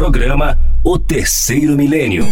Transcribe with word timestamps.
Programa 0.00 0.58
O 0.82 0.98
Terceiro 0.98 1.76
Milênio. 1.76 2.24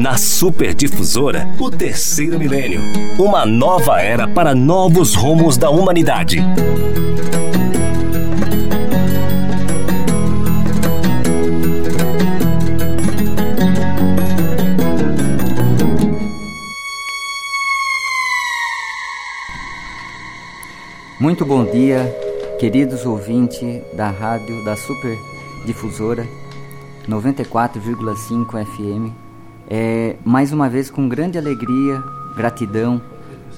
Na 0.00 0.16
Superdifusora, 0.16 1.46
o 1.56 1.70
Terceiro 1.70 2.36
Milênio. 2.36 2.80
Uma 3.16 3.46
nova 3.46 4.00
era 4.00 4.26
para 4.26 4.52
novos 4.52 5.14
rumos 5.14 5.56
da 5.56 5.70
humanidade. 5.70 6.42
Muito 21.20 21.46
bom 21.46 21.64
dia, 21.64 22.12
queridos 22.58 23.06
ouvintes 23.06 23.80
da 23.94 24.10
rádio 24.10 24.64
da 24.64 24.74
Super 24.74 25.35
Difusora 25.66 26.26
94,5 27.08 28.64
FM. 28.64 29.12
É, 29.68 30.16
mais 30.24 30.52
uma 30.52 30.68
vez 30.68 30.88
com 30.90 31.08
grande 31.08 31.36
alegria, 31.36 32.02
gratidão 32.36 33.02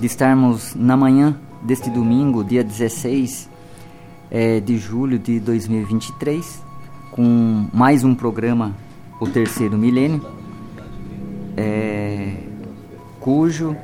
de 0.01 0.07
estarmos 0.07 0.75
na 0.75 0.97
manhã 0.97 1.39
deste 1.63 1.91
domingo, 1.91 2.43
dia 2.43 2.65
16 2.65 3.49
é, 4.31 4.59
de 4.59 4.79
julho 4.79 5.19
de 5.19 5.39
2023, 5.39 6.65
com 7.13 7.69
mais 7.73 8.03
um 8.03 8.15
programa, 8.15 8.75
o 9.21 9.27
terceiro 9.27 9.77
milênio, 9.77 10.25
é, 11.57 12.35
cujo 13.21 13.77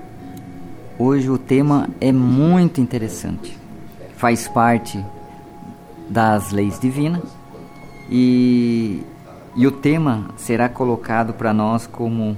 hoje 0.99 1.29
o 1.29 1.37
tema 1.37 1.91
é 2.01 2.11
muito 2.11 2.81
interessante 2.81 3.65
faz 4.17 4.49
parte 4.49 5.05
das 6.09 6.51
leis 6.51 6.79
divinas 6.79 7.25
e, 8.11 9.03
e 9.57 9.67
o 9.67 9.71
tema 9.71 10.27
será 10.37 10.69
colocado 10.69 11.33
para 11.33 11.53
nós 11.53 11.87
como 11.87 12.37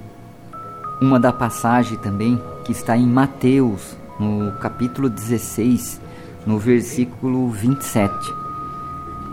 uma 1.01 1.21
da 1.21 1.33
passagem 1.33 1.99
também 1.99 2.41
que 2.65 2.73
está 2.73 2.97
em 2.97 3.07
Mateus, 3.07 3.97
no 4.19 4.53
capítulo 4.59 5.09
16, 5.09 6.01
no 6.47 6.59
versículo 6.59 7.51
27, 7.51 8.15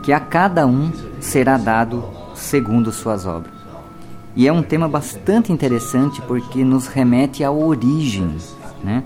que 0.02 0.12
a 0.12 0.20
cada 0.20 0.68
um 0.68 0.92
será 1.20 1.58
dado 1.58 2.04
segundo 2.36 2.92
suas 2.92 3.26
obras. 3.26 3.54
E 4.36 4.48
é 4.48 4.52
um 4.52 4.64
tema 4.64 4.88
bastante 4.88 5.52
interessante 5.52 6.22
porque 6.24 6.64
nos 6.64 6.88
remete 6.88 7.44
à 7.44 7.52
origem, 7.52 8.36
né? 8.84 9.04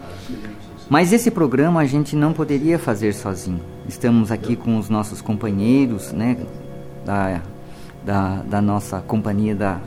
Mas 0.89 1.11
esse 1.11 1.29
programa 1.29 1.81
a 1.81 1.85
gente 1.85 2.15
não 2.15 2.31
poderia 2.31 2.79
fazer 2.79 3.13
sozinho. 3.13 3.59
Estamos 3.89 4.31
aqui 4.31 4.55
com 4.55 4.77
os 4.77 4.89
nossos 4.89 5.21
companheiros, 5.21 6.13
né, 6.13 6.37
da, 7.07 7.41
da, 8.05 8.41
da 8.43 8.61
nossa 8.61 8.99
companhia 8.99 9.55
da, 9.55 9.79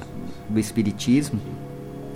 do 0.48 0.58
Espiritismo. 0.58 1.38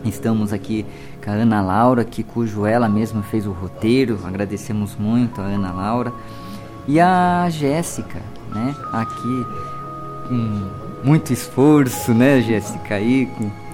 Estamos 0.04 0.52
aqui 0.52 0.84
com 1.22 1.30
a 1.30 1.34
Ana 1.34 1.60
Laura, 1.60 2.04
que 2.04 2.22
cujo 2.22 2.66
ela 2.66 2.88
mesma 2.88 3.22
fez 3.22 3.46
o 3.46 3.52
roteiro. 3.52 4.18
Agradecemos 4.24 4.96
muito 4.96 5.40
a 5.40 5.44
Ana 5.44 5.72
Laura. 5.72 6.12
E 6.88 6.98
a 6.98 7.48
Jéssica, 7.50 8.20
né, 8.54 8.74
aqui 8.92 9.46
com 10.28 10.70
muito 11.04 11.32
esforço, 11.32 12.12
né, 12.12 12.40
Jéssica, 12.40 12.94
aí, 12.94 13.28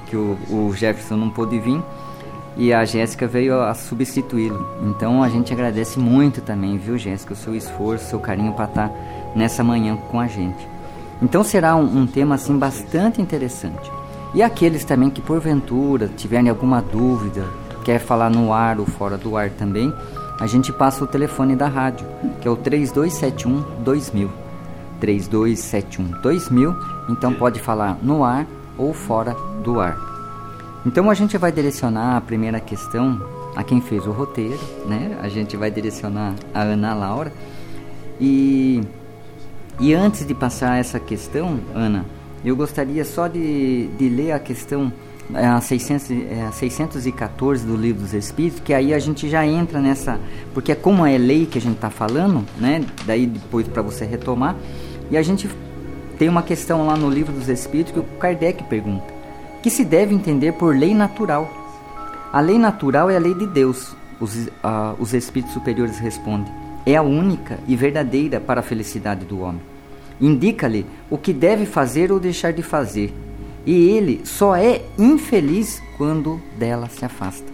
que 0.07 0.17
o, 0.17 0.37
o 0.49 0.73
Jefferson 0.75 1.17
não 1.17 1.31
pôde 1.31 1.59
vir 1.59 1.81
e 2.57 2.73
a 2.73 2.85
Jéssica 2.85 3.27
veio 3.27 3.61
a 3.61 3.75
substituí-lo. 3.75 4.69
Então 4.83 5.23
a 5.23 5.29
gente 5.29 5.53
agradece 5.53 5.99
muito 5.99 6.41
também, 6.41 6.77
viu, 6.77 6.99
Jéssica, 6.99 7.33
o 7.33 7.37
seu 7.37 7.55
esforço, 7.55 8.05
o 8.05 8.09
seu 8.09 8.21
carinho 8.21 8.53
para 8.53 8.65
estar 8.67 8.89
tá 8.89 8.95
nessa 9.35 9.63
manhã 9.65 9.97
com 9.97 10.19
a 10.19 10.27
gente. 10.27 10.80
Então 11.23 11.45
será 11.45 11.77
um, 11.77 12.01
um, 12.01 12.07
tema 12.07 12.35
assim 12.35 12.57
bastante 12.59 13.21
interessante. 13.21 13.91
E 14.35 14.43
aqueles 14.43 14.85
também 14.85 15.11
que 15.11 15.21
porventura 15.21 16.09
tiverem 16.17 16.49
alguma 16.49 16.81
dúvida, 16.81 17.45
quer 17.85 17.99
falar 17.99 18.31
no 18.31 18.53
ar 18.53 18.79
ou 18.79 18.87
fora 18.87 19.19
do 19.19 19.37
ar 19.37 19.51
também, 19.51 19.93
a 20.39 20.47
gente 20.47 20.73
passa 20.73 21.05
o 21.05 21.07
telefone 21.07 21.55
da 21.55 21.69
rádio, 21.69 22.07
que 22.41 22.49
é 22.49 22.51
o 22.51 22.57
3271 22.57 23.83
2000. 23.83 24.31
3271 25.01 26.21
2000, 26.21 26.77
então 27.09 27.35
pode 27.35 27.61
falar 27.61 27.99
no 28.03 28.25
ar 28.25 28.47
ou 28.79 28.95
fora 28.95 29.37
do 29.63 29.81
ar. 29.81 29.99
Então 30.87 31.11
a 31.11 31.15
gente 31.15 31.37
vai 31.37 31.53
direcionar 31.53 32.17
a 32.17 32.21
primeira 32.21 32.59
questão 32.59 33.21
a 33.55 33.63
quem 33.63 33.81
fez 33.81 34.07
o 34.07 34.13
roteiro, 34.13 34.61
né? 34.87 35.19
A 35.23 35.29
gente 35.29 35.57
vai 35.57 35.71
direcionar 35.71 36.35
a 36.55 36.63
Ana 36.63 36.95
Laura. 36.95 37.33
E, 38.19 38.83
e 39.81 39.95
antes 39.95 40.27
de 40.27 40.35
passar 40.35 40.79
essa 40.79 41.01
questão, 41.01 41.59
Ana, 41.75 42.05
eu 42.45 42.55
gostaria 42.55 43.05
só 43.05 43.27
de, 43.27 43.89
de 43.99 44.09
ler 44.09 44.33
a 44.33 44.39
questão 44.39 44.93
é, 45.35 45.47
a, 45.47 45.61
600, 45.61 46.11
é, 46.11 46.43
a 46.49 46.53
614 46.53 47.67
do 47.67 47.77
Livro 47.77 48.03
dos 48.03 48.15
Espíritos, 48.15 48.61
que 48.61 48.75
aí 48.75 48.93
a 48.93 48.99
gente 48.99 49.29
já 49.29 49.47
entra 49.47 49.81
nessa. 49.81 50.21
Porque 50.55 50.73
é 50.73 50.75
como 50.75 51.05
é 51.07 51.17
lei 51.17 51.47
que 51.47 51.59
a 51.59 51.61
gente 51.61 51.77
está 51.77 51.91
falando, 51.91 52.45
né? 52.59 52.85
Daí 53.07 53.27
depois 53.27 53.67
para 53.67 53.83
você 53.83 54.05
retomar. 54.05 54.57
E 55.11 55.17
a 55.17 55.23
gente 55.23 55.49
tem 56.19 56.29
uma 56.29 56.43
questão 56.43 56.87
lá 56.87 56.97
no 56.97 57.09
Livro 57.09 57.33
dos 57.33 57.49
Espíritos 57.49 57.93
que 57.93 58.01
o 58.01 58.05
Kardec 58.19 58.65
pergunta 58.65 59.21
que 59.63 59.71
se 59.71 59.85
deve 59.85 60.15
entender 60.15 60.53
por 60.53 60.77
lei 60.77 60.95
natural. 60.95 61.51
A 62.33 62.41
lei 62.41 62.59
natural 62.59 63.11
é 63.11 63.17
a 63.17 63.19
lei 63.19 63.35
de 63.35 63.47
Deus, 63.47 63.95
os, 64.21 64.47
uh, 64.47 64.97
os 64.99 65.13
espíritos 65.13 65.53
superiores 65.53 65.99
respondem. 65.99 66.53
É 66.87 66.97
a 66.97 67.03
única 67.03 67.59
e 67.67 67.77
verdadeira 67.77 68.41
para 68.41 68.61
a 68.61 68.63
felicidade 68.63 69.25
do 69.25 69.41
homem. 69.41 69.61
Indica-lhe 70.21 70.85
o 71.09 71.17
que 71.17 71.33
deve 71.33 71.65
fazer 71.67 72.13
ou 72.13 72.21
deixar 72.21 72.53
de 72.53 72.63
fazer, 72.63 73.15
e 73.65 73.89
ele 73.91 74.21
só 74.25 74.57
é 74.57 74.83
infeliz 74.99 75.83
quando 75.97 76.41
dela 76.59 76.89
se 76.89 77.05
afasta. 77.05 77.47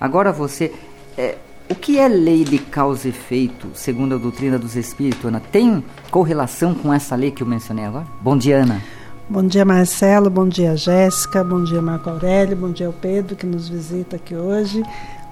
Agora 0.00 0.32
você, 0.32 0.72
é, 1.16 1.36
o 1.70 1.74
que 1.74 1.98
é 1.98 2.06
lei 2.08 2.44
de 2.44 2.58
causa 2.58 3.08
e 3.08 3.10
efeito, 3.10 3.68
segundo 3.74 4.14
a 4.14 4.18
doutrina 4.18 4.58
dos 4.58 4.76
espíritos, 4.76 5.24
Ana? 5.24 5.40
Tem 5.40 5.82
correlação 6.10 6.74
com 6.74 6.92
essa 6.92 7.16
lei 7.16 7.30
que 7.30 7.42
eu 7.42 7.46
mencionei 7.46 7.84
agora? 7.84 8.06
Bom 8.20 8.36
dia, 8.36 8.62
Ana. 8.62 8.80
Bom 9.28 9.42
dia, 9.42 9.64
Marcelo. 9.64 10.28
Bom 10.28 10.46
dia, 10.46 10.76
Jéssica. 10.76 11.42
Bom 11.42 11.64
dia, 11.64 11.80
Marco 11.80 12.10
Aurélio. 12.10 12.54
Bom 12.54 12.70
dia, 12.70 12.90
o 12.90 12.92
Pedro, 12.92 13.34
que 13.34 13.46
nos 13.46 13.68
visita 13.68 14.16
aqui 14.16 14.34
hoje. 14.34 14.82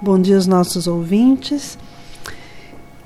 Bom 0.00 0.18
dia, 0.18 0.38
os 0.38 0.46
nossos 0.46 0.86
ouvintes. 0.86 1.78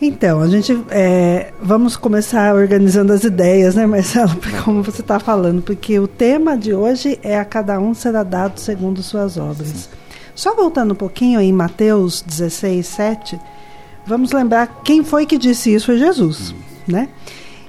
Então, 0.01 0.43
a 0.43 0.47
gente 0.47 0.79
é, 0.91 1.53
vamos 1.61 1.97
começar 1.97 2.55
organizando 2.55 3.15
as 3.15 3.25
ideias, 3.25 3.75
né, 3.75 3.87
Marcelo? 3.87 4.37
Como 4.63 4.83
você 4.83 5.01
está 5.01 5.19
falando, 5.19 5.63
porque 5.63 5.99
o 5.99 6.07
tema 6.07 6.57
de 6.57 6.75
hoje 6.75 7.19
é 7.23 7.39
a 7.39 7.45
cada 7.45 7.81
um 7.81 7.95
será 7.95 8.23
dado 8.23 8.59
segundo 8.59 9.03
suas 9.03 9.39
obras. 9.39 9.69
Sim. 9.69 9.89
Só 10.35 10.55
voltando 10.55 10.93
um 10.93 10.97
pouquinho 10.97 11.41
em 11.41 11.51
Mateus 11.51 12.21
16, 12.21 12.87
7, 12.87 13.41
vamos 14.07 14.33
lembrar 14.33 14.83
quem 14.85 15.03
foi 15.03 15.25
que 15.25 15.39
disse 15.39 15.73
isso 15.73 15.87
foi 15.87 15.97
Jesus, 15.97 16.55
né? 16.87 17.09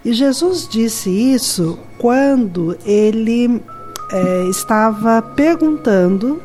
E 0.04 0.12
Jesus 0.12 0.68
disse 0.68 1.10
isso 1.10 1.80
quando 1.98 2.78
ele 2.86 3.64
é, 4.12 4.44
estava 4.50 5.22
perguntando 5.22 6.42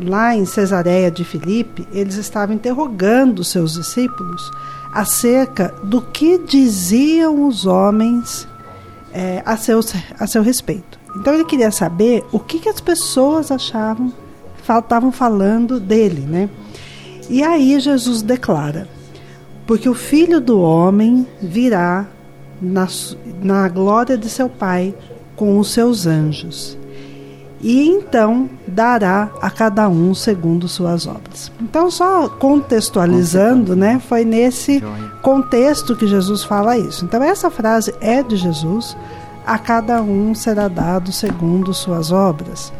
lá 0.00 0.36
em 0.36 0.44
Cesareia 0.44 1.10
de 1.10 1.24
Filipe, 1.24 1.88
eles 1.92 2.14
estavam 2.14 2.54
interrogando 2.54 3.40
os 3.40 3.48
seus 3.48 3.74
discípulos 3.74 4.48
acerca 4.92 5.74
do 5.82 6.00
que 6.00 6.38
diziam 6.38 7.46
os 7.46 7.66
homens 7.66 8.48
é, 9.12 9.42
a, 9.44 9.56
seu, 9.56 9.80
a 10.18 10.26
seu 10.26 10.42
respeito. 10.42 10.98
Então 11.16 11.34
ele 11.34 11.44
queria 11.44 11.70
saber 11.70 12.24
o 12.32 12.38
que, 12.38 12.58
que 12.58 12.68
as 12.68 12.80
pessoas 12.80 13.50
achavam, 13.50 14.12
estavam 14.58 15.10
falando 15.10 15.80
dele, 15.80 16.20
né? 16.20 16.48
E 17.28 17.42
aí 17.42 17.78
Jesus 17.80 18.22
declara: 18.22 18.88
porque 19.66 19.88
o 19.88 19.94
filho 19.94 20.40
do 20.40 20.60
homem 20.60 21.26
virá 21.42 22.06
na, 22.60 22.88
na 23.42 23.68
glória 23.68 24.16
de 24.16 24.28
seu 24.30 24.48
Pai 24.48 24.94
com 25.36 25.58
os 25.58 25.72
seus 25.72 26.06
anjos. 26.06 26.77
E 27.60 27.88
então 27.88 28.48
dará 28.66 29.30
a 29.42 29.50
cada 29.50 29.88
um 29.88 30.14
segundo 30.14 30.68
suas 30.68 31.06
obras. 31.06 31.50
Então, 31.60 31.90
só 31.90 32.28
contextualizando, 32.28 33.74
né, 33.74 34.00
foi 34.08 34.24
nesse 34.24 34.82
contexto 35.22 35.96
que 35.96 36.06
Jesus 36.06 36.44
fala 36.44 36.78
isso. 36.78 37.04
Então, 37.04 37.22
essa 37.22 37.50
frase 37.50 37.92
é 38.00 38.22
de 38.22 38.36
Jesus: 38.36 38.96
a 39.44 39.58
cada 39.58 40.00
um 40.00 40.34
será 40.34 40.68
dado 40.68 41.10
segundo 41.10 41.74
suas 41.74 42.12
obras. 42.12 42.72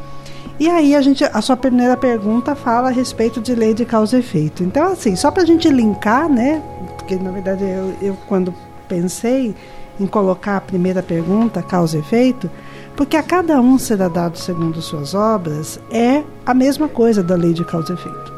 E 0.61 0.69
aí 0.69 0.95
a 0.97 1.01
gente, 1.01 1.25
a 1.25 1.41
sua 1.41 1.57
primeira 1.57 1.97
pergunta 1.97 2.55
fala 2.55 2.89
a 2.89 2.93
respeito 2.93 3.41
de 3.41 3.55
lei 3.55 3.73
de 3.75 3.85
causa 3.85 4.17
e 4.17 4.21
efeito. 4.21 4.65
Então, 4.65 4.93
assim, 4.93 5.15
só 5.15 5.31
para 5.31 5.45
a 5.45 5.47
gente 5.47 5.69
linkar, 5.69 6.29
né? 6.29 6.61
Porque 6.97 7.15
na 7.15 7.31
verdade 7.31 7.63
eu, 7.63 7.95
eu 8.03 8.17
quando 8.27 8.53
pensei 8.89 9.55
em 10.01 10.07
colocar 10.07 10.57
a 10.57 10.61
primeira 10.61 11.01
pergunta, 11.01 11.63
causa 11.63 11.97
e 11.97 12.01
efeito, 12.01 12.51
porque 12.99 13.17
a 13.17 13.23
cada 13.23 13.61
um 13.61 13.79
será 13.79 14.09
dado 14.09 14.37
segundo 14.37 14.83
suas 14.83 15.15
obras, 15.15 15.79
é 15.89 16.25
a 16.45 16.53
mesma 16.53 16.89
coisa 16.89 17.23
da 17.23 17.37
lei 17.37 17.53
de 17.53 17.65
causa 17.65 17.93
e 17.93 17.95
efeito. 17.95 18.33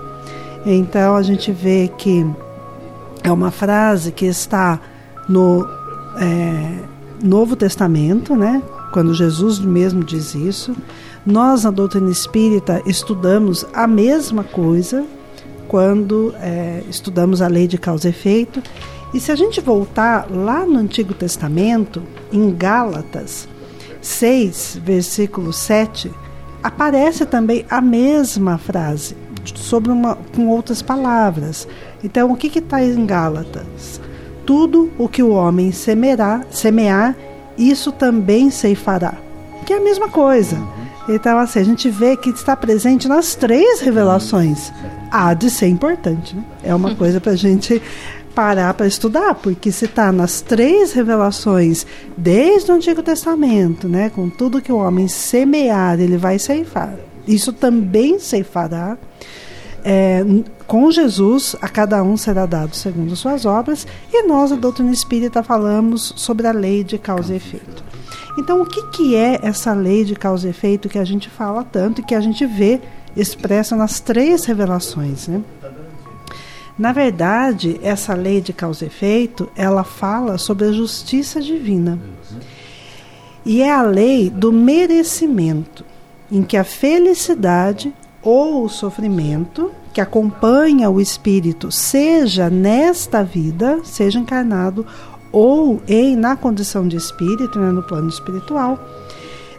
Então 0.66 1.16
a 1.16 1.22
gente 1.22 1.50
vê 1.50 1.90
que 1.96 2.30
é 3.24 3.32
uma 3.32 3.50
frase 3.50 4.12
que 4.12 4.26
está 4.26 4.78
no 5.26 5.66
é, 6.18 6.78
Novo 7.22 7.56
Testamento, 7.56 8.36
né? 8.36 8.62
quando 8.92 9.14
Jesus 9.14 9.58
mesmo 9.58 10.04
diz 10.04 10.34
isso. 10.34 10.76
Nós, 11.24 11.64
na 11.64 11.70
doutrina 11.70 12.10
espírita, 12.10 12.82
estudamos 12.84 13.64
a 13.72 13.86
mesma 13.86 14.44
coisa 14.44 15.06
quando 15.68 16.34
é, 16.38 16.82
estudamos 16.86 17.40
a 17.40 17.48
lei 17.48 17.66
de 17.66 17.78
causa 17.78 18.08
e 18.08 18.10
efeito. 18.10 18.62
E 19.14 19.20
se 19.20 19.32
a 19.32 19.36
gente 19.36 19.58
voltar 19.58 20.30
lá 20.30 20.66
no 20.66 20.78
Antigo 20.78 21.14
Testamento, 21.14 22.02
em 22.30 22.54
Gálatas 22.54 23.48
6, 24.00 24.80
versículo 24.82 25.52
7, 25.52 26.10
aparece 26.62 27.26
também 27.26 27.64
a 27.70 27.80
mesma 27.80 28.58
frase, 28.58 29.16
sobre 29.54 29.90
uma, 29.90 30.16
com 30.34 30.48
outras 30.48 30.82
palavras. 30.82 31.66
Então, 32.02 32.30
o 32.30 32.36
que 32.36 32.58
está 32.58 32.82
em 32.82 33.06
Gálatas? 33.06 34.00
Tudo 34.46 34.90
o 34.98 35.08
que 35.08 35.22
o 35.22 35.30
homem 35.30 35.72
semear, 35.72 36.46
semear, 36.50 37.16
isso 37.56 37.92
também 37.92 38.50
ceifará. 38.50 39.14
Que 39.66 39.74
é 39.74 39.76
a 39.76 39.80
mesma 39.80 40.08
coisa. 40.08 40.56
Então, 41.08 41.38
assim, 41.38 41.58
a 41.58 41.64
gente 41.64 41.88
vê 41.88 42.16
que 42.16 42.30
está 42.30 42.56
presente 42.56 43.08
nas 43.08 43.34
três 43.34 43.80
revelações. 43.80 44.72
Há 45.10 45.34
de 45.34 45.50
ser 45.50 45.68
importante, 45.68 46.36
né? 46.36 46.44
É 46.62 46.74
uma 46.74 46.94
coisa 46.94 47.20
para 47.20 47.32
a 47.32 47.36
gente 47.36 47.82
parar 48.34 48.74
para 48.74 48.86
estudar, 48.86 49.34
porque 49.34 49.72
se 49.72 49.84
está 49.84 50.12
nas 50.12 50.40
três 50.40 50.92
revelações, 50.92 51.86
desde 52.16 52.70
o 52.70 52.74
Antigo 52.74 53.02
Testamento, 53.02 53.88
né, 53.88 54.10
com 54.10 54.28
tudo 54.28 54.62
que 54.62 54.72
o 54.72 54.76
homem 54.76 55.08
semear, 55.08 56.00
ele 56.00 56.16
vai 56.16 56.38
ceifar. 56.38 56.94
Isso 57.26 57.52
também 57.52 58.18
ceifará. 58.18 58.96
É, 59.84 60.24
com 60.66 60.90
Jesus, 60.90 61.56
a 61.60 61.68
cada 61.68 62.02
um 62.02 62.16
será 62.16 62.46
dado 62.46 62.76
segundo 62.76 63.16
suas 63.16 63.44
obras, 63.46 63.86
e 64.12 64.22
nós, 64.26 64.52
a 64.52 64.56
doutrina 64.56 64.92
espírita, 64.92 65.42
falamos 65.42 66.12
sobre 66.16 66.46
a 66.46 66.52
lei 66.52 66.84
de 66.84 66.98
causa 66.98 67.32
e 67.32 67.36
efeito. 67.36 67.82
Então, 68.38 68.62
o 68.62 68.66
que, 68.66 68.82
que 68.88 69.16
é 69.16 69.38
essa 69.42 69.72
lei 69.72 70.04
de 70.04 70.14
causa 70.14 70.46
e 70.46 70.50
efeito 70.50 70.88
que 70.88 70.98
a 70.98 71.04
gente 71.04 71.28
fala 71.28 71.64
tanto 71.64 72.00
e 72.00 72.04
que 72.04 72.14
a 72.14 72.20
gente 72.20 72.46
vê 72.46 72.80
expressa 73.16 73.74
nas 73.74 74.00
três 74.00 74.44
revelações? 74.44 75.26
Né? 75.26 75.42
Na 76.80 76.92
verdade, 76.92 77.78
essa 77.82 78.14
lei 78.14 78.40
de 78.40 78.54
causa 78.54 78.86
e 78.86 78.88
efeito, 78.88 79.50
ela 79.54 79.84
fala 79.84 80.38
sobre 80.38 80.66
a 80.66 80.72
justiça 80.72 81.38
divina. 81.38 81.98
E 83.44 83.60
é 83.60 83.70
a 83.70 83.82
lei 83.82 84.30
do 84.30 84.50
merecimento, 84.50 85.84
em 86.32 86.42
que 86.42 86.56
a 86.56 86.64
felicidade 86.64 87.92
ou 88.22 88.64
o 88.64 88.68
sofrimento 88.70 89.70
que 89.92 90.00
acompanha 90.00 90.88
o 90.88 91.02
espírito, 91.02 91.70
seja 91.70 92.48
nesta 92.48 93.22
vida, 93.22 93.80
seja 93.84 94.18
encarnado 94.18 94.86
ou 95.30 95.82
em 95.86 96.16
na 96.16 96.34
condição 96.34 96.88
de 96.88 96.96
espírito, 96.96 97.58
né, 97.58 97.70
no 97.70 97.82
plano 97.82 98.08
espiritual, 98.08 98.82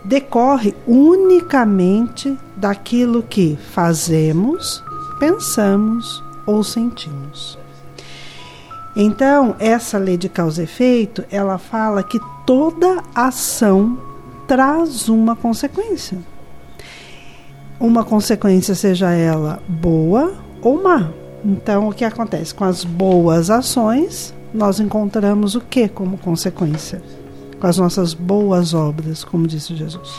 decorre 0.04 0.74
unicamente 0.88 2.36
daquilo 2.58 3.22
que 3.22 3.60
fazemos, 3.72 4.84
pensamos 5.20 6.31
ou 6.46 6.64
sentimos. 6.64 7.58
Então, 8.96 9.56
essa 9.60 9.98
lei 9.98 10.18
de 10.18 10.28
causa 10.28 10.62
e 10.62 10.66
efeito, 10.66 11.24
ela 11.32 11.58
fala 11.58 12.04
que 12.04 12.20
toda 12.46 13.04
ação 13.16 13.98
traz 14.48 15.08
uma 15.08 15.36
consequência. 15.36 16.18
Uma 17.80 18.04
consequência 18.04 18.76
seja 18.76 19.12
ela 19.12 19.62
boa 19.68 20.34
ou 20.62 20.84
má. 20.84 21.10
Então, 21.44 21.88
o 21.88 21.94
que 21.94 22.04
acontece 22.04 22.54
com 22.54 22.66
as 22.66 22.84
boas 22.84 23.50
ações? 23.50 24.34
nós 24.54 24.80
encontramos 24.80 25.56
o 25.56 25.62
que 25.62 25.88
como 25.88 26.18
consequência? 26.18 27.02
Com 27.60 27.68
as 27.68 27.78
nossas 27.78 28.14
boas 28.14 28.74
obras, 28.74 29.24
como 29.24 29.48
disse 29.48 29.76
Jesus. 29.76 30.16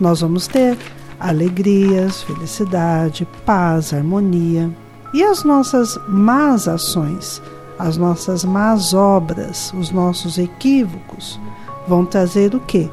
Nós 0.00 0.20
vamos 0.20 0.46
ter 0.46 0.76
alegrias, 1.20 2.22
felicidade, 2.22 3.26
paz, 3.44 3.92
harmonia. 3.92 4.70
E 5.12 5.22
as 5.22 5.42
nossas 5.42 5.98
más 6.06 6.68
ações, 6.68 7.40
as 7.78 7.96
nossas 7.96 8.44
más 8.44 8.92
obras, 8.92 9.72
os 9.72 9.90
nossos 9.90 10.36
equívocos, 10.36 11.40
vão 11.86 12.04
trazer 12.04 12.54
o 12.54 12.60
quê? 12.60 12.90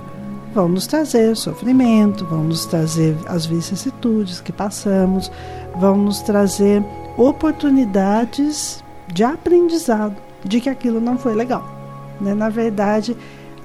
Vão 0.53 0.69
nos 0.69 0.87
trazer 0.87 1.35
sofrimento, 1.35 2.25
vão 2.25 2.45
nos 2.45 2.65
trazer 2.65 3.17
as 3.27 3.45
vicissitudes 3.45 4.39
que 4.39 4.53
passamos, 4.53 5.29
vão 5.77 5.97
nos 5.97 6.21
trazer 6.21 6.81
oportunidades 7.17 8.81
de 9.13 9.23
aprendizado 9.23 10.15
de 10.43 10.61
que 10.61 10.69
aquilo 10.69 11.01
não 11.01 11.17
foi 11.17 11.33
legal. 11.33 11.67
Né? 12.21 12.33
Na 12.33 12.47
verdade, 12.47 13.17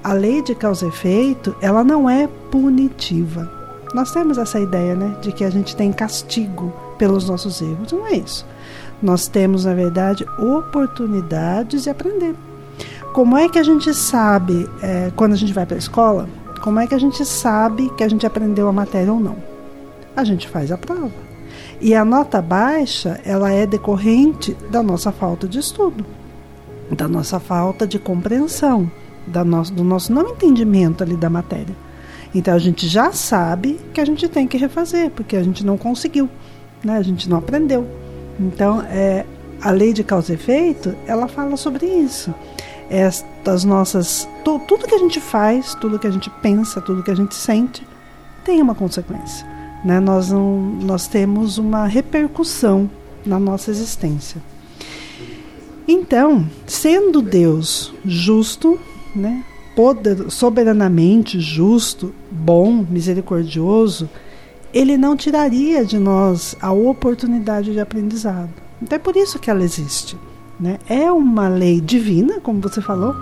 a 0.03 0.11
lei 0.11 0.41
de 0.41 0.53
causa 0.53 0.85
e 0.85 0.89
efeito, 0.89 1.55
ela 1.61 1.83
não 1.83 2.09
é 2.09 2.27
punitiva. 2.49 3.49
Nós 3.93 4.11
temos 4.11 4.37
essa 4.37 4.59
ideia, 4.59 4.95
né, 4.95 5.15
de 5.21 5.31
que 5.31 5.43
a 5.43 5.49
gente 5.49 5.75
tem 5.75 5.91
castigo 5.91 6.73
pelos 7.01 7.27
nossos 7.27 7.59
erros. 7.59 7.91
Não 7.91 8.05
é 8.05 8.13
isso. 8.13 8.45
Nós 9.01 9.27
temos, 9.27 9.65
na 9.65 9.73
verdade, 9.73 10.23
oportunidades 10.37 11.81
de 11.81 11.89
aprender. 11.89 12.35
Como 13.11 13.35
é 13.35 13.49
que 13.49 13.57
a 13.57 13.63
gente 13.63 13.91
sabe, 13.91 14.69
é, 14.83 15.11
quando 15.15 15.33
a 15.33 15.35
gente 15.35 15.51
vai 15.51 15.65
para 15.65 15.77
a 15.77 15.79
escola, 15.79 16.29
como 16.61 16.79
é 16.79 16.85
que 16.85 16.93
a 16.93 16.99
gente 16.99 17.25
sabe 17.25 17.89
que 17.97 18.03
a 18.03 18.07
gente 18.07 18.27
aprendeu 18.27 18.67
a 18.67 18.71
matéria 18.71 19.11
ou 19.11 19.19
não? 19.19 19.37
A 20.15 20.23
gente 20.23 20.47
faz 20.47 20.71
a 20.71 20.77
prova. 20.77 21.09
E 21.81 21.95
a 21.95 22.05
nota 22.05 22.39
baixa, 22.39 23.19
ela 23.25 23.51
é 23.51 23.65
decorrente 23.65 24.55
da 24.69 24.83
nossa 24.83 25.11
falta 25.11 25.47
de 25.47 25.57
estudo 25.57 26.05
da 26.95 27.07
nossa 27.07 27.39
falta 27.39 27.87
de 27.87 27.97
compreensão, 27.97 28.91
da 29.25 29.43
nosso, 29.43 29.73
do 29.73 29.83
nosso 29.83 30.11
não 30.11 30.29
entendimento 30.29 31.03
ali 31.03 31.15
da 31.15 31.29
matéria. 31.29 31.75
Então 32.33 32.53
a 32.53 32.59
gente 32.59 32.87
já 32.87 33.11
sabe 33.11 33.79
que 33.93 33.99
a 33.99 34.05
gente 34.05 34.27
tem 34.27 34.47
que 34.47 34.57
refazer, 34.57 35.09
porque 35.11 35.35
a 35.35 35.43
gente 35.43 35.65
não 35.65 35.77
conseguiu, 35.77 36.29
né? 36.83 36.97
a 36.97 37.01
gente 37.01 37.29
não 37.29 37.37
aprendeu. 37.37 37.87
Então 38.39 38.81
é, 38.83 39.25
a 39.61 39.71
lei 39.71 39.93
de 39.93 40.03
causa 40.03 40.31
e 40.31 40.35
efeito, 40.35 40.95
ela 41.05 41.27
fala 41.27 41.55
sobre 41.55 41.85
isso. 41.85 42.33
Estas 42.89 43.63
nossas. 43.63 44.27
Tu, 44.43 44.59
tudo 44.67 44.87
que 44.87 44.95
a 44.95 44.99
gente 44.99 45.19
faz, 45.19 45.75
tudo 45.75 45.99
que 45.99 46.07
a 46.07 46.11
gente 46.11 46.29
pensa, 46.41 46.81
tudo 46.81 47.03
que 47.03 47.11
a 47.11 47.15
gente 47.15 47.35
sente, 47.35 47.85
tem 48.43 48.61
uma 48.61 48.75
consequência. 48.75 49.47
Né? 49.85 49.99
Nós, 49.99 50.29
não, 50.29 50.59
nós 50.59 51.07
temos 51.07 51.57
uma 51.57 51.85
repercussão 51.85 52.89
na 53.25 53.39
nossa 53.39 53.71
existência. 53.71 54.41
Então, 55.87 56.45
sendo 56.65 57.21
Deus 57.21 57.93
justo, 58.05 58.79
né, 59.15 59.43
poder, 59.75 60.29
soberanamente 60.29 61.39
justo, 61.39 62.13
bom, 62.29 62.85
misericordioso, 62.89 64.09
ele 64.73 64.97
não 64.97 65.15
tiraria 65.15 65.85
de 65.85 65.97
nós 65.97 66.55
a 66.61 66.71
oportunidade 66.71 67.73
de 67.73 67.79
aprendizado. 67.79 68.49
Então 68.81 68.95
é 68.95 68.99
por 68.99 69.15
isso 69.15 69.39
que 69.39 69.49
ela 69.49 69.63
existe. 69.63 70.17
Né? 70.59 70.77
É 70.87 71.11
uma 71.11 71.47
lei 71.47 71.81
divina, 71.81 72.39
como 72.39 72.61
você 72.61 72.81
falou. 72.81 73.15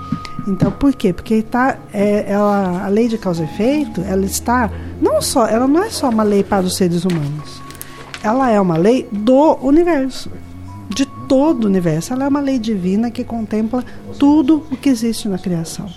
Então, 0.48 0.72
por 0.72 0.94
quê? 0.94 1.14
Porque 1.14 1.42
tá, 1.42 1.78
é, 1.94 2.26
ela, 2.32 2.86
a 2.86 2.88
lei 2.90 3.08
de 3.08 3.18
causa 3.18 3.44
e 3.44 3.46
efeito, 3.46 4.02
ela 4.02 4.26
está 4.26 4.70
não 5.02 5.22
só, 5.22 5.48
ela 5.48 5.68
não 5.68 5.84
é 5.84 5.90
só 5.90 6.10
uma 6.10 6.24
lei 6.24 6.44
para 6.44 6.66
os 6.66 6.76
seres 6.76 7.06
humanos. 7.06 7.62
Ela 8.22 8.50
é 8.50 8.60
uma 8.60 8.78
lei 8.78 9.08
do 9.12 9.58
universo 9.62 10.30
todo 11.30 11.66
o 11.66 11.68
universo. 11.68 12.12
Ela 12.12 12.26
é 12.26 12.28
uma 12.28 12.42
lei 12.42 12.60
divina 12.60 13.12
que 13.12 13.24
contempla 13.24 13.86
tudo 14.18 14.66
o 14.70 14.76
que 14.76 14.90
existe 14.90 15.30
na 15.30 15.38
criação. 15.38 15.88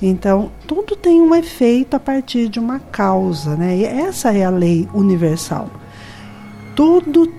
Então, 0.00 0.50
tudo 0.66 0.94
tem 0.94 1.20
um 1.20 1.34
efeito 1.34 1.94
a 1.94 2.00
partir 2.00 2.48
de 2.48 2.58
uma 2.58 2.78
causa, 2.78 3.56
né? 3.56 3.76
E 3.78 3.84
essa 3.84 4.32
é 4.32 4.44
a 4.44 4.50
lei 4.50 4.88
universal. 4.92 5.70
Tudo 6.74 7.32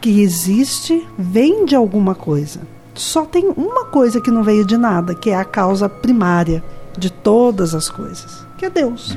que 0.00 0.20
existe 0.20 1.06
vem 1.16 1.64
de 1.64 1.76
alguma 1.76 2.14
coisa. 2.14 2.60
Só 2.94 3.24
tem 3.24 3.48
uma 3.56 3.84
coisa 3.86 4.20
que 4.20 4.30
não 4.30 4.42
veio 4.42 4.64
de 4.64 4.76
nada, 4.76 5.14
que 5.14 5.30
é 5.30 5.36
a 5.36 5.44
causa 5.44 5.88
primária 5.88 6.62
de 6.98 7.10
todas 7.10 7.74
as 7.74 7.88
coisas, 7.88 8.44
que 8.58 8.66
é 8.66 8.70
Deus. 8.70 9.16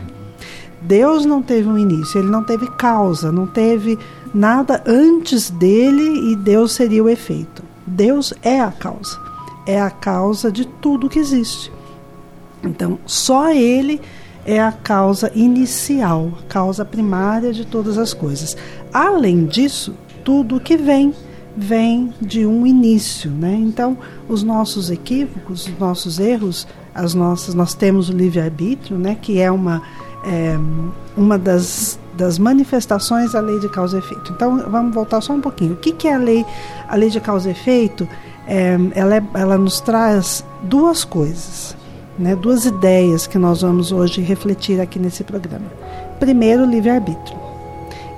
Deus 0.82 1.26
não 1.26 1.42
teve 1.42 1.68
um 1.68 1.78
início, 1.78 2.20
ele 2.20 2.30
não 2.30 2.44
teve 2.44 2.68
causa, 2.72 3.32
não 3.32 3.48
teve 3.48 3.98
nada 4.34 4.84
antes 4.86 5.50
dele 5.50 6.32
e 6.32 6.36
Deus 6.36 6.74
seria 6.74 7.04
o 7.04 7.10
efeito. 7.10 7.64
Deus 7.88 8.34
é 8.42 8.60
a 8.60 8.72
causa, 8.72 9.18
é 9.66 9.82
a 9.82 9.90
causa 9.90 10.52
de 10.52 10.66
tudo 10.66 11.10
que 11.10 11.20
existe. 11.20 11.72
Então, 12.64 13.00
só 13.06 13.52
ele 13.52 14.00
é 14.46 14.60
a 14.60 14.72
causa 14.72 15.32
inicial, 15.36 16.32
causa 16.48 16.84
primária 16.84 17.54
de 17.54 17.66
todas 17.66 17.98
as 17.98 18.14
coisas. 18.14 18.58
Além 18.94 19.46
disso, 19.46 19.96
tudo 20.24 20.60
que 20.60 20.78
vem 20.78 21.14
vem 21.56 22.12
de 22.20 22.46
um 22.46 22.66
início, 22.66 23.30
né? 23.30 23.54
Então, 23.54 23.98
os 24.28 24.42
nossos 24.42 24.90
equívocos, 24.90 25.68
os 25.68 25.80
nossos 25.80 26.20
erros, 26.20 26.68
as 26.96 27.14
nossas, 27.14 27.54
nós 27.54 27.74
temos 27.76 28.10
o 28.10 28.14
livre 28.14 28.40
arbítrio, 28.40 28.98
né? 28.98 29.16
Que 29.22 29.40
é 29.40 29.52
uma 29.52 29.82
é, 30.26 30.58
uma 31.16 31.38
das 31.38 32.00
das 32.16 32.38
manifestações 32.38 33.32
da 33.32 33.40
lei 33.40 33.60
de 33.60 33.68
causa 33.70 33.98
e 33.98 34.00
efeito. 34.00 34.32
Então, 34.32 34.64
vamos 34.70 34.94
voltar 34.94 35.20
só 35.22 35.34
um 35.34 35.42
pouquinho. 35.42 35.74
O 35.74 35.78
que, 35.78 35.92
que 35.92 36.08
é 36.08 36.14
a 36.14 36.18
lei, 36.18 36.46
a 36.88 36.96
lei 36.96 37.10
de 37.10 37.20
causa 37.20 37.50
e 37.50 37.52
efeito? 37.52 38.08
É, 38.48 38.78
ela, 38.94 39.16
é, 39.16 39.24
ela 39.34 39.58
nos 39.58 39.82
traz 39.82 40.46
duas 40.64 41.04
coisas. 41.04 41.76
Né, 42.18 42.36
duas 42.36 42.66
ideias 42.66 43.28
que 43.28 43.38
nós 43.38 43.62
vamos 43.62 43.92
hoje 43.92 44.22
refletir 44.22 44.80
aqui 44.80 45.00
nesse 45.00 45.24
programa. 45.24 45.66
Primeiro, 46.20 46.64
o 46.64 46.70
livre-arbítrio. 46.70 47.38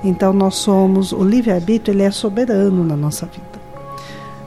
Então, 0.04 0.34
nós 0.34 0.56
somos, 0.56 1.12
o 1.12 1.24
livre-arbítrio 1.24 1.94
ele 1.94 2.04
é 2.04 2.12
soberano 2.12 2.84
na 2.84 2.96
nossa 2.96 3.26
vida. 3.26 3.46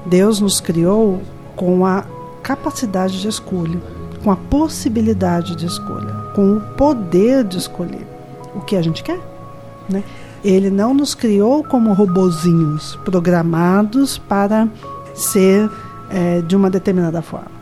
Deus 0.06 0.40
nos 0.40 0.60
criou 0.60 1.20
com 1.56 1.84
a 1.84 2.04
capacidade 2.42 3.20
de 3.20 3.28
escolha, 3.28 3.80
com 4.22 4.30
a 4.30 4.36
possibilidade 4.36 5.56
de 5.56 5.66
escolha, 5.66 6.12
com 6.34 6.56
o 6.56 6.60
poder 6.76 7.44
de 7.44 7.58
escolher 7.58 8.06
o 8.54 8.60
que 8.60 8.76
a 8.76 8.82
gente 8.82 9.02
quer. 9.02 9.20
Né? 9.88 10.04
Ele 10.44 10.70
não 10.70 10.94
nos 10.94 11.14
criou 11.14 11.64
como 11.64 11.92
robozinhos 11.92 12.96
programados 13.04 14.18
para 14.18 14.68
ser 15.14 15.68
é, 16.10 16.40
de 16.42 16.54
uma 16.54 16.70
determinada 16.70 17.20
forma. 17.20 17.57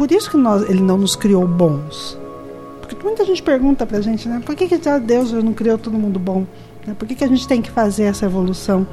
Por 0.00 0.10
isso 0.10 0.30
que 0.30 0.38
nós, 0.38 0.62
ele 0.62 0.80
não 0.80 0.96
nos 0.96 1.14
criou 1.14 1.46
bons. 1.46 2.18
Porque 2.80 2.96
muita 3.04 3.22
gente 3.22 3.42
pergunta 3.42 3.84
pra 3.84 4.00
gente, 4.00 4.26
né? 4.30 4.40
Por 4.42 4.56
que, 4.56 4.66
que 4.66 4.78
Deus 4.98 5.30
não 5.30 5.52
criou 5.52 5.76
todo 5.76 5.98
mundo 5.98 6.18
bom? 6.18 6.46
Né? 6.86 6.96
Por 6.98 7.06
que, 7.06 7.14
que 7.14 7.22
a 7.22 7.26
gente 7.26 7.46
tem 7.46 7.60
que 7.60 7.70
fazer 7.70 8.04
essa 8.04 8.24
evolução? 8.24 8.86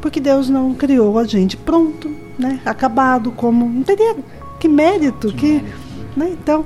Porque 0.00 0.18
Deus 0.18 0.48
não 0.48 0.72
criou 0.72 1.18
a 1.18 1.24
gente 1.24 1.58
pronto, 1.58 2.10
né? 2.38 2.58
Acabado, 2.64 3.32
como. 3.32 3.68
Não 3.68 3.82
teria 3.82 4.16
que 4.58 4.66
mérito, 4.66 5.28
que. 5.28 5.36
que 5.36 5.52
mérito. 5.52 5.78
Né? 6.16 6.30
Então, 6.42 6.64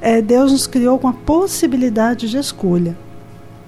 é, 0.00 0.22
Deus 0.22 0.52
nos 0.52 0.68
criou 0.68 0.96
com 1.00 1.08
a 1.08 1.12
possibilidade 1.12 2.30
de 2.30 2.36
escolha. 2.36 2.96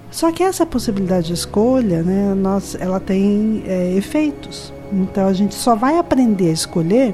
Só 0.09 0.31
que 0.31 0.41
essa 0.41 0.65
possibilidade 0.65 1.27
de 1.27 1.33
escolha, 1.33 2.01
né, 2.01 2.33
nós, 2.33 2.77
ela 2.79 3.01
tem 3.01 3.61
é, 3.67 3.93
efeitos. 3.97 4.71
Então 4.93 5.27
a 5.27 5.33
gente 5.33 5.53
só 5.53 5.75
vai 5.75 5.97
aprender 5.97 6.47
a 6.47 6.53
escolher 6.53 7.13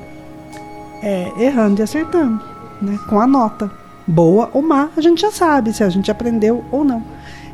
é, 1.01 1.31
errando 1.39 1.81
e 1.81 1.83
acertando, 1.83 2.50
né, 2.81 2.99
com 3.07 3.19
a 3.19 3.27
nota. 3.27 3.71
Boa 4.07 4.49
ou 4.53 4.61
má, 4.61 4.89
a 4.97 5.01
gente 5.01 5.21
já 5.21 5.31
sabe 5.31 5.73
se 5.73 5.83
a 5.83 5.89
gente 5.89 6.09
aprendeu 6.09 6.65
ou 6.71 6.83
não. 6.83 7.03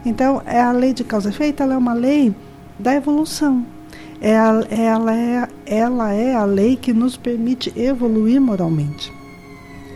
Então, 0.06 0.42
é 0.46 0.62
a 0.62 0.72
lei 0.72 0.94
de 0.94 1.04
causa 1.04 1.30
e 1.30 1.32
efeito, 1.32 1.62
ela 1.62 1.74
é 1.74 1.78
uma 1.78 1.94
lei 1.94 2.34
da 2.80 2.96
evolução. 2.96 3.66
É 4.22 4.38
a, 4.38 4.64
ela, 4.70 5.16
é, 5.16 5.48
ela 5.66 6.14
é 6.14 6.34
a 6.34 6.46
lei 6.46 6.76
que 6.76 6.94
nos 6.94 7.18
permite 7.18 7.72
evoluir 7.76 8.42
moralmente. 8.42 9.12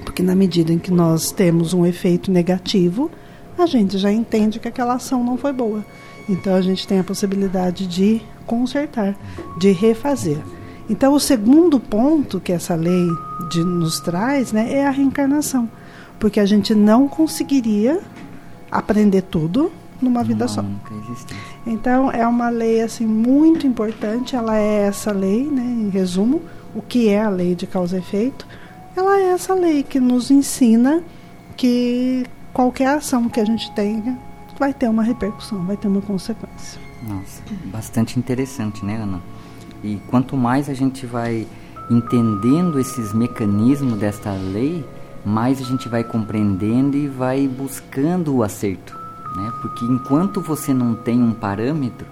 Porque 0.04 0.22
na 0.22 0.36
medida 0.36 0.74
em 0.74 0.78
que 0.78 0.92
nós 0.92 1.32
temos 1.32 1.74
um 1.74 1.86
efeito 1.86 2.32
negativo, 2.32 3.10
a 3.58 3.66
gente 3.66 3.98
já 3.98 4.12
entende 4.12 4.60
que 4.60 4.68
aquela 4.68 4.96
ação 4.96 5.24
não 5.24 5.38
foi 5.38 5.54
boa. 5.54 5.86
Então 6.28 6.54
a 6.54 6.62
gente 6.62 6.88
tem 6.88 7.00
a 7.00 7.04
possibilidade 7.04 7.88
de 7.88 8.22
consertar, 8.46 9.18
de 9.58 9.72
refazer. 9.72 10.40
Então 10.92 11.14
o 11.14 11.20
segundo 11.22 11.80
ponto 11.80 12.38
que 12.42 12.52
essa 12.52 12.76
lei 12.76 13.08
de, 13.50 13.64
nos 13.64 14.02
traz 14.02 14.52
né, 14.52 14.74
é 14.74 14.86
a 14.86 14.92
reencarnação. 14.92 15.70
Porque 16.20 16.38
a 16.38 16.46
gente 16.46 16.76
não 16.76 17.08
conseguiria 17.08 18.02
aprender 18.70 19.22
tudo 19.22 19.72
numa 20.02 20.22
vida 20.22 20.50
só. 20.50 20.66
Então 21.66 22.12
é 22.12 22.28
uma 22.28 22.50
lei 22.50 22.82
assim 22.82 23.08
muito 23.08 23.66
importante, 23.66 24.36
ela 24.36 24.58
é 24.58 24.84
essa 24.84 25.14
lei, 25.14 25.46
né, 25.46 25.64
em 25.64 25.88
resumo, 25.88 26.42
o 26.76 26.82
que 26.82 27.08
é 27.08 27.24
a 27.24 27.30
lei 27.30 27.56
de 27.56 27.66
causa 27.66 27.96
e 27.96 28.00
efeito? 28.00 28.46
Ela 28.94 29.18
é 29.18 29.30
essa 29.30 29.54
lei 29.54 29.84
que 29.84 30.00
nos 30.00 30.30
ensina 30.30 31.02
que 31.56 32.26
qualquer 32.52 32.98
ação 32.98 33.30
que 33.30 33.40
a 33.40 33.46
gente 33.46 33.72
tenha 33.72 34.20
vai 34.60 34.74
ter 34.74 34.90
uma 34.90 35.04
repercussão, 35.04 35.64
vai 35.64 35.78
ter 35.78 35.88
uma 35.88 36.02
consequência. 36.02 36.82
Nossa, 37.08 37.42
bastante 37.72 38.20
interessante, 38.20 38.84
né, 38.84 38.98
Ana? 38.98 39.22
E 39.84 40.00
quanto 40.08 40.38
mais 40.38 40.70
a 40.70 40.74
gente 40.74 41.06
vai 41.06 41.48
entendendo 41.90 42.80
esses 42.80 43.14
mecanismos 43.14 44.00
desta 44.00 44.32
lei, 44.32 44.86
mais 45.26 45.60
a 45.60 45.64
gente 45.64 45.88
vai 45.90 46.04
compreendendo 46.04 46.96
e 46.98 47.08
vai 47.08 47.48
buscando 47.48 48.36
o 48.36 48.44
acerto, 48.44 48.98
né? 49.36 49.52
Porque 49.62 49.86
enquanto 49.86 50.42
você 50.42 50.74
não 50.74 50.96
tem 50.96 51.22
um 51.22 51.34
parâmetro 51.34 52.08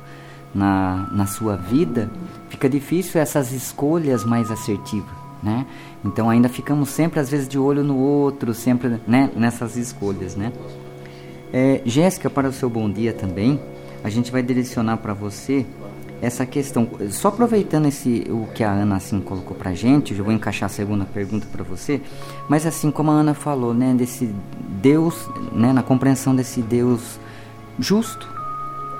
na, 0.53 1.07
na 1.11 1.25
sua 1.25 1.55
vida, 1.55 2.09
fica 2.49 2.69
difícil 2.69 3.19
essas 3.19 3.51
escolhas 3.51 4.23
mais 4.23 4.51
assertivas, 4.51 5.09
né? 5.41 5.65
Então 6.03 6.29
ainda 6.29 6.49
ficamos 6.49 6.89
sempre 6.89 7.19
às 7.19 7.29
vezes 7.29 7.47
de 7.47 7.57
olho 7.57 7.83
no 7.83 7.97
outro, 7.97 8.53
sempre 8.53 8.99
né, 9.07 9.31
nessas 9.35 9.75
escolhas, 9.75 10.35
né? 10.35 10.51
É, 11.51 11.81
Jéssica, 11.85 12.29
para 12.29 12.47
o 12.47 12.53
seu 12.53 12.69
bom 12.69 12.89
dia 12.89 13.11
também, 13.11 13.59
a 14.03 14.09
gente 14.09 14.31
vai 14.31 14.43
direcionar 14.43 14.97
para 14.97 15.13
você 15.13 15.65
essa 16.21 16.45
questão. 16.45 16.87
Só 17.09 17.29
aproveitando 17.29 17.87
esse 17.87 18.25
o 18.29 18.47
que 18.53 18.63
a 18.63 18.71
Ana 18.71 18.97
assim 18.97 19.19
colocou 19.19 19.55
para 19.55 19.73
gente, 19.73 20.13
eu 20.13 20.23
vou 20.23 20.33
encaixar 20.33 20.67
a 20.67 20.69
segunda 20.69 21.05
pergunta 21.05 21.47
para 21.51 21.63
você. 21.63 22.01
Mas 22.47 22.65
assim 22.65 22.91
como 22.91 23.11
a 23.11 23.15
Ana 23.15 23.33
falou, 23.33 23.73
né, 23.73 23.93
desse 23.93 24.33
Deus, 24.81 25.29
né, 25.51 25.73
na 25.73 25.83
compreensão 25.83 26.35
desse 26.35 26.61
Deus 26.61 27.19
justo, 27.79 28.27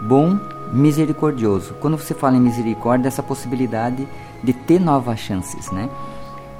bom, 0.01 0.39
misericordioso. 0.71 1.73
Quando 1.81 1.97
você 1.97 2.13
fala 2.13 2.37
em 2.37 2.41
misericórdia, 2.41 3.07
essa 3.07 3.23
possibilidade 3.23 4.07
de 4.43 4.53
ter 4.53 4.79
novas 4.79 5.19
chances, 5.19 5.71
né? 5.71 5.89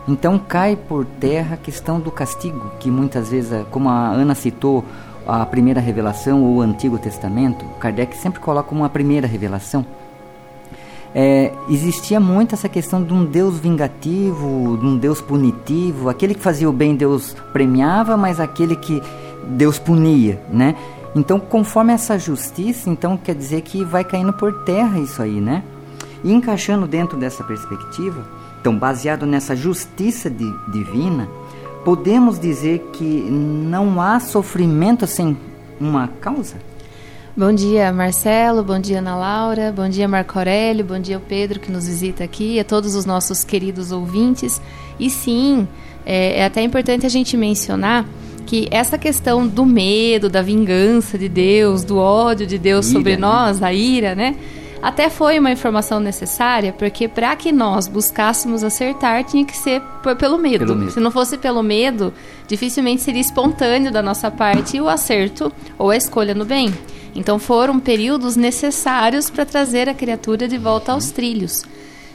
Então 0.08 0.40
cai 0.40 0.76
por 0.76 1.06
terra 1.06 1.54
a 1.54 1.58
questão 1.58 2.00
do 2.00 2.12
castigo, 2.12 2.72
que 2.80 2.90
muitas 2.90 3.30
vezes, 3.30 3.52
como 3.70 3.90
a 3.90 4.10
Ana 4.10 4.34
citou, 4.34 4.84
a 5.28 5.46
primeira 5.46 5.80
revelação 5.80 6.44
ou 6.44 6.56
o 6.56 6.62
Antigo 6.62 6.98
Testamento, 6.98 7.64
Kardec 7.80 8.18
sempre 8.18 8.40
coloca 8.40 8.68
como 8.68 8.84
a 8.84 8.90
primeira 8.90 9.28
revelação. 9.28 9.86
É, 11.14 11.52
existia 11.70 12.20
muito 12.20 12.54
essa 12.54 12.70
questão 12.70 13.04
de 13.04 13.12
um 13.14 13.26
Deus 13.26 13.58
vingativo, 13.58 14.78
de 14.78 14.86
um 14.86 14.98
Deus 14.98 15.20
punitivo, 15.20 16.08
aquele 16.08 16.36
que 16.36 16.42
fazia 16.42 16.70
o 16.70 16.74
bem 16.74 16.96
Deus 16.96 17.36
premiava, 17.52 18.16
mas 18.16 18.40
aquele 18.40 18.76
que 18.76 19.02
Deus 19.48 19.80
punia, 19.80 20.40
né? 20.52 20.76
Então, 21.16 21.40
conforme 21.40 21.92
essa 21.92 22.20
justiça, 22.20 22.90
então 22.90 23.18
quer 23.18 23.34
dizer 23.34 23.62
que 23.62 23.84
vai 23.84 24.04
caindo 24.04 24.32
por 24.34 24.64
terra 24.64 25.00
isso 25.00 25.22
aí, 25.22 25.42
né? 25.42 25.64
E 26.24 26.32
encaixando 26.32 26.86
dentro 26.86 27.18
dessa 27.18 27.44
perspectiva, 27.44 28.24
então, 28.62 28.78
baseado 28.78 29.26
nessa 29.26 29.56
justiça 29.56 30.30
di 30.30 30.54
divina, 30.68 31.28
podemos 31.84 32.38
dizer 32.38 32.90
que 32.94 33.04
não 33.04 34.02
há 34.02 34.20
sofrimento 34.20 35.08
sem 35.08 35.38
uma 35.80 36.08
causa? 36.08 36.58
Bom 37.40 37.54
dia, 37.54 37.94
Marcelo. 37.94 38.66
Bom 38.66 38.82
dia, 38.82 39.00
Ana 39.00 39.16
Laura. 39.16 39.72
Bom 39.72 39.88
dia, 39.88 40.10
Marco 40.10 40.38
Aurélio. 40.38 40.84
Bom 40.84 41.00
dia, 41.00 41.22
Pedro, 41.26 41.58
que 41.58 41.72
nos 41.72 41.88
visita 41.88 42.22
aqui. 42.22 42.60
A 42.60 42.66
todos 42.66 42.96
os 42.96 43.06
nossos 43.06 43.46
queridos 43.46 43.94
ouvintes. 43.94 44.62
E 45.00 45.10
sim, 45.10 45.66
é, 46.06 46.40
é 46.40 46.44
até 46.44 46.62
importante 46.62 47.06
a 47.06 47.10
gente 47.10 47.38
mencionar 47.38 48.06
que 48.46 48.68
essa 48.70 48.98
questão 48.98 49.48
do 49.48 49.66
medo, 49.66 50.28
da 50.28 50.42
vingança 50.42 51.18
de 51.18 51.30
Deus, 51.30 51.86
do 51.86 51.98
ódio 51.98 52.46
de 52.46 52.58
Deus 52.58 52.88
ira, 52.88 52.98
sobre 52.98 53.14
né? 53.14 53.22
nós, 53.22 53.64
a 53.64 53.72
ira, 53.72 54.14
né? 54.14 54.36
Até 54.82 55.10
foi 55.10 55.38
uma 55.38 55.52
informação 55.52 56.00
necessária, 56.00 56.72
porque 56.72 57.08
para 57.08 57.36
que 57.36 57.52
nós 57.52 57.88
buscássemos 57.88 58.64
acertar, 58.64 59.26
tinha 59.26 59.44
que 59.44 59.56
ser 59.56 59.82
pelo, 60.18 60.38
medo. 60.38 60.66
pelo 60.66 60.76
medo. 60.78 60.92
Se 60.92 61.00
não 61.02 61.12
fosse 61.12 61.38
pelo 61.38 61.62
medo, 61.62 62.14
dificilmente 62.48 63.02
seria 63.02 63.20
espontâneo 63.20 63.92
da 63.92 64.02
nossa 64.02 64.32
parte 64.32 64.80
o 64.80 64.88
acerto 64.88 65.52
ou 65.78 65.90
a 65.90 65.98
escolha 65.98 66.34
no 66.34 66.46
bem. 66.46 66.74
Então 67.14 67.38
foram 67.38 67.78
períodos 67.78 68.38
necessários 68.38 69.30
para 69.30 69.46
trazer 69.46 69.90
a 69.90 69.94
criatura 69.94 70.48
de 70.48 70.58
volta 70.58 70.94
aos 70.94 71.12
trilhos. 71.12 71.64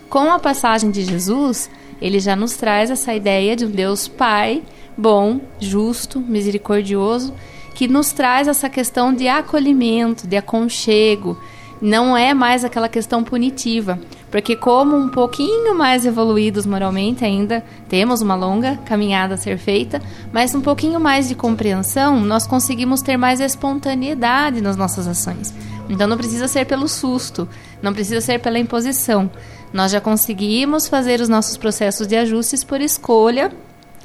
Com 0.09 0.33
a 0.33 0.39
passagem 0.39 0.91
de 0.91 1.03
Jesus, 1.03 1.69
ele 2.01 2.19
já 2.19 2.35
nos 2.35 2.55
traz 2.55 2.91
essa 2.91 3.15
ideia 3.15 3.55
de 3.55 3.67
um 3.67 3.71
Deus 3.71 4.09
Pai, 4.09 4.63
bom, 4.97 5.41
justo, 5.61 6.19
misericordioso, 6.21 7.35
que 7.75 7.89
nos 7.89 8.13
traz 8.13 8.49
essa 8.49 8.71
questão 8.71 9.13
de 9.13 9.29
acolhimento, 9.29 10.27
de 10.27 10.37
aconchego, 10.37 11.37
não 11.85 12.17
é 12.17 12.33
mais 12.33 12.65
aquela 12.65 12.89
questão 12.89 13.23
punitiva, 13.23 13.99
porque 14.31 14.57
como 14.57 14.97
um 14.97 15.11
pouquinho 15.11 15.75
mais 15.75 16.07
evoluídos 16.07 16.65
moralmente 16.65 17.27
ainda, 17.27 17.63
temos 17.91 18.23
uma 18.23 18.35
longa 18.35 18.79
caminhada 18.87 19.35
a 19.35 19.37
ser 19.37 19.59
feita, 19.59 20.01
mas 20.33 20.55
um 20.55 20.63
pouquinho 20.63 20.99
mais 20.99 21.29
de 21.29 21.35
compreensão, 21.35 22.19
nós 22.21 22.47
conseguimos 22.47 23.03
ter 23.03 23.19
mais 23.19 23.39
espontaneidade 23.39 24.63
nas 24.63 24.79
nossas 24.79 25.07
ações. 25.07 25.53
Então 25.87 26.09
não 26.09 26.17
precisa 26.17 26.49
ser 26.49 26.65
pelo 26.65 26.89
susto, 26.89 27.47
não 27.83 27.93
precisa 27.93 28.23
ser 28.23 28.41
pela 28.41 28.59
imposição. 28.59 29.31
Nós 29.71 29.93
já 29.93 30.01
conseguimos 30.01 30.89
fazer 30.89 31.21
os 31.21 31.29
nossos 31.29 31.59
processos 31.59 32.07
de 32.07 32.17
ajustes 32.17 32.65
por 32.65 32.81
escolha 32.81 33.53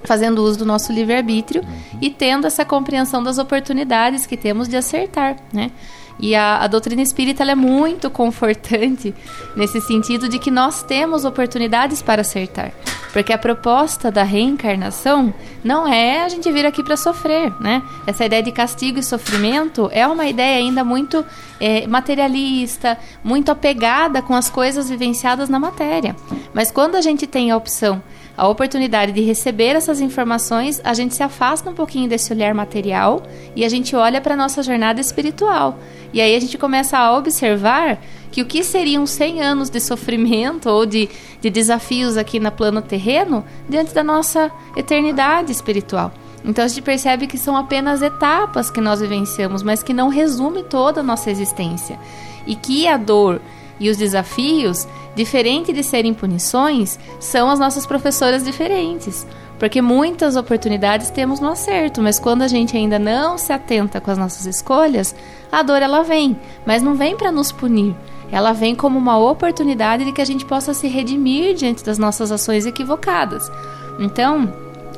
fazendo 0.03 0.43
uso 0.43 0.59
do 0.59 0.65
nosso 0.65 0.91
livre-arbítrio 0.91 1.63
e 2.01 2.09
tendo 2.09 2.47
essa 2.47 2.63
compreensão 2.63 3.21
das 3.21 3.37
oportunidades 3.37 4.25
que 4.25 4.37
temos 4.37 4.67
de 4.67 4.77
acertar, 4.77 5.35
né? 5.53 5.71
E 6.19 6.35
a, 6.35 6.57
a 6.57 6.67
doutrina 6.67 7.01
espírita 7.01 7.43
é 7.43 7.55
muito 7.55 8.09
confortante 8.09 9.15
nesse 9.55 9.79
sentido 9.81 10.27
de 10.27 10.37
que 10.37 10.51
nós 10.51 10.83
temos 10.83 11.23
oportunidades 11.23 12.01
para 12.01 12.21
acertar. 12.21 12.71
Porque 13.13 13.33
a 13.33 13.37
proposta 13.37 14.11
da 14.11 14.21
reencarnação 14.23 15.33
não 15.63 15.87
é 15.87 16.23
a 16.23 16.29
gente 16.29 16.51
vir 16.51 16.65
aqui 16.65 16.83
para 16.83 16.95
sofrer, 16.95 17.51
né? 17.59 17.81
Essa 18.05 18.25
ideia 18.25 18.43
de 18.43 18.51
castigo 18.51 18.99
e 18.99 19.03
sofrimento 19.03 19.89
é 19.91 20.05
uma 20.05 20.27
ideia 20.27 20.57
ainda 20.57 20.83
muito 20.83 21.25
é, 21.59 21.87
materialista, 21.87 22.97
muito 23.23 23.51
apegada 23.51 24.21
com 24.21 24.35
as 24.35 24.49
coisas 24.49 24.89
vivenciadas 24.89 25.49
na 25.49 25.57
matéria. 25.57 26.15
Mas 26.53 26.69
quando 26.69 26.95
a 26.95 27.01
gente 27.01 27.25
tem 27.25 27.49
a 27.49 27.57
opção 27.57 28.01
a 28.39 28.47
oportunidade 28.47 29.11
de 29.11 29.19
receber 29.19 29.75
essas 29.75 29.99
informações, 29.99 30.79
a 30.81 30.93
gente 30.93 31.13
se 31.13 31.21
afasta 31.21 31.69
um 31.69 31.73
pouquinho 31.73 32.07
desse 32.07 32.31
olhar 32.31 32.53
material 32.53 33.21
e 33.53 33.65
a 33.65 33.69
gente 33.69 33.93
olha 33.97 34.21
para 34.21 34.33
a 34.33 34.37
nossa 34.37 34.63
jornada 34.63 35.01
espiritual. 35.01 35.77
E 36.13 36.21
aí 36.21 36.33
a 36.33 36.39
gente 36.39 36.57
começa 36.57 36.97
a 36.97 37.17
observar 37.17 37.99
que 38.31 38.41
o 38.41 38.45
que 38.45 38.63
seriam 38.63 39.05
100 39.05 39.41
anos 39.41 39.69
de 39.69 39.81
sofrimento 39.81 40.69
ou 40.69 40.85
de, 40.85 41.09
de 41.41 41.49
desafios 41.49 42.15
aqui 42.15 42.39
na 42.39 42.49
plano 42.49 42.81
terreno 42.81 43.43
diante 43.67 43.93
da 43.93 44.05
nossa 44.05 44.49
eternidade 44.73 45.51
espiritual. 45.51 46.09
Então 46.45 46.63
a 46.63 46.67
gente 46.69 46.81
percebe 46.81 47.27
que 47.27 47.37
são 47.37 47.57
apenas 47.57 48.01
etapas 48.01 48.71
que 48.71 48.79
nós 48.79 49.01
vivenciamos, 49.01 49.61
mas 49.61 49.83
que 49.83 49.93
não 49.93 50.07
resume 50.07 50.63
toda 50.63 51.01
a 51.01 51.03
nossa 51.03 51.29
existência. 51.29 51.99
E 52.47 52.55
que 52.55 52.87
a 52.87 52.95
dor 52.95 53.41
e 53.79 53.89
os 53.89 53.97
desafios, 53.97 54.87
diferente 55.15 55.71
de 55.71 55.83
serem 55.83 56.13
punições, 56.13 56.99
são 57.19 57.49
as 57.49 57.59
nossas 57.59 57.85
professoras 57.85 58.43
diferentes. 58.43 59.25
Porque 59.57 59.81
muitas 59.81 60.35
oportunidades 60.35 61.09
temos 61.09 61.39
no 61.39 61.49
acerto, 61.49 62.01
mas 62.01 62.17
quando 62.17 62.43
a 62.43 62.47
gente 62.47 62.77
ainda 62.77 62.97
não 62.97 63.37
se 63.37 63.51
atenta 63.51 63.99
com 63.99 64.09
as 64.09 64.17
nossas 64.17 64.45
escolhas, 64.45 65.13
a 65.51 65.61
dor 65.61 65.81
ela 65.81 66.01
vem, 66.01 66.39
mas 66.65 66.81
não 66.81 66.95
vem 66.95 67.15
para 67.15 67.31
nos 67.31 67.51
punir. 67.51 67.95
Ela 68.31 68.53
vem 68.53 68.73
como 68.73 68.97
uma 68.97 69.17
oportunidade 69.17 70.05
de 70.05 70.13
que 70.13 70.21
a 70.21 70.25
gente 70.25 70.45
possa 70.45 70.73
se 70.73 70.87
redimir 70.87 71.55
diante 71.55 71.83
das 71.83 71.97
nossas 71.97 72.31
ações 72.31 72.65
equivocadas. 72.65 73.51
Então, 73.99 74.53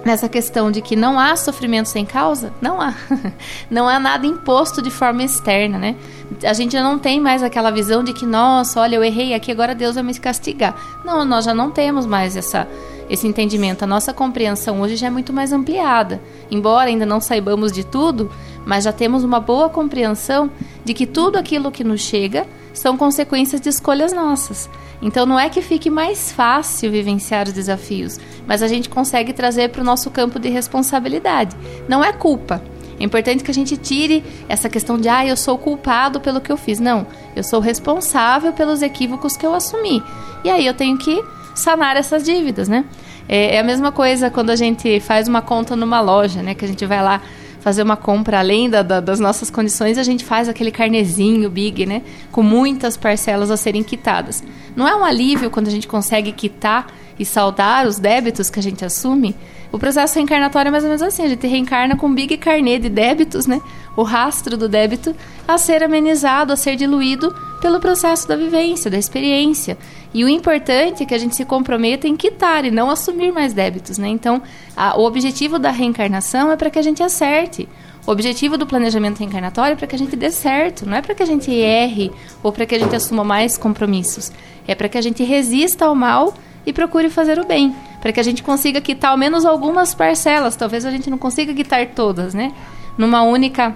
nessa 0.05 0.27
questão 0.27 0.71
de 0.71 0.81
que 0.81 0.95
não 0.95 1.19
há 1.19 1.35
sofrimento 1.35 1.87
sem 1.87 2.05
causa, 2.05 2.51
não 2.61 2.81
há. 2.81 2.93
não 3.69 3.87
há 3.87 3.99
nada 3.99 4.25
imposto 4.25 4.81
de 4.81 4.89
forma 4.89 5.23
externa, 5.23 5.77
né? 5.77 5.95
A 6.43 6.53
gente 6.53 6.73
já 6.73 6.83
não 6.83 6.97
tem 6.97 7.19
mais 7.19 7.43
aquela 7.43 7.71
visão 7.71 8.03
de 8.03 8.13
que, 8.13 8.25
nossa, 8.25 8.79
olha, 8.79 8.95
eu 8.95 9.03
errei 9.03 9.33
aqui, 9.33 9.51
agora 9.51 9.75
Deus 9.75 9.95
vai 9.95 10.03
me 10.03 10.17
castigar. 10.17 10.75
Não, 11.05 11.23
nós 11.25 11.45
já 11.45 11.53
não 11.53 11.71
temos 11.71 12.05
mais 12.05 12.35
essa 12.35 12.67
esse 13.09 13.27
entendimento. 13.27 13.83
A 13.83 13.87
nossa 13.87 14.13
compreensão 14.13 14.79
hoje 14.79 14.95
já 14.95 15.07
é 15.07 15.09
muito 15.09 15.33
mais 15.33 15.51
ampliada. 15.51 16.21
Embora 16.49 16.87
ainda 16.87 17.05
não 17.05 17.19
saibamos 17.19 17.73
de 17.73 17.83
tudo, 17.83 18.31
mas 18.65 18.85
já 18.85 18.93
temos 18.93 19.25
uma 19.25 19.37
boa 19.37 19.69
compreensão 19.69 20.49
de 20.85 20.93
que 20.93 21.05
tudo 21.05 21.37
aquilo 21.37 21.71
que 21.71 21.83
nos 21.83 21.99
chega 21.99 22.47
são 22.73 22.97
consequências 22.97 23.59
de 23.59 23.69
escolhas 23.69 24.13
nossas. 24.13 24.69
Então 25.01 25.25
não 25.25 25.39
é 25.39 25.49
que 25.49 25.61
fique 25.61 25.89
mais 25.89 26.31
fácil 26.31 26.91
vivenciar 26.91 27.47
os 27.47 27.53
desafios, 27.53 28.19
mas 28.47 28.61
a 28.61 28.67
gente 28.67 28.89
consegue 28.89 29.33
trazer 29.33 29.69
para 29.69 29.81
o 29.81 29.85
nosso 29.85 30.11
campo 30.11 30.39
de 30.39 30.49
responsabilidade. 30.49 31.55
Não 31.87 32.03
é 32.03 32.13
culpa. 32.13 32.61
É 32.99 33.03
importante 33.03 33.43
que 33.43 33.49
a 33.49 33.53
gente 33.53 33.75
tire 33.77 34.23
essa 34.47 34.69
questão 34.69 34.95
de, 34.99 35.09
ah, 35.09 35.25
eu 35.25 35.35
sou 35.35 35.57
culpado 35.57 36.21
pelo 36.21 36.39
que 36.39 36.51
eu 36.51 36.57
fiz. 36.57 36.79
Não, 36.79 37.07
eu 37.35 37.43
sou 37.43 37.59
responsável 37.59 38.53
pelos 38.53 38.83
equívocos 38.83 39.35
que 39.35 39.43
eu 39.43 39.55
assumi. 39.55 40.03
E 40.43 40.49
aí 40.51 40.67
eu 40.67 40.73
tenho 40.73 40.95
que 40.99 41.19
sanar 41.55 41.97
essas 41.97 42.23
dívidas, 42.23 42.67
né? 42.69 42.85
É, 43.27 43.55
é 43.55 43.59
a 43.59 43.63
mesma 43.63 43.91
coisa 43.91 44.29
quando 44.29 44.51
a 44.51 44.55
gente 44.55 44.99
faz 44.99 45.27
uma 45.27 45.41
conta 45.41 45.75
numa 45.75 45.99
loja, 45.99 46.43
né? 46.43 46.53
Que 46.53 46.63
a 46.63 46.67
gente 46.67 46.85
vai 46.85 47.01
lá 47.01 47.21
fazer 47.61 47.83
uma 47.83 47.95
compra 47.95 48.39
além 48.39 48.69
da, 48.69 48.81
da, 48.81 48.99
das 48.99 49.19
nossas 49.19 49.49
condições, 49.49 49.97
a 49.97 50.03
gente 50.03 50.25
faz 50.25 50.49
aquele 50.49 50.71
carnezinho 50.71 51.49
big, 51.49 51.85
né? 51.85 52.01
Com 52.31 52.43
muitas 52.43 52.97
parcelas 52.97 53.51
a 53.51 53.55
serem 53.55 53.83
quitadas. 53.83 54.43
Não 54.75 54.87
é 54.87 54.95
um 54.95 55.05
alívio 55.05 55.49
quando 55.49 55.67
a 55.67 55.71
gente 55.71 55.87
consegue 55.87 56.31
quitar 56.31 56.87
e 57.19 57.23
saldar 57.23 57.85
os 57.85 57.99
débitos 57.99 58.49
que 58.49 58.59
a 58.59 58.63
gente 58.63 58.83
assume? 58.83 59.35
O 59.71 59.77
processo 59.77 60.15
reencarnatório 60.15 60.69
é 60.69 60.71
mais 60.71 60.83
ou 60.83 60.89
menos 60.89 61.03
assim, 61.03 61.23
a 61.23 61.29
gente 61.29 61.47
reencarna 61.47 61.95
com 61.95 62.13
big 62.13 62.35
carnê 62.37 62.79
de 62.79 62.89
débitos, 62.89 63.45
né? 63.45 63.61
O 63.95 64.01
rastro 64.01 64.57
do 64.57 64.67
débito 64.67 65.15
a 65.47 65.57
ser 65.57 65.83
amenizado, 65.83 66.51
a 66.51 66.55
ser 66.55 66.75
diluído 66.75 67.33
pelo 67.61 67.79
processo 67.79 68.27
da 68.27 68.35
vivência, 68.35 68.89
da 68.89 68.97
experiência. 68.97 69.77
E 70.13 70.25
o 70.25 70.27
importante 70.27 71.03
é 71.03 71.05
que 71.05 71.13
a 71.13 71.17
gente 71.17 71.35
se 71.35 71.45
comprometa 71.45 72.07
em 72.07 72.17
quitar 72.17 72.65
e 72.65 72.71
não 72.71 72.89
assumir 72.89 73.31
mais 73.31 73.53
débitos, 73.53 73.97
né? 73.97 74.09
Então, 74.09 74.41
a, 74.75 74.99
o 74.99 75.05
objetivo 75.05 75.57
da 75.57 75.71
reencarnação 75.71 76.51
é 76.51 76.57
para 76.57 76.69
que 76.69 76.79
a 76.79 76.81
gente 76.81 77.01
acerte. 77.01 77.69
O 78.05 78.11
objetivo 78.11 78.57
do 78.57 78.65
planejamento 78.65 79.19
reencarnatório 79.19 79.73
é 79.73 79.75
para 79.75 79.85
que 79.85 79.95
a 79.95 79.99
gente 79.99 80.15
dê 80.15 80.31
certo, 80.31 80.87
não 80.87 80.97
é 80.97 81.01
para 81.01 81.13
que 81.13 81.21
a 81.21 81.25
gente 81.25 81.51
erre 81.51 82.11
ou 82.41 82.51
para 82.51 82.65
que 82.65 82.73
a 82.73 82.79
gente 82.79 82.95
assuma 82.95 83.23
mais 83.23 83.57
compromissos. 83.57 84.31
É 84.67 84.73
para 84.73 84.89
que 84.89 84.97
a 84.97 85.01
gente 85.01 85.23
resista 85.23 85.85
ao 85.85 85.95
mal 85.95 86.33
e 86.65 86.73
procure 86.73 87.09
fazer 87.09 87.39
o 87.39 87.45
bem, 87.45 87.75
para 88.01 88.11
que 88.11 88.19
a 88.19 88.23
gente 88.23 88.41
consiga 88.41 88.81
quitar 88.81 89.11
ao 89.11 89.17
menos 89.17 89.45
algumas 89.45 89.93
parcelas. 89.93 90.55
Talvez 90.55 90.83
a 90.83 90.91
gente 90.91 91.09
não 91.09 91.17
consiga 91.17 91.53
quitar 91.53 91.85
todas, 91.87 92.33
né? 92.33 92.51
Numa 92.97 93.21
única 93.21 93.75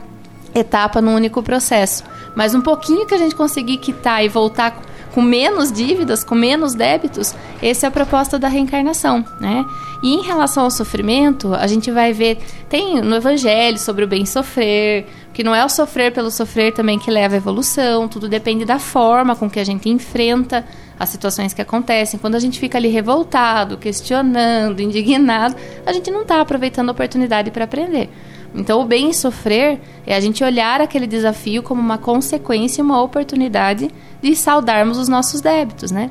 etapa, 0.53 1.01
num 1.01 1.13
único 1.13 1.43
processo. 1.43 2.03
Mas 2.35 2.53
um 2.53 2.61
pouquinho 2.61 3.05
que 3.05 3.13
a 3.13 3.17
gente 3.17 3.35
conseguir 3.35 3.77
quitar 3.77 4.23
e 4.23 4.27
voltar 4.27 4.81
com 5.15 5.21
menos 5.21 5.71
dívidas, 5.71 6.25
com 6.25 6.35
menos 6.35 6.75
débitos, 6.75 7.33
essa 7.61 7.85
é 7.85 7.87
a 7.87 7.91
proposta 7.91 8.37
da 8.37 8.49
reencarnação, 8.49 9.23
né? 9.39 9.65
E 10.03 10.13
em 10.13 10.21
relação 10.21 10.65
ao 10.65 10.69
sofrimento, 10.69 11.53
a 11.53 11.65
gente 11.67 11.89
vai 11.89 12.11
ver, 12.11 12.37
tem 12.67 13.01
no 13.01 13.15
Evangelho 13.15 13.79
sobre 13.79 14.03
o 14.03 14.07
bem 14.07 14.25
sofrer, 14.25 15.07
que 15.33 15.41
não 15.41 15.55
é 15.55 15.63
o 15.63 15.69
sofrer 15.69 16.11
pelo 16.11 16.29
sofrer 16.29 16.73
também 16.73 16.99
que 16.99 17.09
leva 17.09 17.35
à 17.35 17.37
evolução, 17.37 18.09
tudo 18.09 18.27
depende 18.27 18.65
da 18.65 18.77
forma 18.77 19.37
com 19.37 19.49
que 19.49 19.59
a 19.59 19.63
gente 19.63 19.87
enfrenta 19.87 20.65
as 20.99 21.09
situações 21.09 21.53
que 21.53 21.61
acontecem. 21.61 22.19
Quando 22.19 22.35
a 22.35 22.39
gente 22.39 22.59
fica 22.59 22.77
ali 22.77 22.89
revoltado, 22.89 23.77
questionando, 23.77 24.81
indignado, 24.83 25.55
a 25.85 25.93
gente 25.93 26.11
não 26.11 26.23
está 26.23 26.41
aproveitando 26.41 26.89
a 26.89 26.91
oportunidade 26.91 27.51
para 27.51 27.63
aprender. 27.63 28.09
Então, 28.55 28.81
o 28.81 28.85
bem 28.85 29.11
sofrer 29.11 29.79
é 30.07 30.15
a 30.15 30.19
gente 30.19 30.43
olhar 30.43 30.81
aquele 30.81 31.05
desafio 31.05 31.61
como 31.61 31.81
uma 31.81 31.97
consequência, 31.97 32.83
uma 32.83 33.01
oportunidade 33.01 33.89
de 34.21 34.35
saudarmos 34.35 34.97
os 34.97 35.09
nossos 35.09 35.41
débitos, 35.41 35.91
né? 35.91 36.09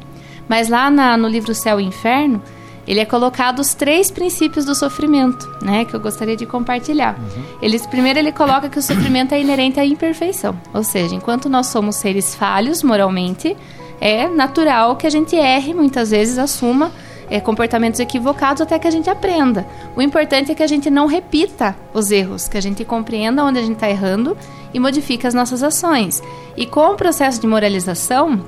Mas 0.48 0.68
lá 0.68 0.90
na, 0.90 1.16
no 1.16 1.26
livro 1.26 1.54
Céu 1.54 1.80
e 1.80 1.85
Inferno, 1.85 2.42
ele 2.87 3.00
é 3.00 3.04
colocado 3.04 3.61
os 3.61 3.74
três 3.74 4.11
princípios 4.11 4.64
do 4.64 4.74
sofrimento, 4.74 5.48
né, 5.62 5.85
que 5.85 5.94
eu 5.94 6.00
gostaria 6.00 6.37
de 6.37 6.44
compartilhar. 6.44 7.18
Uhum. 7.18 7.42
Ele, 7.62 7.78
primeiro 7.88 8.18
ele 8.18 8.30
coloca 8.30 8.68
que 8.68 8.78
o 8.78 8.83
sofrimento 8.83 9.33
é 9.33 9.40
inerente 9.40 9.80
à 9.80 9.87
imperfeição, 9.87 10.54
ou 10.72 10.85
seja, 10.85 11.14
enquanto 11.14 11.48
nós 11.48 11.68
somos 11.68 11.96
seres 11.96 12.35
falhos 12.35 12.83
moralmente, 12.83 13.57
é 14.00 14.28
natural 14.28 14.96
que 14.96 15.07
a 15.07 15.11
gente 15.11 15.35
erre, 15.35 15.72
muitas 15.72 16.11
vezes 16.11 16.37
assuma 16.37 16.92
é, 17.30 17.40
comportamentos 17.40 18.00
equivocados 18.00 18.62
até 18.62 18.78
que 18.78 18.88
a 18.88 18.90
gente 18.90 19.08
aprenda. 19.10 19.66
O 19.96 20.02
importante 20.02 20.52
é 20.52 20.54
que 20.54 20.62
a 20.62 20.66
gente 20.66 20.90
não 20.90 21.06
repita 21.06 21.76
os 21.92 22.10
erros, 22.10 22.48
que 22.48 22.56
a 22.56 22.60
gente 22.60 22.84
compreenda 22.84 23.44
onde 23.44 23.58
a 23.58 23.62
gente 23.62 23.74
está 23.74 23.88
errando 23.88 24.37
e 24.72 24.80
modifique 24.80 25.26
as 25.26 25.34
nossas 25.34 25.62
ações. 25.62 26.22
E 26.56 26.66
com 26.66 26.92
o 26.92 26.96
processo 26.96 27.40
de 27.40 27.46
moralização, 27.46 28.44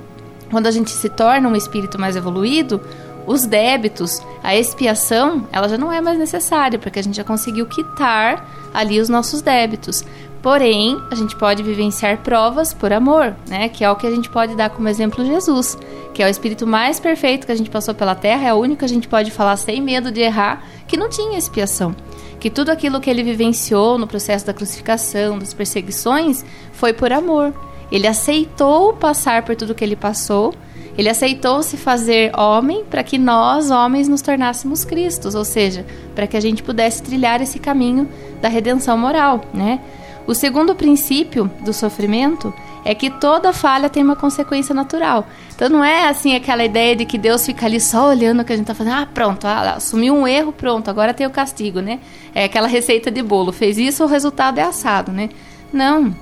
quando 0.51 0.67
a 0.67 0.71
gente 0.71 0.91
se 0.91 1.09
torna 1.09 1.49
um 1.49 1.57
espírito 1.57 1.99
mais 1.99 2.17
evoluído, 2.17 2.81
os 3.27 3.45
débitos, 3.45 4.23
a 4.43 4.55
expiação, 4.55 5.47
ela 5.51 5.69
já 5.69 5.77
não 5.77 5.93
é 5.93 6.01
mais 6.01 6.19
necessária, 6.19 6.79
porque 6.79 7.01
a 7.01 7.03
gente 7.03 7.17
já 7.17 7.25
conseguiu 7.25 7.67
quitar 7.67 8.49
ali 8.73 9.01
os 9.01 9.09
nossos 9.09 9.43
débitos. 9.43 10.05
Porém, 10.47 11.03
a 11.11 11.17
gente 11.17 11.35
pode 11.35 11.61
vivenciar 11.61 12.19
provas 12.19 12.73
por 12.73 12.93
amor, 12.93 13.35
né? 13.49 13.69
Que 13.69 13.83
é 13.83 13.91
o 13.91 13.97
que 13.97 14.07
a 14.07 14.11
gente 14.13 14.31
pode 14.31 14.55
dar 14.55 14.71
como 14.71 14.87
exemplo 14.87 15.27
Jesus, 15.27 15.77
que 16.15 16.23
é 16.23 16.27
o 16.27 16.29
espírito 16.29 16.65
mais 16.65 17.01
perfeito 17.01 17.47
que 17.47 17.51
a 17.51 17.57
gente 17.57 17.69
passou 17.69 17.93
pela 17.93 18.15
terra, 18.15 18.47
é 18.47 18.55
o 18.55 18.59
único 18.59 18.79
que 18.79 18.85
a 18.85 18.89
gente 18.89 19.09
pode 19.09 19.33
falar 19.33 19.57
sem 19.57 19.83
medo 19.83 20.09
de 20.09 20.21
errar, 20.21 20.63
que 20.87 20.97
não 20.97 21.09
tinha 21.09 21.37
expiação. 21.37 21.97
Que 22.39 22.49
tudo 22.49 22.71
aquilo 22.71 23.01
que 23.01 23.11
ele 23.11 23.25
vivenciou 23.25 23.99
no 23.99 24.07
processo 24.07 24.47
da 24.47 24.55
crucificação, 24.55 25.37
das 25.37 25.53
perseguições, 25.53 26.45
foi 26.71 26.93
por 26.93 27.13
amor. 27.13 27.53
Ele 27.91 28.07
aceitou 28.07 28.93
passar 28.93 29.43
por 29.43 29.57
tudo 29.57 29.75
que 29.75 29.83
ele 29.83 29.97
passou 29.97 30.55
ele 30.97 31.11
aceitou 31.11 31.63
se 31.63 31.77
fazer 31.77 32.35
homem 32.39 32.83
para 32.85 33.03
que 33.03 33.19
nós, 33.19 33.71
homens, 33.71 34.09
nos 34.09 34.23
tornássemos 34.23 34.83
Cristos, 34.83 35.35
ou 35.35 35.45
seja, 35.45 35.85
para 36.15 36.27
que 36.27 36.37
a 36.37 36.41
gente 36.41 36.63
pudesse 36.63 37.03
trilhar 37.03 37.43
esse 37.43 37.59
caminho 37.59 38.09
da 38.41 38.49
redenção 38.49 38.97
moral, 38.97 39.43
né? 39.53 39.81
O 40.27 40.35
segundo 40.35 40.75
princípio 40.75 41.51
do 41.61 41.73
sofrimento 41.73 42.53
é 42.85 42.95
que 42.95 43.11
toda 43.11 43.53
falha 43.53 43.89
tem 43.89 44.03
uma 44.03 44.17
consequência 44.17 44.75
natural. 44.75 45.27
Então 45.55 45.69
não 45.69 45.85
é 45.85 46.09
assim 46.09 46.35
aquela 46.35 46.65
ideia 46.65 46.95
de 46.95 47.05
que 47.05 47.19
Deus 47.19 47.45
fica 47.45 47.67
ali 47.67 47.81
só 47.81 48.09
olhando 48.09 48.41
o 48.41 48.45
que 48.45 48.53
a 48.53 48.57
gente 48.57 48.65
está 48.65 48.75
fazendo. 48.75 48.95
Ah, 48.95 49.09
pronto, 49.13 49.45
ah, 49.45 49.75
assumiu 49.77 50.15
um 50.15 50.27
erro, 50.27 50.53
pronto, 50.53 50.89
agora 50.89 51.15
tem 51.15 51.27
o 51.27 51.31
castigo, 51.31 51.81
né? 51.81 52.01
É 52.35 52.45
aquela 52.45 52.69
receita 52.69 53.11
de 53.11 53.23
bolo. 53.23 53.53
Fez 53.53 53.79
isso, 53.79 54.05
o 54.05 54.07
resultado 54.07 54.59
é 54.59 54.63
assado, 54.63 55.13
né? 55.13 55.29
Não. 55.73 56.15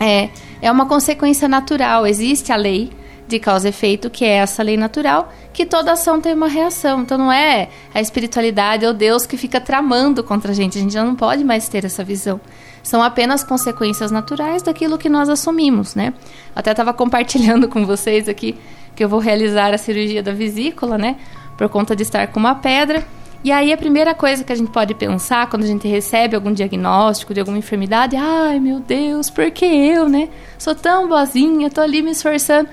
É, 0.00 0.28
é 0.62 0.70
uma 0.70 0.86
consequência 0.86 1.48
natural. 1.48 2.06
Existe 2.06 2.52
a 2.52 2.56
lei, 2.56 2.90
de 3.28 3.38
causa 3.38 3.68
e 3.68 3.70
efeito, 3.70 4.08
que 4.08 4.24
é 4.24 4.36
essa 4.38 4.62
lei 4.62 4.76
natural, 4.76 5.32
que 5.52 5.66
toda 5.66 5.92
ação 5.92 6.20
tem 6.20 6.32
uma 6.32 6.48
reação. 6.48 7.02
Então 7.02 7.18
não 7.18 7.30
é 7.30 7.68
a 7.94 8.00
espiritualidade 8.00 8.86
ou 8.86 8.94
Deus 8.94 9.26
que 9.26 9.36
fica 9.36 9.60
tramando 9.60 10.24
contra 10.24 10.52
a 10.52 10.54
gente. 10.54 10.78
A 10.78 10.80
gente 10.80 10.94
já 10.94 11.04
não 11.04 11.14
pode 11.14 11.44
mais 11.44 11.68
ter 11.68 11.84
essa 11.84 12.02
visão. 12.02 12.40
São 12.82 13.02
apenas 13.02 13.44
consequências 13.44 14.10
naturais 14.10 14.62
daquilo 14.62 14.98
que 14.98 15.08
nós 15.08 15.28
assumimos, 15.28 15.94
né? 15.94 16.14
Até 16.54 16.70
estava 16.70 16.92
compartilhando 16.92 17.68
com 17.68 17.84
vocês 17.84 18.28
aqui 18.28 18.56
que 18.94 19.04
eu 19.04 19.08
vou 19.08 19.20
realizar 19.20 19.72
a 19.72 19.78
cirurgia 19.78 20.22
da 20.22 20.32
vesícula, 20.32 20.98
né? 20.98 21.16
por 21.58 21.68
conta 21.68 21.94
de 21.96 22.04
estar 22.04 22.28
com 22.28 22.38
uma 22.38 22.54
pedra. 22.54 23.04
E 23.42 23.52
aí 23.52 23.72
a 23.72 23.76
primeira 23.76 24.14
coisa 24.14 24.42
que 24.42 24.52
a 24.52 24.56
gente 24.56 24.70
pode 24.70 24.94
pensar 24.94 25.48
quando 25.50 25.64
a 25.64 25.66
gente 25.66 25.86
recebe 25.86 26.34
algum 26.34 26.52
diagnóstico 26.52 27.34
de 27.34 27.40
alguma 27.40 27.58
enfermidade, 27.58 28.16
ai 28.16 28.58
meu 28.58 28.80
Deus, 28.80 29.28
por 29.28 29.50
que 29.50 29.64
eu, 29.64 30.08
né? 30.08 30.28
Sou 30.56 30.74
tão 30.74 31.08
boazinha, 31.08 31.68
tô 31.68 31.80
ali 31.80 32.00
me 32.00 32.12
esforçando. 32.12 32.68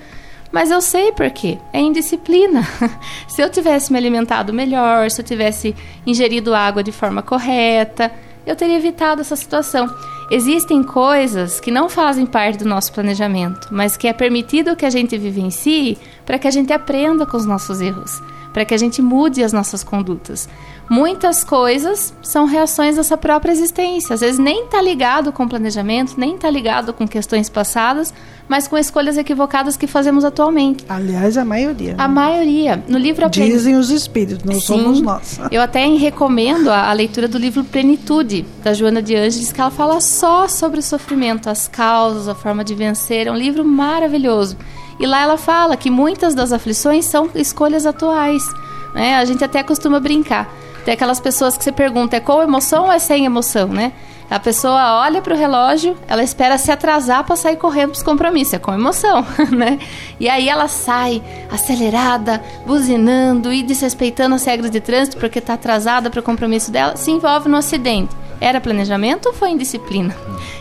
Mas 0.50 0.70
eu 0.70 0.80
sei 0.80 1.12
por 1.12 1.28
quê. 1.30 1.58
É 1.72 1.80
indisciplina. 1.80 2.66
se 3.28 3.42
eu 3.42 3.50
tivesse 3.50 3.92
me 3.92 3.98
alimentado 3.98 4.52
melhor, 4.52 5.10
se 5.10 5.20
eu 5.20 5.24
tivesse 5.24 5.74
ingerido 6.06 6.54
água 6.54 6.82
de 6.82 6.92
forma 6.92 7.20
correta, 7.20 8.10
eu 8.46 8.54
teria 8.56 8.76
evitado 8.76 9.20
essa 9.20 9.36
situação. 9.36 9.92
Existem 10.30 10.82
coisas 10.82 11.60
que 11.60 11.70
não 11.70 11.88
fazem 11.88 12.24
parte 12.24 12.60
do 12.60 12.68
nosso 12.68 12.92
planejamento, 12.92 13.68
mas 13.70 13.96
que 13.96 14.08
é 14.08 14.12
permitido 14.12 14.76
que 14.76 14.86
a 14.86 14.90
gente 14.90 15.18
vivencie 15.18 15.98
para 16.24 16.38
que 16.38 16.48
a 16.48 16.50
gente 16.50 16.72
aprenda 16.72 17.26
com 17.26 17.36
os 17.36 17.44
nossos 17.44 17.80
erros 17.80 18.22
para 18.56 18.64
que 18.64 18.72
a 18.72 18.78
gente 18.78 19.02
mude 19.02 19.44
as 19.44 19.52
nossas 19.52 19.84
condutas. 19.84 20.48
Muitas 20.88 21.42
coisas 21.42 22.14
são 22.22 22.44
reações 22.44 22.94
dessa 22.94 23.16
própria 23.16 23.50
existência. 23.50 24.14
Às 24.14 24.20
vezes 24.20 24.38
nem 24.38 24.64
está 24.64 24.80
ligado 24.80 25.32
com 25.32 25.48
planejamento, 25.48 26.14
nem 26.16 26.36
está 26.36 26.48
ligado 26.48 26.92
com 26.92 27.08
questões 27.08 27.48
passadas, 27.48 28.14
mas 28.48 28.68
com 28.68 28.78
escolhas 28.78 29.18
equivocadas 29.18 29.76
que 29.76 29.88
fazemos 29.88 30.24
atualmente. 30.24 30.84
Aliás, 30.88 31.36
a 31.36 31.44
maioria. 31.44 31.94
A 31.98 32.06
né? 32.06 32.14
maioria. 32.14 32.84
No 32.86 32.98
livro 32.98 33.28
Dizem 33.28 33.74
os 33.74 33.90
espíritos, 33.90 34.44
não 34.44 34.54
Sim, 34.54 34.60
somos 34.60 35.00
nós. 35.00 35.40
Eu 35.50 35.60
até 35.60 35.84
recomendo 35.86 36.70
a, 36.70 36.88
a, 36.88 36.92
leitura 36.92 37.26
do 37.26 37.36
livro 37.36 37.64
Plenitude, 37.64 38.46
da 38.62 38.72
Joana 38.72 39.02
de 39.02 39.16
Ângeles, 39.16 39.52
que 39.52 39.60
ela 39.60 39.70
fala 39.70 40.00
só 40.00 40.46
sobre 40.46 40.78
o 40.78 40.82
sofrimento, 40.82 41.50
as 41.50 41.66
causas, 41.66 42.28
a 42.28 42.34
forma 42.34 42.62
de 42.62 42.74
vencer. 42.74 43.26
É 43.26 43.32
um 43.32 43.36
livro 43.36 43.64
maravilhoso. 43.64 44.56
E 45.00 45.06
lá 45.06 45.22
ela 45.22 45.36
fala 45.36 45.76
que 45.76 45.90
muitas 45.90 46.34
das 46.34 46.52
aflições 46.52 47.04
são 47.06 47.28
escolhas 47.34 47.84
atuais. 47.84 48.44
Né? 48.94 49.16
A 49.16 49.24
gente 49.24 49.42
até 49.42 49.62
costuma 49.64 49.98
brincar. 49.98 50.48
Tem 50.86 50.94
aquelas 50.94 51.18
pessoas 51.18 51.58
que 51.58 51.64
você 51.64 51.72
pergunta, 51.72 52.16
é 52.16 52.20
com 52.20 52.40
emoção 52.40 52.84
ou 52.84 52.92
é 52.92 53.00
sem 53.00 53.24
emoção, 53.24 53.66
né? 53.66 53.90
A 54.30 54.38
pessoa 54.38 55.00
olha 55.00 55.20
para 55.20 55.34
o 55.34 55.36
relógio, 55.36 55.96
ela 56.06 56.22
espera 56.22 56.56
se 56.58 56.70
atrasar 56.70 57.24
para 57.24 57.34
sair 57.34 57.56
correndo 57.56 57.90
para 57.90 57.96
os 57.96 58.02
compromissos, 58.04 58.54
é 58.54 58.58
com 58.60 58.72
emoção, 58.72 59.26
né? 59.50 59.80
E 60.20 60.28
aí 60.28 60.48
ela 60.48 60.68
sai 60.68 61.20
acelerada, 61.50 62.40
buzinando 62.64 63.52
e 63.52 63.64
desrespeitando 63.64 64.36
as 64.36 64.44
regras 64.44 64.70
de 64.70 64.80
trânsito 64.80 65.16
porque 65.16 65.40
está 65.40 65.54
atrasada 65.54 66.08
para 66.08 66.20
o 66.20 66.22
compromisso 66.22 66.70
dela, 66.70 66.94
se 66.94 67.10
envolve 67.10 67.48
no 67.48 67.56
acidente. 67.56 68.14
Era 68.40 68.60
planejamento 68.60 69.26
ou 69.26 69.32
foi 69.32 69.50
indisciplina? 69.50 70.14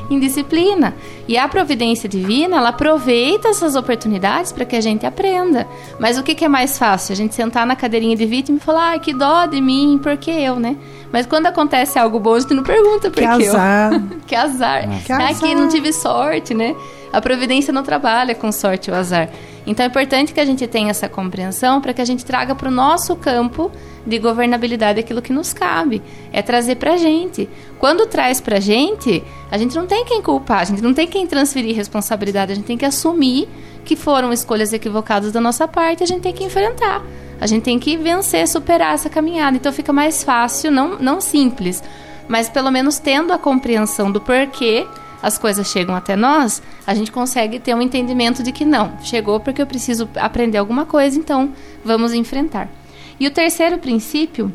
Indisciplina. 0.09 0.95
E 1.27 1.37
a 1.37 1.47
providência 1.47 2.07
divina, 2.07 2.57
ela 2.57 2.69
aproveita 2.69 3.49
essas 3.49 3.75
oportunidades 3.75 4.51
para 4.51 4.63
que 4.63 4.75
a 4.75 4.81
gente 4.81 5.05
aprenda. 5.05 5.67
Mas 5.99 6.17
o 6.17 6.23
que, 6.23 6.35
que, 6.35 6.45
é 6.45 6.47
mais 6.47 6.77
fácil? 6.77 7.13
A 7.13 7.15
gente 7.15 7.35
sentar 7.35 7.65
na 7.65 7.75
cadeirinha 7.75 8.15
de 8.15 8.25
vítima 8.25 8.57
e 8.57 8.61
falar, 8.61 8.89
ai, 8.91 8.99
que 8.99 9.13
dó 9.13 9.45
de 9.45 9.59
mim, 9.59 9.99
por 10.01 10.15
que 10.17 10.31
eu, 10.31 10.57
né? 10.57 10.77
Mas 11.11 11.25
quando 11.25 11.47
acontece 11.47 11.99
algo 11.99 12.19
bom, 12.19 12.35
a 12.35 12.39
gente 12.39 12.53
não 12.53 12.63
pergunta 12.63 13.09
por 13.09 13.21
que, 13.21 13.21
que 13.21 13.47
azar. 13.47 13.93
eu. 13.93 14.19
que 14.25 14.35
azar. 14.35 15.03
Que 15.03 15.11
é 15.11 15.15
azar. 15.15 15.39
que 15.39 15.55
não 15.55 15.67
tive 15.67 15.91
sorte, 15.91 16.53
né? 16.53 16.75
A 17.11 17.21
providência 17.21 17.73
não 17.73 17.83
trabalha 17.83 18.35
com 18.35 18.51
sorte 18.51 18.91
ou 18.91 18.97
azar. 18.97 19.29
Então 19.65 19.83
é 19.83 19.87
importante 19.87 20.33
que 20.33 20.39
a 20.39 20.45
gente 20.45 20.67
tenha 20.67 20.91
essa 20.91 21.09
compreensão 21.09 21.81
para 21.81 21.93
que 21.93 22.01
a 22.01 22.05
gente 22.05 22.23
traga 22.23 22.53
para 22.53 22.67
o 22.67 22.71
nosso 22.71 23.15
campo 23.15 23.71
de 24.05 24.19
governabilidade 24.19 24.99
aquilo 24.99 25.21
que 25.21 25.33
nos 25.33 25.53
cabe. 25.53 26.01
É 26.31 26.41
trazer 26.41 26.75
para 26.75 26.97
gente. 26.97 27.49
Quando 27.79 28.05
traz 28.05 28.39
para 28.39 28.59
gente, 28.59 29.23
a 29.49 29.57
gente 29.57 29.75
não 29.75 29.87
tem 29.87 30.05
quem 30.05 30.21
culpar, 30.21 30.59
a 30.59 30.65
gente 30.65 30.81
não 30.81 30.93
tem 30.93 31.07
quem 31.07 31.25
transferir 31.25 31.75
responsabilidade, 31.75 32.51
a 32.51 32.55
gente 32.55 32.65
tem 32.65 32.77
que 32.77 32.85
assumir 32.85 33.47
que 33.83 33.95
foram 33.95 34.33
escolhas 34.33 34.73
equivocadas 34.73 35.31
da 35.31 35.39
nossa 35.39 35.67
parte, 35.67 36.03
a 36.03 36.07
gente 36.07 36.21
tem 36.21 36.33
que 36.33 36.43
enfrentar. 36.43 37.03
A 37.39 37.47
gente 37.47 37.63
tem 37.63 37.77
que 37.77 37.97
vencer, 37.97 38.47
superar 38.47 38.93
essa 38.93 39.09
caminhada. 39.09 39.57
Então 39.57 39.71
fica 39.71 39.91
mais 39.91 40.23
fácil, 40.23 40.71
não, 40.71 40.97
não 40.97 41.19
simples, 41.19 41.83
mas 42.27 42.49
pelo 42.49 42.71
menos 42.71 42.97
tendo 42.97 43.33
a 43.33 43.37
compreensão 43.37 44.11
do 44.11 44.21
porquê 44.21 44.87
as 45.21 45.37
coisas 45.37 45.67
chegam 45.67 45.95
até 45.95 46.15
nós, 46.15 46.61
a 46.85 46.93
gente 46.93 47.11
consegue 47.11 47.59
ter 47.59 47.73
um 47.73 47.81
entendimento 47.81 48.43
de 48.43 48.51
que 48.51 48.63
não, 48.63 48.93
chegou 49.01 49.39
porque 49.39 49.59
eu 49.59 49.65
preciso 49.65 50.07
aprender 50.15 50.57
alguma 50.59 50.85
coisa, 50.85 51.17
então 51.17 51.51
vamos 51.83 52.13
enfrentar. 52.13 52.69
E 53.19 53.27
o 53.27 53.31
terceiro 53.31 53.77
princípio 53.77 54.51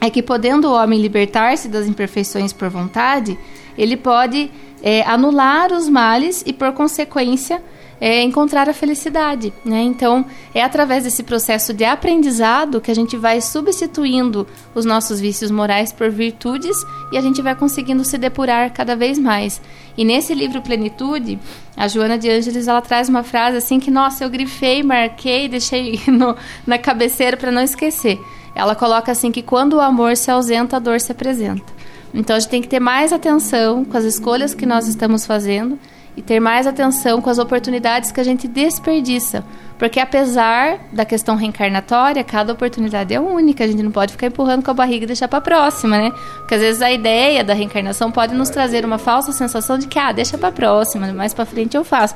é 0.00 0.10
que, 0.10 0.22
podendo 0.22 0.68
o 0.68 0.74
homem 0.74 1.00
libertar-se 1.00 1.68
das 1.68 1.86
imperfeições 1.86 2.52
por 2.52 2.68
vontade, 2.68 3.38
ele 3.78 3.96
pode 3.96 4.50
é, 4.82 5.02
anular 5.02 5.72
os 5.72 5.88
males 5.88 6.42
e, 6.44 6.52
por 6.52 6.72
consequência, 6.72 7.62
é, 8.02 8.20
encontrar 8.20 8.68
a 8.68 8.72
felicidade. 8.72 9.52
Né? 9.64 9.80
Então, 9.82 10.26
é 10.52 10.60
através 10.60 11.04
desse 11.04 11.22
processo 11.22 11.72
de 11.72 11.84
aprendizado 11.84 12.80
que 12.80 12.90
a 12.90 12.94
gente 12.94 13.16
vai 13.16 13.40
substituindo 13.40 14.44
os 14.74 14.84
nossos 14.84 15.20
vícios 15.20 15.52
morais 15.52 15.92
por 15.92 16.10
virtudes 16.10 16.76
e 17.12 17.16
a 17.16 17.20
gente 17.20 17.40
vai 17.40 17.54
conseguindo 17.54 18.04
se 18.04 18.18
depurar 18.18 18.72
cada 18.72 18.96
vez 18.96 19.20
mais. 19.20 19.62
E 19.96 20.04
nesse 20.04 20.34
livro 20.34 20.60
Plenitude, 20.60 21.38
a 21.76 21.86
Joana 21.86 22.18
de 22.18 22.28
Ângeles 22.28 22.66
ela 22.66 22.82
traz 22.82 23.08
uma 23.08 23.22
frase 23.22 23.58
assim 23.58 23.78
que, 23.78 23.90
nossa, 23.90 24.24
eu 24.24 24.30
grifei, 24.30 24.82
marquei, 24.82 25.48
deixei 25.48 26.00
no, 26.10 26.34
na 26.66 26.78
cabeceira 26.78 27.36
para 27.36 27.52
não 27.52 27.62
esquecer. 27.62 28.18
Ela 28.52 28.74
coloca 28.74 29.12
assim 29.12 29.30
que 29.30 29.42
quando 29.42 29.74
o 29.74 29.80
amor 29.80 30.16
se 30.16 30.28
ausenta, 30.28 30.76
a 30.76 30.80
dor 30.80 31.00
se 31.00 31.12
apresenta. 31.12 31.72
Então 32.12 32.34
a 32.34 32.40
gente 32.40 32.50
tem 32.50 32.60
que 32.60 32.68
ter 32.68 32.80
mais 32.80 33.12
atenção 33.12 33.84
com 33.84 33.96
as 33.96 34.04
escolhas 34.04 34.54
que 34.54 34.66
nós 34.66 34.88
estamos 34.88 35.24
fazendo 35.24 35.78
e 36.16 36.22
ter 36.22 36.40
mais 36.40 36.66
atenção 36.66 37.20
com 37.20 37.30
as 37.30 37.38
oportunidades 37.38 38.12
que 38.12 38.20
a 38.20 38.24
gente 38.24 38.46
desperdiça. 38.46 39.44
Porque 39.78 39.98
apesar 39.98 40.78
da 40.92 41.04
questão 41.04 41.34
reencarnatória, 41.34 42.22
cada 42.22 42.52
oportunidade 42.52 43.12
é 43.12 43.18
única, 43.18 43.64
a 43.64 43.66
gente 43.66 43.82
não 43.82 43.90
pode 43.90 44.12
ficar 44.12 44.26
empurrando 44.26 44.62
com 44.62 44.70
a 44.70 44.74
barriga 44.74 45.04
e 45.04 45.06
deixar 45.06 45.26
para 45.26 45.40
próxima, 45.40 45.96
né? 45.96 46.12
Porque 46.36 46.54
às 46.54 46.60
vezes 46.60 46.82
a 46.82 46.92
ideia 46.92 47.42
da 47.42 47.54
reencarnação 47.54 48.12
pode 48.12 48.34
nos 48.34 48.50
trazer 48.50 48.84
uma 48.84 48.98
falsa 48.98 49.32
sensação 49.32 49.78
de 49.78 49.86
que 49.86 49.98
ah, 49.98 50.12
deixa 50.12 50.38
para 50.38 50.52
próxima, 50.52 51.12
mais 51.12 51.34
para 51.34 51.46
frente 51.46 51.76
eu 51.76 51.84
faço. 51.84 52.14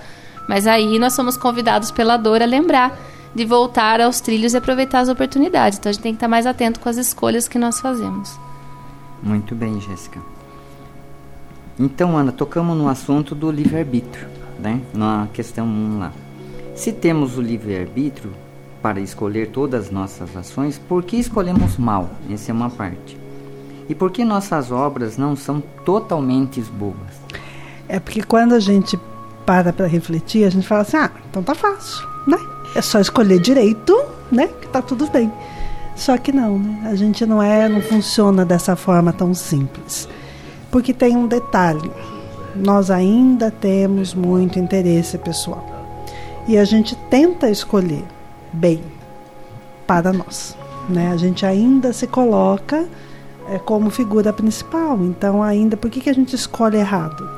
Mas 0.48 0.66
aí 0.66 0.98
nós 0.98 1.14
somos 1.14 1.36
convidados 1.36 1.90
pela 1.90 2.16
dor 2.16 2.40
a 2.40 2.46
lembrar 2.46 2.96
de 3.34 3.44
voltar 3.44 4.00
aos 4.00 4.20
trilhos 4.20 4.54
e 4.54 4.56
aproveitar 4.56 5.00
as 5.00 5.08
oportunidades. 5.08 5.78
Então 5.78 5.90
a 5.90 5.92
gente 5.92 6.02
tem 6.02 6.12
que 6.12 6.16
estar 6.16 6.28
mais 6.28 6.46
atento 6.46 6.78
com 6.78 6.88
as 6.88 6.96
escolhas 6.96 7.48
que 7.48 7.58
nós 7.58 7.80
fazemos. 7.80 8.38
Muito 9.22 9.54
bem, 9.54 9.80
Jéssica. 9.80 10.35
Então, 11.78 12.16
Ana, 12.16 12.32
tocamos 12.32 12.76
no 12.76 12.88
assunto 12.88 13.34
do 13.34 13.50
livre-arbítrio, 13.50 14.26
né? 14.58 14.80
Na 14.94 15.28
questão 15.32 15.66
1 15.66 15.98
lá. 15.98 16.12
Se 16.74 16.92
temos 16.92 17.36
o 17.36 17.42
livre-arbítrio 17.42 18.32
para 18.80 19.00
escolher 19.00 19.48
todas 19.48 19.86
as 19.86 19.90
nossas 19.90 20.36
ações, 20.36 20.78
por 20.78 21.02
que 21.02 21.16
escolhemos 21.16 21.76
mal? 21.76 22.08
Essa 22.30 22.50
é 22.50 22.54
uma 22.54 22.70
parte. 22.70 23.18
E 23.88 23.94
por 23.94 24.10
que 24.10 24.24
nossas 24.24 24.70
obras 24.70 25.16
não 25.16 25.36
são 25.36 25.62
totalmente 25.84 26.60
boas? 26.62 26.96
É 27.88 28.00
porque 28.00 28.22
quando 28.22 28.54
a 28.54 28.60
gente 28.60 28.98
para 29.44 29.72
para 29.72 29.86
refletir, 29.86 30.44
a 30.44 30.50
gente 30.50 30.66
fala 30.66 30.80
assim: 30.80 30.96
ah, 30.96 31.10
então 31.30 31.42
tá 31.42 31.54
fácil, 31.54 32.06
né? 32.26 32.38
É 32.74 32.82
só 32.82 33.00
escolher 33.00 33.38
direito, 33.38 33.96
né? 34.30 34.48
Que 34.48 34.68
tá 34.68 34.82
tudo 34.82 35.06
bem. 35.08 35.32
Só 35.94 36.18
que 36.18 36.32
não, 36.32 36.58
né? 36.58 36.88
A 36.90 36.94
gente 36.94 37.24
não 37.24 37.42
é, 37.42 37.68
não 37.68 37.80
funciona 37.80 38.44
dessa 38.44 38.76
forma 38.76 39.12
tão 39.12 39.32
simples. 39.32 40.08
Porque 40.70 40.92
tem 40.92 41.16
um 41.16 41.26
detalhe: 41.26 41.90
nós 42.54 42.90
ainda 42.90 43.50
temos 43.50 44.14
muito 44.14 44.58
interesse 44.58 45.18
pessoal. 45.18 45.64
E 46.48 46.56
a 46.56 46.64
gente 46.64 46.94
tenta 47.10 47.50
escolher 47.50 48.04
bem 48.52 48.80
para 49.86 50.12
nós. 50.12 50.56
Né? 50.88 51.10
A 51.12 51.16
gente 51.16 51.44
ainda 51.44 51.92
se 51.92 52.06
coloca 52.06 52.86
é, 53.48 53.58
como 53.58 53.90
figura 53.90 54.32
principal. 54.32 54.98
Então, 55.02 55.42
ainda, 55.42 55.76
por 55.76 55.90
que, 55.90 56.00
que 56.00 56.10
a 56.10 56.14
gente 56.14 56.34
escolhe 56.34 56.78
errado? 56.78 57.28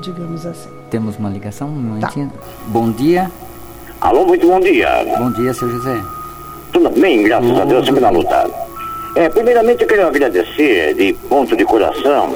Digamos 0.00 0.46
assim. 0.46 0.70
Temos 0.90 1.16
uma 1.18 1.28
ligação, 1.28 1.68
um 1.68 2.00
tá. 2.00 2.12
Bom 2.68 2.90
dia. 2.90 3.30
Alô, 4.00 4.26
muito 4.26 4.46
bom 4.46 4.60
dia. 4.60 4.88
Bom 5.18 5.30
dia, 5.32 5.52
seu 5.54 5.68
José. 5.68 6.02
Tudo 6.72 6.90
bem, 6.90 7.22
graças 7.22 7.58
a 7.58 7.64
Deus, 7.64 7.86
sempre 7.86 8.00
na 8.00 8.10
luta. 8.10 8.50
É, 9.14 9.28
primeiramente, 9.28 9.82
eu 9.82 9.88
quero 9.88 10.06
agradecer 10.08 10.94
de 10.94 11.12
ponto 11.28 11.56
de 11.56 11.64
coração 11.64 12.34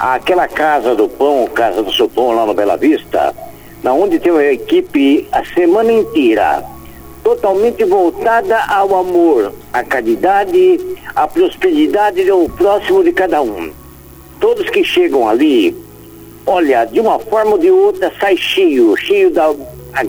aquela 0.00 0.48
Casa 0.48 0.94
do 0.94 1.06
Pão, 1.08 1.46
Casa 1.48 1.82
do 1.82 1.92
Seu 1.92 2.08
Pão 2.08 2.32
lá 2.32 2.46
no 2.46 2.54
Bela 2.54 2.76
Vista, 2.76 3.34
na 3.82 3.92
onde 3.92 4.18
tem 4.18 4.32
uma 4.32 4.42
equipe 4.42 5.28
a 5.30 5.44
semana 5.44 5.92
inteira 5.92 6.64
totalmente 7.22 7.84
voltada 7.84 8.58
ao 8.64 8.96
amor, 8.96 9.52
à 9.74 9.84
caridade, 9.84 10.80
à 11.14 11.28
prosperidade 11.28 12.24
do 12.24 12.48
próximo 12.48 13.04
de 13.04 13.12
cada 13.12 13.42
um. 13.42 13.70
Todos 14.40 14.70
que 14.70 14.82
chegam 14.82 15.28
ali, 15.28 15.76
olha, 16.46 16.86
de 16.86 16.98
uma 16.98 17.18
forma 17.18 17.52
ou 17.52 17.58
de 17.58 17.70
outra 17.70 18.10
sai 18.18 18.38
cheio, 18.38 18.96
cheio 18.96 19.30
da 19.30 19.54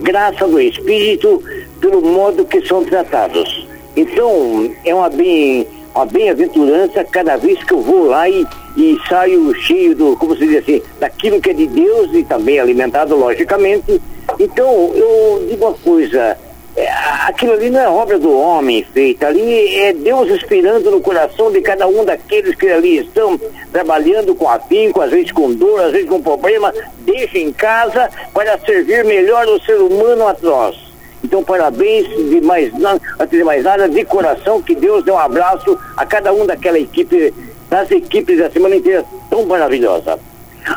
graça 0.00 0.48
do 0.48 0.58
Espírito 0.58 1.42
pelo 1.80 2.00
modo 2.00 2.46
que 2.46 2.66
são 2.66 2.82
tratados. 2.82 3.68
Então, 3.94 4.74
é 4.86 4.94
uma 4.94 5.10
bem 5.10 5.66
uma 5.94 6.06
bem-aventurança 6.06 7.04
cada 7.04 7.36
vez 7.36 7.62
que 7.62 7.72
eu 7.72 7.80
vou 7.80 8.06
lá 8.06 8.28
e, 8.28 8.46
e 8.76 8.98
saio 9.08 9.54
cheio 9.54 9.94
do, 9.94 10.16
como 10.16 10.36
se 10.36 10.46
diz 10.46 10.58
assim, 10.58 10.82
daquilo 10.98 11.40
que 11.40 11.50
é 11.50 11.54
de 11.54 11.66
Deus 11.66 12.10
e 12.14 12.24
também 12.24 12.58
alimentado, 12.58 13.16
logicamente. 13.16 14.00
Então, 14.38 14.92
eu 14.94 15.46
digo 15.48 15.66
uma 15.66 15.74
coisa, 15.74 16.36
é, 16.74 16.88
aquilo 17.26 17.52
ali 17.52 17.68
não 17.68 17.80
é 17.80 17.88
obra 17.88 18.18
do 18.18 18.32
homem 18.34 18.82
feita, 18.92 19.26
ali 19.26 19.76
é 19.76 19.92
Deus 19.92 20.30
inspirando 20.30 20.90
no 20.90 21.00
coração 21.00 21.52
de 21.52 21.60
cada 21.60 21.86
um 21.86 22.04
daqueles 22.04 22.54
que 22.54 22.68
ali 22.68 22.98
estão 22.98 23.38
trabalhando 23.70 24.34
com 24.34 24.48
afinco, 24.48 25.02
às 25.02 25.10
vezes 25.10 25.32
com 25.32 25.52
dor, 25.52 25.80
às 25.80 25.92
vezes 25.92 26.08
com 26.08 26.22
problema, 26.22 26.72
deixa 27.00 27.38
em 27.38 27.52
casa 27.52 28.08
para 28.32 28.58
servir 28.60 29.04
melhor 29.04 29.46
o 29.46 29.60
ser 29.62 29.76
humano 29.76 30.26
a 30.26 30.36
nós. 30.40 30.91
Então, 31.24 31.42
parabéns 31.42 32.08
de 32.08 32.40
mais, 32.40 32.72
antes 33.18 33.38
de 33.38 33.44
mais 33.44 33.64
nada, 33.64 33.88
de 33.88 34.04
coração, 34.04 34.60
que 34.60 34.74
Deus 34.74 35.04
dê 35.04 35.10
um 35.10 35.18
abraço 35.18 35.78
a 35.96 36.04
cada 36.04 36.32
um 36.32 36.44
daquela 36.44 36.78
equipe, 36.78 37.32
das 37.70 37.90
equipes 37.90 38.38
da 38.38 38.50
semana 38.50 38.76
inteira 38.76 39.04
tão 39.30 39.44
maravilhosa. 39.46 40.18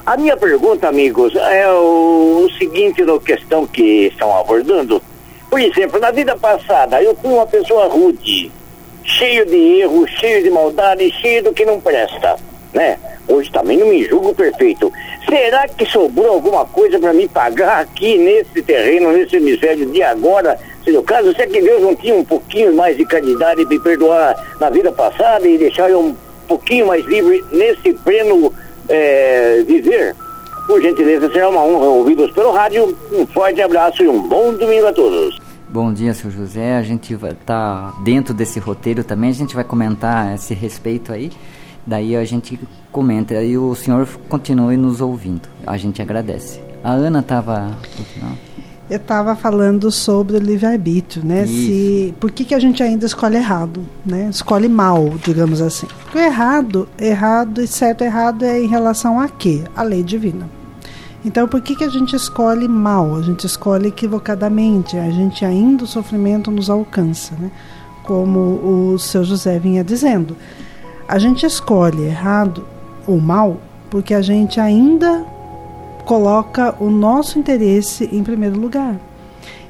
A 0.06 0.18
minha 0.18 0.36
pergunta, 0.38 0.88
amigos, 0.88 1.36
é 1.36 1.70
o, 1.70 2.46
o 2.46 2.52
seguinte 2.58 3.04
da 3.04 3.20
questão 3.20 3.68
que 3.68 4.08
estão 4.08 4.36
abordando. 4.38 5.02
Por 5.50 5.60
exemplo, 5.60 6.00
na 6.00 6.12
vida 6.12 6.36
passada, 6.36 7.02
eu 7.02 7.16
fui 7.16 7.32
uma 7.32 7.46
pessoa 7.46 7.88
rude, 7.88 8.52
cheio 9.04 9.46
de 9.46 9.56
erros, 9.56 10.10
cheio 10.12 10.44
de 10.44 10.50
maldade, 10.50 11.12
cheio 11.22 11.44
do 11.44 11.54
que 11.54 11.66
não 11.66 11.80
presta, 11.80 12.36
né? 12.76 13.00
Hoje 13.28 13.50
também 13.52 13.78
não 13.78 13.88
me 13.88 14.04
julgo 14.04 14.36
perfeito. 14.36 14.92
Será 15.28 15.68
que 15.68 15.86
sobrou 15.86 16.34
alguma 16.34 16.66
coisa 16.66 17.00
para 17.00 17.14
me 17.14 17.28
pagar 17.28 17.80
aqui 17.80 18.18
nesse 18.18 18.62
terreno, 18.62 19.12
nesse 19.12 19.38
hemisfério 19.38 19.86
de 19.88 20.04
agora? 20.04 20.60
Se 20.84 20.92
no 20.92 21.02
caso, 21.02 21.34
será 21.34 21.48
que 21.48 21.62
Deus 21.62 21.82
não 21.82 21.96
tinha 21.96 22.14
um 22.14 22.24
pouquinho 22.24 22.76
mais 22.76 22.96
de 22.96 23.06
caridade 23.06 23.66
para 23.66 23.70
me 23.70 23.80
perdoar 23.80 24.58
na 24.60 24.70
vida 24.70 24.92
passada 24.92 25.48
e 25.48 25.58
deixar 25.58 25.90
eu 25.90 26.02
um 26.02 26.16
pouquinho 26.48 26.86
mais 26.88 27.04
livre 27.06 27.44
nesse 27.52 27.94
pleno 27.94 28.54
é, 28.88 29.64
viver? 29.66 30.16
Por 30.68 30.82
gentileza, 30.82 31.32
será 31.32 31.50
uma 31.50 31.64
honra 31.64 31.86
ouvi-los 31.86 32.32
pelo 32.32 32.52
rádio. 32.52 32.96
Um 33.12 33.26
forte 33.26 33.62
abraço 33.62 34.04
e 34.04 34.08
um 34.08 34.28
bom 34.28 34.54
domingo 34.54 34.88
a 34.88 34.94
todos. 34.94 35.40
Bom 35.70 35.92
dia, 35.92 36.14
seu 36.14 36.30
José. 36.30 36.76
A 36.76 36.84
gente 36.84 37.16
vai 37.16 37.32
estar 37.32 37.92
tá 37.92 37.94
dentro 38.04 38.34
desse 38.34 38.60
roteiro 38.60 39.04
também. 39.04 39.30
A 39.30 39.34
gente 39.34 39.56
vai 39.56 39.64
comentar 39.64 40.34
esse 40.36 40.54
respeito 40.54 41.12
aí. 41.12 41.32
Daí 41.86 42.16
a 42.16 42.26
gente 42.26 42.60
comenta 42.92 43.42
e 43.44 43.58
o 43.58 43.76
senhor 43.76 44.08
continue 44.28 44.76
nos 44.76 45.02
ouvindo. 45.02 45.48
A 45.66 45.78
gente 45.78 46.02
agradece. 46.02 46.60
A 46.84 46.92
Ana 46.92 47.20
estava. 47.20 47.78
Eu 48.90 48.98
estava 48.98 49.36
falando 49.36 49.92
sobre 49.92 50.38
o 50.38 50.40
livre-arbítrio, 50.40 51.26
né? 51.26 51.48
Se, 51.48 52.14
por 52.20 52.32
que, 52.32 52.46
que 52.46 52.54
a 52.54 52.60
gente 52.60 52.84
ainda 52.84 53.06
escolhe 53.06 53.36
errado, 53.36 53.84
né? 54.06 54.30
Escolhe 54.30 54.70
mal, 54.70 55.16
digamos 55.24 55.62
assim. 55.62 55.88
Porque 56.04 56.20
errado, 56.20 56.88
errado 57.00 57.62
e 57.62 57.68
certo 57.68 58.04
errado 58.04 58.46
é 58.46 58.62
em 58.62 58.68
relação 58.68 59.20
a 59.20 59.28
quê? 59.28 59.64
A 59.76 59.82
lei 59.82 60.04
divina. 60.04 60.48
Então, 61.26 61.48
por 61.48 61.60
que, 61.62 61.76
que 61.76 61.84
a 61.84 61.90
gente 61.90 62.16
escolhe 62.16 62.68
mal? 62.68 63.16
A 63.16 63.22
gente 63.24 63.48
escolhe 63.48 63.88
equivocadamente. 63.88 64.96
A 64.96 65.10
gente 65.10 65.44
ainda 65.44 65.84
o 65.84 65.88
sofrimento 65.88 66.52
nos 66.52 66.70
alcança, 66.70 67.34
né? 67.40 67.50
Como 68.04 68.94
o 68.94 69.00
seu 69.00 69.24
José 69.24 69.58
vinha 69.58 69.84
dizendo. 69.84 70.38
A 71.08 71.20
gente 71.20 71.46
escolhe 71.46 72.04
errado 72.04 72.66
ou 73.08 73.20
mal 73.20 73.58
porque 73.90 74.14
a 74.14 74.22
gente 74.22 74.60
ainda 74.60 75.24
coloca 76.06 76.76
o 76.80 76.90
nosso 76.90 77.38
interesse 77.40 78.10
em 78.12 78.24
primeiro 78.24 78.60
lugar. 78.60 79.00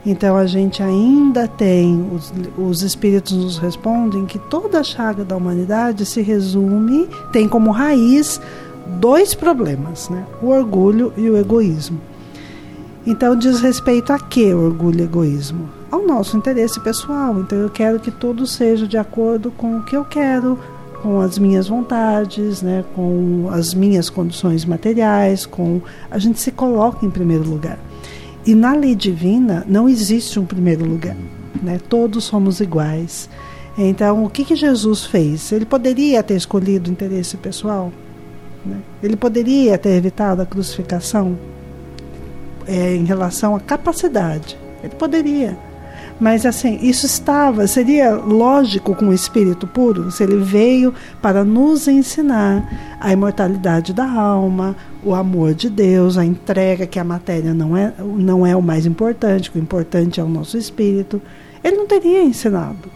Então 0.05 0.37
a 0.37 0.45
gente 0.45 0.83
ainda 0.83 1.47
tem, 1.47 2.09
os, 2.13 2.31
os 2.57 2.81
espíritos 2.83 3.33
nos 3.33 3.57
respondem 3.57 4.25
que 4.25 4.37
toda 4.37 4.79
a 4.79 4.83
chaga 4.83 5.25
da 5.25 5.35
humanidade 5.35 6.05
se 6.05 6.21
resume, 6.21 7.09
tem 7.31 7.49
como 7.49 7.71
raiz 7.71 8.39
dois 8.99 9.33
problemas, 9.33 10.09
né? 10.09 10.23
o 10.41 10.49
orgulho 10.49 11.11
e 11.17 11.27
o 11.27 11.35
egoísmo. 11.35 11.99
Então 13.05 13.35
diz 13.35 13.59
respeito 13.59 14.13
a 14.13 14.19
que 14.19 14.53
orgulho 14.53 15.01
e 15.01 15.03
egoísmo? 15.03 15.69
Ao 15.91 16.05
nosso 16.05 16.37
interesse 16.37 16.79
pessoal. 16.79 17.39
Então 17.39 17.57
eu 17.57 17.69
quero 17.69 17.99
que 17.99 18.11
tudo 18.11 18.45
seja 18.45 18.87
de 18.87 18.97
acordo 18.97 19.49
com 19.51 19.77
o 19.77 19.83
que 19.83 19.95
eu 19.95 20.05
quero, 20.05 20.59
com 21.05 21.21
as 21.21 21.37
minhas 21.37 21.67
vontades, 21.67 22.63
né, 22.63 22.83
com 22.95 23.47
as 23.51 23.75
minhas 23.75 24.09
condições 24.09 24.65
materiais, 24.65 25.45
com 25.45 25.79
a 26.09 26.17
gente 26.17 26.41
se 26.41 26.51
coloca 26.51 27.05
em 27.05 27.11
primeiro 27.11 27.47
lugar. 27.47 27.77
E 28.43 28.55
na 28.55 28.73
lei 28.73 28.95
divina 28.95 29.63
não 29.67 29.87
existe 29.87 30.39
um 30.39 30.45
primeiro 30.45 30.83
lugar, 30.83 31.15
né? 31.61 31.79
Todos 31.87 32.23
somos 32.23 32.59
iguais. 32.59 33.29
Então, 33.77 34.23
o 34.23 34.29
que, 34.31 34.43
que 34.43 34.55
Jesus 34.55 35.05
fez? 35.05 35.51
Ele 35.51 35.65
poderia 35.65 36.23
ter 36.23 36.35
escolhido 36.35 36.89
o 36.89 36.93
interesse 36.93 37.37
pessoal? 37.37 37.91
Né? 38.65 38.77
Ele 39.03 39.15
poderia 39.15 39.77
ter 39.77 39.89
evitado 39.89 40.41
a 40.41 40.45
crucificação 40.45 41.37
é, 42.65 42.95
em 42.95 43.05
relação 43.05 43.55
à 43.55 43.59
capacidade? 43.59 44.57
Ele 44.83 44.95
poderia. 44.95 45.55
Mas 46.19 46.45
assim, 46.45 46.79
isso 46.81 47.05
estava, 47.05 47.67
seria 47.67 48.15
lógico 48.15 48.95
com 48.95 49.09
o 49.09 49.13
espírito 49.13 49.67
puro 49.67 50.09
se 50.11 50.23
ele 50.23 50.37
veio 50.37 50.93
para 51.21 51.43
nos 51.43 51.89
ensinar 51.89 52.97
a 53.01 53.11
imortalidade 53.11 53.93
da 53.93 54.09
alma, 54.09 54.75
o 55.03 55.13
amor 55.13 55.53
de 55.53 55.69
Deus, 55.69 56.17
a 56.17 56.23
entrega 56.23 56.87
que 56.87 56.99
a 56.99 57.03
matéria 57.03 57.53
não 57.53 57.75
é, 57.75 57.93
não 57.99 58.47
é 58.47 58.55
o 58.55 58.61
mais 58.61 58.85
importante, 58.85 59.51
que 59.51 59.59
o 59.59 59.61
importante 59.61 60.19
é 60.19 60.23
o 60.23 60.29
nosso 60.29 60.57
espírito. 60.57 61.21
Ele 61.61 61.75
não 61.75 61.85
teria 61.85 62.23
ensinado 62.23 62.89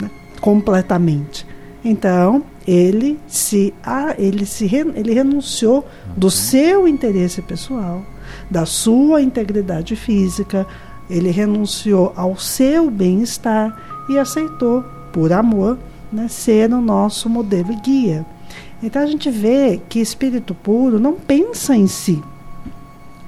né, 0.00 0.08
completamente. 0.40 1.44
Então, 1.84 2.44
ele 2.66 3.18
se, 3.26 3.74
ah, 3.82 4.14
ele 4.16 4.46
se 4.46 4.64
ele 4.94 5.12
renunciou 5.12 5.86
do 6.16 6.30
seu 6.30 6.86
interesse 6.86 7.42
pessoal, 7.42 8.02
da 8.50 8.64
sua 8.64 9.20
integridade 9.20 9.96
física, 9.96 10.66
ele 11.08 11.30
renunciou 11.30 12.12
ao 12.16 12.36
seu 12.36 12.90
bem-estar 12.90 13.76
e 14.08 14.18
aceitou, 14.18 14.84
por 15.12 15.32
amor, 15.32 15.78
né, 16.12 16.28
ser 16.28 16.72
o 16.72 16.80
nosso 16.80 17.28
modelo 17.28 17.72
e 17.72 17.76
guia. 17.76 18.26
Então 18.82 19.02
a 19.02 19.06
gente 19.06 19.30
vê 19.30 19.80
que 19.88 20.00
espírito 20.00 20.54
puro 20.54 20.98
não 20.98 21.14
pensa 21.14 21.74
em 21.74 21.86
si, 21.86 22.22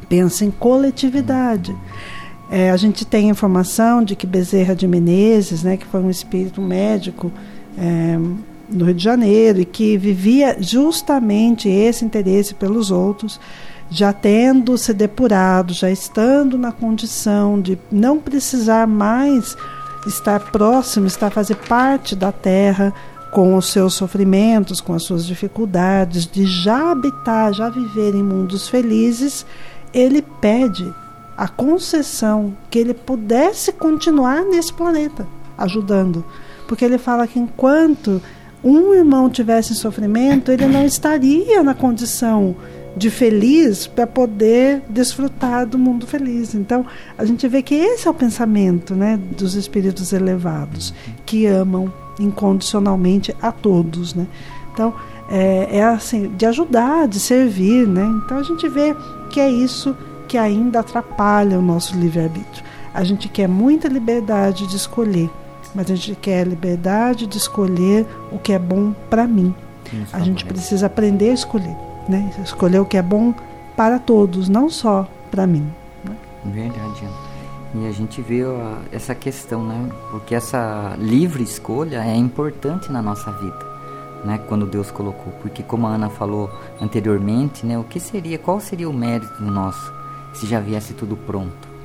pensa 0.09 0.45
em 0.45 0.51
coletividade. 0.51 1.75
É, 2.51 2.71
a 2.71 2.77
gente 2.77 3.05
tem 3.05 3.29
informação 3.29 4.05
de 4.05 4.15
que 4.15 4.27
Bezerra 4.27 4.75
de 4.75 4.87
Menezes, 4.87 5.63
né, 5.63 5.77
que 5.77 5.87
foi 5.87 6.01
um 6.01 6.11
espírito 6.11 6.61
médico 6.61 7.33
é, 7.77 8.19
no 8.69 8.85
Rio 8.85 8.95
de 8.95 9.03
Janeiro 9.03 9.61
e 9.61 9.65
que 9.65 9.97
vivia 9.97 10.57
justamente 10.61 11.69
esse 11.69 12.05
interesse 12.05 12.55
pelos 12.55 12.91
outros, 12.91 13.41
já 13.91 14.13
tendo 14.13 14.77
se 14.77 14.93
depurado, 14.93 15.73
já 15.73 15.91
estando 15.91 16.59
na 16.59 16.73
condição 16.73 17.61
de 17.61 17.79
não 17.91 18.19
precisar 18.19 18.87
mais 18.87 19.57
estar 20.07 20.41
próximo, 20.51 21.07
estar 21.07 21.31
fazer 21.31 21.57
parte 21.57 22.15
da 22.15 22.33
terra 22.33 22.93
com 23.31 23.55
os 23.57 23.71
seus 23.71 23.95
sofrimentos, 23.95 24.81
com 24.81 24.95
as 24.95 25.03
suas 25.03 25.27
dificuldades, 25.27 26.27
de 26.27 26.47
já 26.47 26.91
habitar, 26.93 27.53
já 27.53 27.69
viver 27.69 28.15
em 28.15 28.23
mundos 28.23 28.69
felizes, 28.69 29.45
ele 29.93 30.23
pede 30.41 30.93
a 31.37 31.47
concessão 31.47 32.57
que 32.71 32.79
ele 32.79 32.95
pudesse 32.95 33.73
continuar 33.73 34.43
nesse 34.43 34.73
planeta, 34.73 35.27
ajudando. 35.59 36.25
Porque 36.67 36.85
ele 36.85 36.99
fala 36.99 37.27
que 37.27 37.39
enquanto 37.39 38.23
um 38.65 38.95
irmão 38.95 39.29
tivesse 39.29 39.75
sofrimento, 39.75 40.51
ele 40.51 40.67
não 40.67 40.85
estaria 40.85 41.63
na 41.63 41.75
condição 41.75 42.57
de 42.97 43.11
feliz 43.11 43.87
para 43.87 44.07
poder 44.07 44.83
desfrutar 44.89 45.67
do 45.67 45.79
mundo 45.79 46.07
feliz. 46.07 46.55
Então, 46.55 46.87
a 47.19 47.25
gente 47.27 47.47
vê 47.47 47.61
que 47.61 47.75
esse 47.75 48.09
é 48.09 48.11
o 48.11 48.15
pensamento 48.15 48.95
né, 48.95 49.21
dos 49.37 49.55
espíritos 49.55 50.15
elevados, 50.15 50.95
que 51.27 51.47
amam 51.47 51.93
incondicionalmente 52.19 53.37
a 53.43 53.53
todos. 53.53 54.15
Né? 54.15 54.27
Então, 54.73 54.95
é, 55.29 55.77
é 55.79 55.85
assim, 55.85 56.29
de 56.37 56.47
ajudar, 56.47 57.07
de 57.07 57.21
servir. 57.21 57.87
Né? 57.87 58.03
Então, 58.25 58.39
a 58.39 58.43
gente 58.43 58.67
vê 58.67 58.97
que 59.29 59.41
é 59.41 59.51
isso 59.51 59.95
que 60.27 60.39
ainda 60.39 60.81
atrapalha 60.81 61.59
o 61.59 61.63
nosso 61.63 61.95
livre-arbítrio. 61.99 62.65
A 62.95 63.05
gente 63.05 63.29
quer 63.29 63.47
muita 63.47 63.89
liberdade 63.89 64.67
de 64.67 64.75
escolher, 64.75 65.29
mas 65.75 65.91
a 65.91 65.95
gente 65.95 66.15
quer 66.15 66.47
liberdade 66.47 67.27
de 67.27 67.37
escolher 67.37 68.07
o 68.33 68.39
que 68.39 68.55
é 68.55 68.59
bom 68.59 68.95
para 69.11 69.27
mim. 69.27 69.55
A 70.13 70.19
gente 70.21 70.47
precisa 70.47 70.87
aprender 70.87 71.31
a 71.31 71.35
escolher 71.35 71.86
né? 72.09 72.31
Escolher 72.43 72.81
o 72.81 72.85
que 72.85 72.97
é 72.97 73.03
bom 73.03 73.35
para 73.77 73.99
todos, 73.99 74.49
não 74.49 74.71
só 74.71 75.07
para 75.31 75.47
mim. 75.47 75.71
Né? 76.05 76.17
Verdade. 76.45 77.09
E 77.75 77.87
a 77.87 77.93
gente 77.93 78.23
vê 78.23 78.45
ó, 78.45 78.77
essa 78.91 79.15
questão, 79.15 79.63
né? 79.65 79.91
Porque 80.11 80.35
essa 80.35 80.97
livre 80.99 81.43
escolha 81.43 82.03
é 82.05 82.17
importante 82.17 82.91
na 82.91 83.03
nossa 83.03 83.31
vida, 83.33 83.59
né? 84.25 84.41
Quando 84.49 84.67
Deus 84.67 84.91
colocou, 84.91 85.33
porque 85.43 85.63
como 85.63 85.87
a 85.87 85.91
Ana 85.91 86.09
falou 86.09 86.51
anteriormente, 86.81 87.67
né? 87.67 87.79
O 87.79 87.85
que 87.85 88.01
seria, 88.01 88.39
qual 88.39 88.61
seria 88.61 88.89
o 88.89 88.95
mérito 88.95 89.43
nosso 89.43 89.93
se 90.33 90.47
já 90.47 90.61
viesse 90.61 90.95
tudo 90.95 91.17
pronto? 91.17 91.77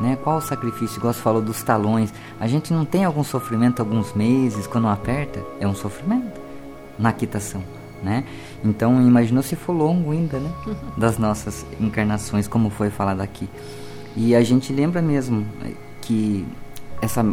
Né? 0.00 0.16
Qual 0.22 0.38
o 0.38 0.40
sacrifício? 0.40 0.98
Igual 0.98 1.12
você 1.12 1.20
falou 1.20 1.42
dos 1.42 1.62
talões. 1.62 2.12
A 2.38 2.46
gente 2.46 2.72
não 2.72 2.86
tem 2.86 3.04
algum 3.04 3.22
sofrimento 3.22 3.80
alguns 3.80 4.14
meses, 4.14 4.66
quando 4.66 4.88
aperta, 4.88 5.42
é 5.60 5.68
um 5.68 5.74
sofrimento 5.74 6.40
na 6.98 7.12
quitação 7.12 7.62
né? 8.02 8.24
Então, 8.64 9.00
imaginou 9.06 9.42
se 9.42 9.56
for 9.56 9.72
longo 9.72 10.12
ainda, 10.12 10.38
né? 10.38 10.50
Das 10.96 11.18
nossas 11.18 11.66
encarnações, 11.80 12.48
como 12.48 12.70
foi 12.70 12.90
falado 12.90 13.20
aqui. 13.20 13.48
E 14.16 14.34
a 14.34 14.42
gente 14.42 14.72
lembra 14.72 15.00
mesmo 15.00 15.46
que 16.00 16.44
essa 17.00 17.24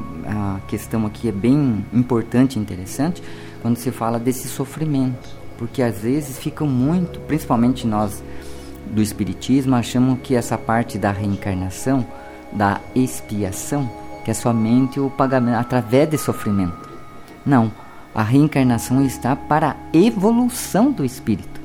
questão 0.68 1.06
aqui 1.06 1.28
é 1.28 1.32
bem 1.32 1.86
importante 1.92 2.58
e 2.58 2.62
interessante 2.62 3.22
quando 3.62 3.78
se 3.78 3.92
fala 3.92 4.20
desse 4.20 4.48
sofrimento, 4.48 5.30
porque 5.58 5.82
às 5.82 6.00
vezes 6.02 6.38
ficam 6.38 6.68
muito, 6.68 7.20
principalmente 7.22 7.86
nós 7.86 8.24
do 8.92 9.02
espiritismo, 9.02 9.76
achamos 9.76 10.20
que 10.24 10.36
essa 10.36 10.58
parte 10.58 10.98
da 10.98 11.12
reencarnação, 11.12 12.06
da 12.52 12.80
expiação, 12.96 13.90
que 14.24 14.32
é 14.32 14.34
somente 14.34 15.00
o 15.00 15.10
pagamento 15.10 15.58
através 15.58 16.10
de 16.10 16.18
sofrimento. 16.18 16.90
Não, 17.46 17.72
a 18.13 18.24
reencarnação 18.24 19.04
está 19.06 19.36
para 19.36 19.72
a 19.72 19.76
evolução 19.98 20.91
do 20.91 21.06
espírito. 21.06 21.62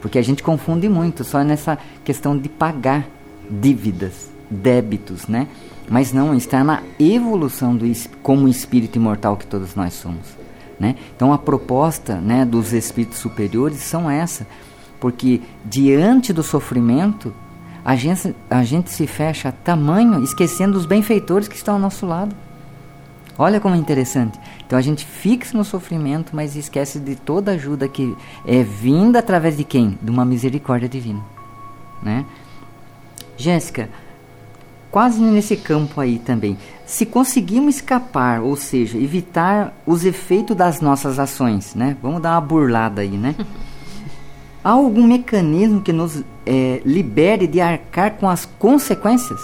Porque 0.00 0.18
a 0.18 0.22
gente 0.22 0.42
confunde 0.42 0.88
muito 0.88 1.24
só 1.24 1.42
nessa 1.42 1.78
questão 2.04 2.36
de 2.38 2.48
pagar 2.48 3.06
dívidas, 3.50 4.30
débitos, 4.50 5.26
né? 5.26 5.48
Mas 5.88 6.12
não, 6.12 6.34
está 6.34 6.62
na 6.62 6.82
evolução 7.00 7.74
do 7.74 7.90
como 8.22 8.46
espírito 8.48 8.96
imortal 8.96 9.36
que 9.36 9.46
todos 9.46 9.74
nós 9.74 9.94
somos, 9.94 10.36
né? 10.78 10.96
Então 11.16 11.32
a 11.32 11.38
proposta, 11.38 12.16
né, 12.16 12.44
dos 12.44 12.72
espíritos 12.72 13.18
superiores 13.18 13.78
são 13.78 14.10
essa, 14.10 14.46
porque 15.00 15.40
diante 15.64 16.32
do 16.32 16.42
sofrimento, 16.42 17.34
a 17.84 17.96
gente, 17.96 18.34
a 18.50 18.62
gente 18.64 18.90
se 18.90 19.06
fecha 19.06 19.48
a 19.48 19.52
tamanho 19.52 20.22
esquecendo 20.22 20.76
os 20.76 20.84
benfeitores 20.84 21.48
que 21.48 21.56
estão 21.56 21.74
ao 21.74 21.80
nosso 21.80 22.04
lado. 22.04 22.36
Olha 23.38 23.60
como 23.60 23.74
é 23.74 23.78
interessante. 23.78 24.38
Então 24.68 24.78
a 24.78 24.82
gente 24.82 25.06
fixa 25.06 25.56
no 25.56 25.64
sofrimento, 25.64 26.36
mas 26.36 26.54
esquece 26.54 26.98
de 26.98 27.16
toda 27.16 27.52
ajuda 27.52 27.88
que 27.88 28.14
é 28.46 28.62
vinda 28.62 29.18
através 29.18 29.56
de 29.56 29.64
quem? 29.64 29.98
De 30.02 30.10
uma 30.10 30.26
misericórdia 30.26 30.86
divina, 30.86 31.24
né? 32.02 32.26
Jéssica, 33.34 33.88
quase 34.90 35.22
nesse 35.22 35.56
campo 35.56 35.98
aí 36.02 36.18
também. 36.18 36.58
Se 36.84 37.06
conseguimos 37.06 37.76
escapar, 37.76 38.42
ou 38.42 38.56
seja, 38.56 38.98
evitar 38.98 39.72
os 39.86 40.04
efeitos 40.04 40.54
das 40.54 40.82
nossas 40.82 41.18
ações, 41.18 41.74
né? 41.74 41.96
Vamos 42.02 42.20
dar 42.20 42.32
uma 42.32 42.40
burlada 42.42 43.00
aí, 43.00 43.16
né? 43.16 43.34
Há 44.62 44.72
algum 44.72 45.06
mecanismo 45.06 45.80
que 45.80 45.94
nos 45.94 46.22
é, 46.44 46.82
libere 46.84 47.46
de 47.46 47.58
arcar 47.58 48.16
com 48.16 48.28
as 48.28 48.44
consequências? 48.44 49.40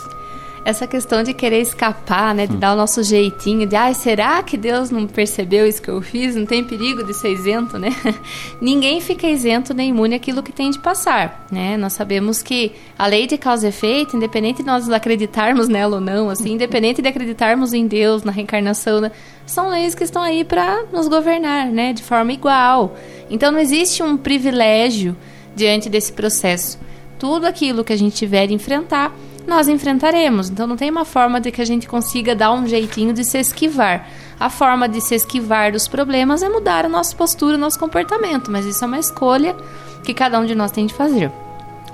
Essa 0.64 0.86
questão 0.86 1.22
de 1.22 1.34
querer 1.34 1.60
escapar, 1.60 2.34
né, 2.34 2.46
de 2.46 2.54
hum. 2.54 2.58
dar 2.58 2.72
o 2.72 2.76
nosso 2.76 3.02
jeitinho, 3.02 3.66
de, 3.66 3.76
ai, 3.76 3.90
ah, 3.90 3.94
será 3.94 4.42
que 4.42 4.56
Deus 4.56 4.90
não 4.90 5.06
percebeu 5.06 5.66
isso 5.66 5.82
que 5.82 5.90
eu 5.90 6.00
fiz? 6.00 6.34
Não 6.34 6.46
tem 6.46 6.64
perigo 6.64 7.04
de 7.04 7.12
ser 7.12 7.32
isento, 7.32 7.78
né? 7.78 7.90
Ninguém 8.60 9.00
fica 9.00 9.26
isento 9.26 9.74
nem 9.74 9.90
imune 9.90 10.14
àquilo 10.14 10.42
que 10.42 10.52
tem 10.52 10.70
de 10.70 10.78
passar, 10.78 11.46
né? 11.52 11.76
Nós 11.76 11.92
sabemos 11.92 12.42
que 12.42 12.72
a 12.98 13.06
lei 13.06 13.26
de 13.26 13.36
causa 13.36 13.66
e 13.66 13.68
efeito, 13.68 14.16
independente 14.16 14.62
de 14.62 14.66
nós 14.66 14.88
acreditarmos 14.88 15.68
nela 15.68 15.96
ou 15.96 16.00
não, 16.00 16.30
assim, 16.30 16.52
independente 16.52 17.02
de 17.02 17.08
acreditarmos 17.08 17.74
em 17.74 17.86
Deus, 17.86 18.22
na 18.22 18.32
reencarnação, 18.32 19.00
né, 19.00 19.12
são 19.44 19.68
leis 19.68 19.94
que 19.94 20.04
estão 20.04 20.22
aí 20.22 20.44
para 20.44 20.84
nos 20.92 21.08
governar, 21.08 21.66
né, 21.66 21.92
de 21.92 22.02
forma 22.02 22.32
igual. 22.32 22.96
Então 23.28 23.52
não 23.52 23.58
existe 23.58 24.02
um 24.02 24.16
privilégio 24.16 25.14
diante 25.54 25.90
desse 25.90 26.12
processo. 26.12 26.78
Tudo 27.18 27.46
aquilo 27.46 27.84
que 27.84 27.92
a 27.92 27.96
gente 27.96 28.16
tiver 28.16 28.46
de 28.46 28.54
enfrentar 28.54 29.14
nós 29.46 29.68
enfrentaremos. 29.68 30.50
Então 30.50 30.66
não 30.66 30.76
tem 30.76 30.90
uma 30.90 31.04
forma 31.04 31.40
de 31.40 31.50
que 31.50 31.60
a 31.60 31.64
gente 31.64 31.88
consiga 31.88 32.34
dar 32.34 32.52
um 32.52 32.66
jeitinho 32.66 33.12
de 33.12 33.24
se 33.24 33.38
esquivar. 33.38 34.08
A 34.38 34.50
forma 34.50 34.88
de 34.88 35.00
se 35.00 35.14
esquivar 35.14 35.72
dos 35.72 35.86
problemas 35.86 36.42
é 36.42 36.48
mudar 36.48 36.84
a 36.84 36.88
nossa 36.88 37.14
postura, 37.14 37.56
o 37.56 37.60
nosso 37.60 37.78
comportamento, 37.78 38.50
mas 38.50 38.66
isso 38.66 38.84
é 38.84 38.86
uma 38.86 38.98
escolha 38.98 39.54
que 40.02 40.12
cada 40.12 40.38
um 40.38 40.44
de 40.44 40.54
nós 40.54 40.72
tem 40.72 40.86
de 40.86 40.94
fazer. 40.94 41.30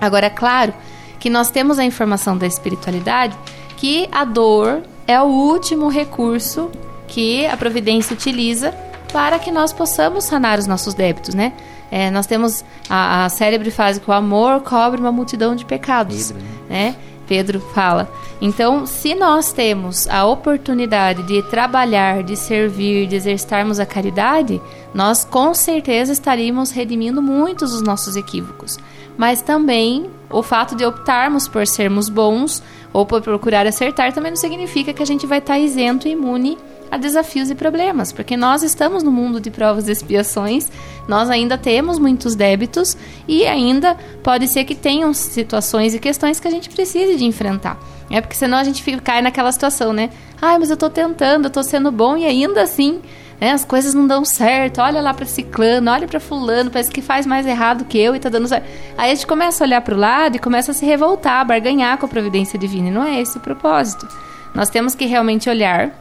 Agora, 0.00 0.26
é 0.26 0.30
claro 0.30 0.72
que 1.18 1.28
nós 1.28 1.50
temos 1.50 1.78
a 1.78 1.84
informação 1.84 2.36
da 2.36 2.46
espiritualidade 2.46 3.36
que 3.76 4.08
a 4.10 4.24
dor 4.24 4.82
é 5.06 5.20
o 5.20 5.26
último 5.26 5.88
recurso 5.88 6.70
que 7.06 7.46
a 7.46 7.56
providência 7.56 8.14
utiliza 8.14 8.74
para 9.12 9.38
que 9.38 9.50
nós 9.50 9.72
possamos 9.72 10.24
sanar 10.24 10.58
os 10.58 10.66
nossos 10.66 10.94
débitos, 10.94 11.34
né? 11.34 11.52
É, 11.90 12.10
nós 12.10 12.26
temos 12.26 12.64
a, 12.88 13.24
a 13.24 13.28
célebre 13.28 13.70
frase 13.70 14.00
que 14.00 14.08
o 14.08 14.12
amor 14.12 14.60
cobre 14.60 15.00
uma 15.00 15.10
multidão 15.10 15.56
de 15.56 15.64
pecados, 15.64 16.30
né? 16.30 16.40
né? 16.68 16.96
Pedro 17.30 17.60
fala. 17.60 18.12
Então, 18.40 18.84
se 18.86 19.14
nós 19.14 19.52
temos 19.52 20.08
a 20.08 20.26
oportunidade 20.26 21.22
de 21.22 21.40
trabalhar, 21.44 22.24
de 22.24 22.36
servir, 22.36 23.06
de 23.06 23.14
exercitarmos 23.14 23.78
a 23.78 23.86
caridade, 23.86 24.60
nós 24.92 25.24
com 25.24 25.54
certeza 25.54 26.12
estaríamos 26.12 26.72
redimindo 26.72 27.22
muitos 27.22 27.70
dos 27.70 27.82
nossos 27.82 28.16
equívocos. 28.16 28.76
Mas 29.16 29.42
também 29.42 30.10
o 30.28 30.42
fato 30.42 30.74
de 30.74 30.84
optarmos 30.84 31.46
por 31.46 31.68
sermos 31.68 32.08
bons 32.08 32.64
ou 32.92 33.06
por 33.06 33.22
procurar 33.22 33.64
acertar 33.64 34.12
também 34.12 34.32
não 34.32 34.36
significa 34.36 34.92
que 34.92 35.02
a 35.02 35.06
gente 35.06 35.24
vai 35.24 35.38
estar 35.38 35.56
isento 35.56 36.08
e 36.08 36.12
imune 36.12 36.58
a 36.90 36.96
desafios 36.96 37.50
e 37.50 37.54
problemas, 37.54 38.12
porque 38.12 38.36
nós 38.36 38.62
estamos 38.62 39.02
no 39.02 39.10
mundo 39.10 39.40
de 39.40 39.50
provas 39.50 39.88
e 39.88 39.92
expiações, 39.92 40.70
nós 41.08 41.30
ainda 41.30 41.56
temos 41.56 41.98
muitos 41.98 42.34
débitos 42.34 42.96
e 43.28 43.46
ainda 43.46 43.96
pode 44.22 44.48
ser 44.48 44.64
que 44.64 44.74
tenham 44.74 45.12
situações 45.14 45.94
e 45.94 45.98
questões 45.98 46.40
que 46.40 46.48
a 46.48 46.50
gente 46.50 46.68
precise 46.68 47.16
de 47.16 47.24
enfrentar. 47.24 47.78
É 48.10 48.20
porque 48.20 48.34
senão 48.34 48.58
a 48.58 48.64
gente 48.64 48.82
fica, 48.82 49.00
cai 49.00 49.22
naquela 49.22 49.52
situação, 49.52 49.92
né? 49.92 50.10
Ai, 50.42 50.58
mas 50.58 50.70
eu 50.70 50.76
tô 50.76 50.90
tentando, 50.90 51.44
eu 51.44 51.50
tô 51.50 51.62
sendo 51.62 51.92
bom 51.92 52.16
e 52.16 52.26
ainda 52.26 52.62
assim 52.62 53.00
né, 53.40 53.52
as 53.52 53.64
coisas 53.64 53.94
não 53.94 54.06
dão 54.06 54.24
certo. 54.24 54.80
Olha 54.80 55.00
lá 55.00 55.14
para 55.14 55.24
ciclano, 55.24 55.90
olha 55.90 56.06
para 56.06 56.20
fulano, 56.20 56.70
parece 56.70 56.90
que 56.90 57.00
faz 57.00 57.24
mais 57.24 57.46
errado 57.46 57.84
que 57.84 57.98
eu 57.98 58.14
e 58.14 58.18
tá 58.18 58.28
dando 58.28 58.46
certo. 58.46 58.68
Aí 58.98 59.10
a 59.10 59.14
gente 59.14 59.26
começa 59.26 59.64
a 59.64 59.66
olhar 59.66 59.80
para 59.80 59.94
o 59.94 59.98
lado 59.98 60.36
e 60.36 60.38
começa 60.38 60.72
a 60.72 60.74
se 60.74 60.84
revoltar, 60.84 61.40
a 61.40 61.44
barganhar 61.44 61.96
com 61.98 62.06
a 62.06 62.08
providência 62.08 62.58
divina. 62.58 62.88
E 62.88 62.90
não 62.90 63.04
é 63.04 63.20
esse 63.20 63.38
o 63.38 63.40
propósito. 63.40 64.06
Nós 64.54 64.68
temos 64.68 64.94
que 64.94 65.06
realmente 65.06 65.48
olhar 65.48 65.92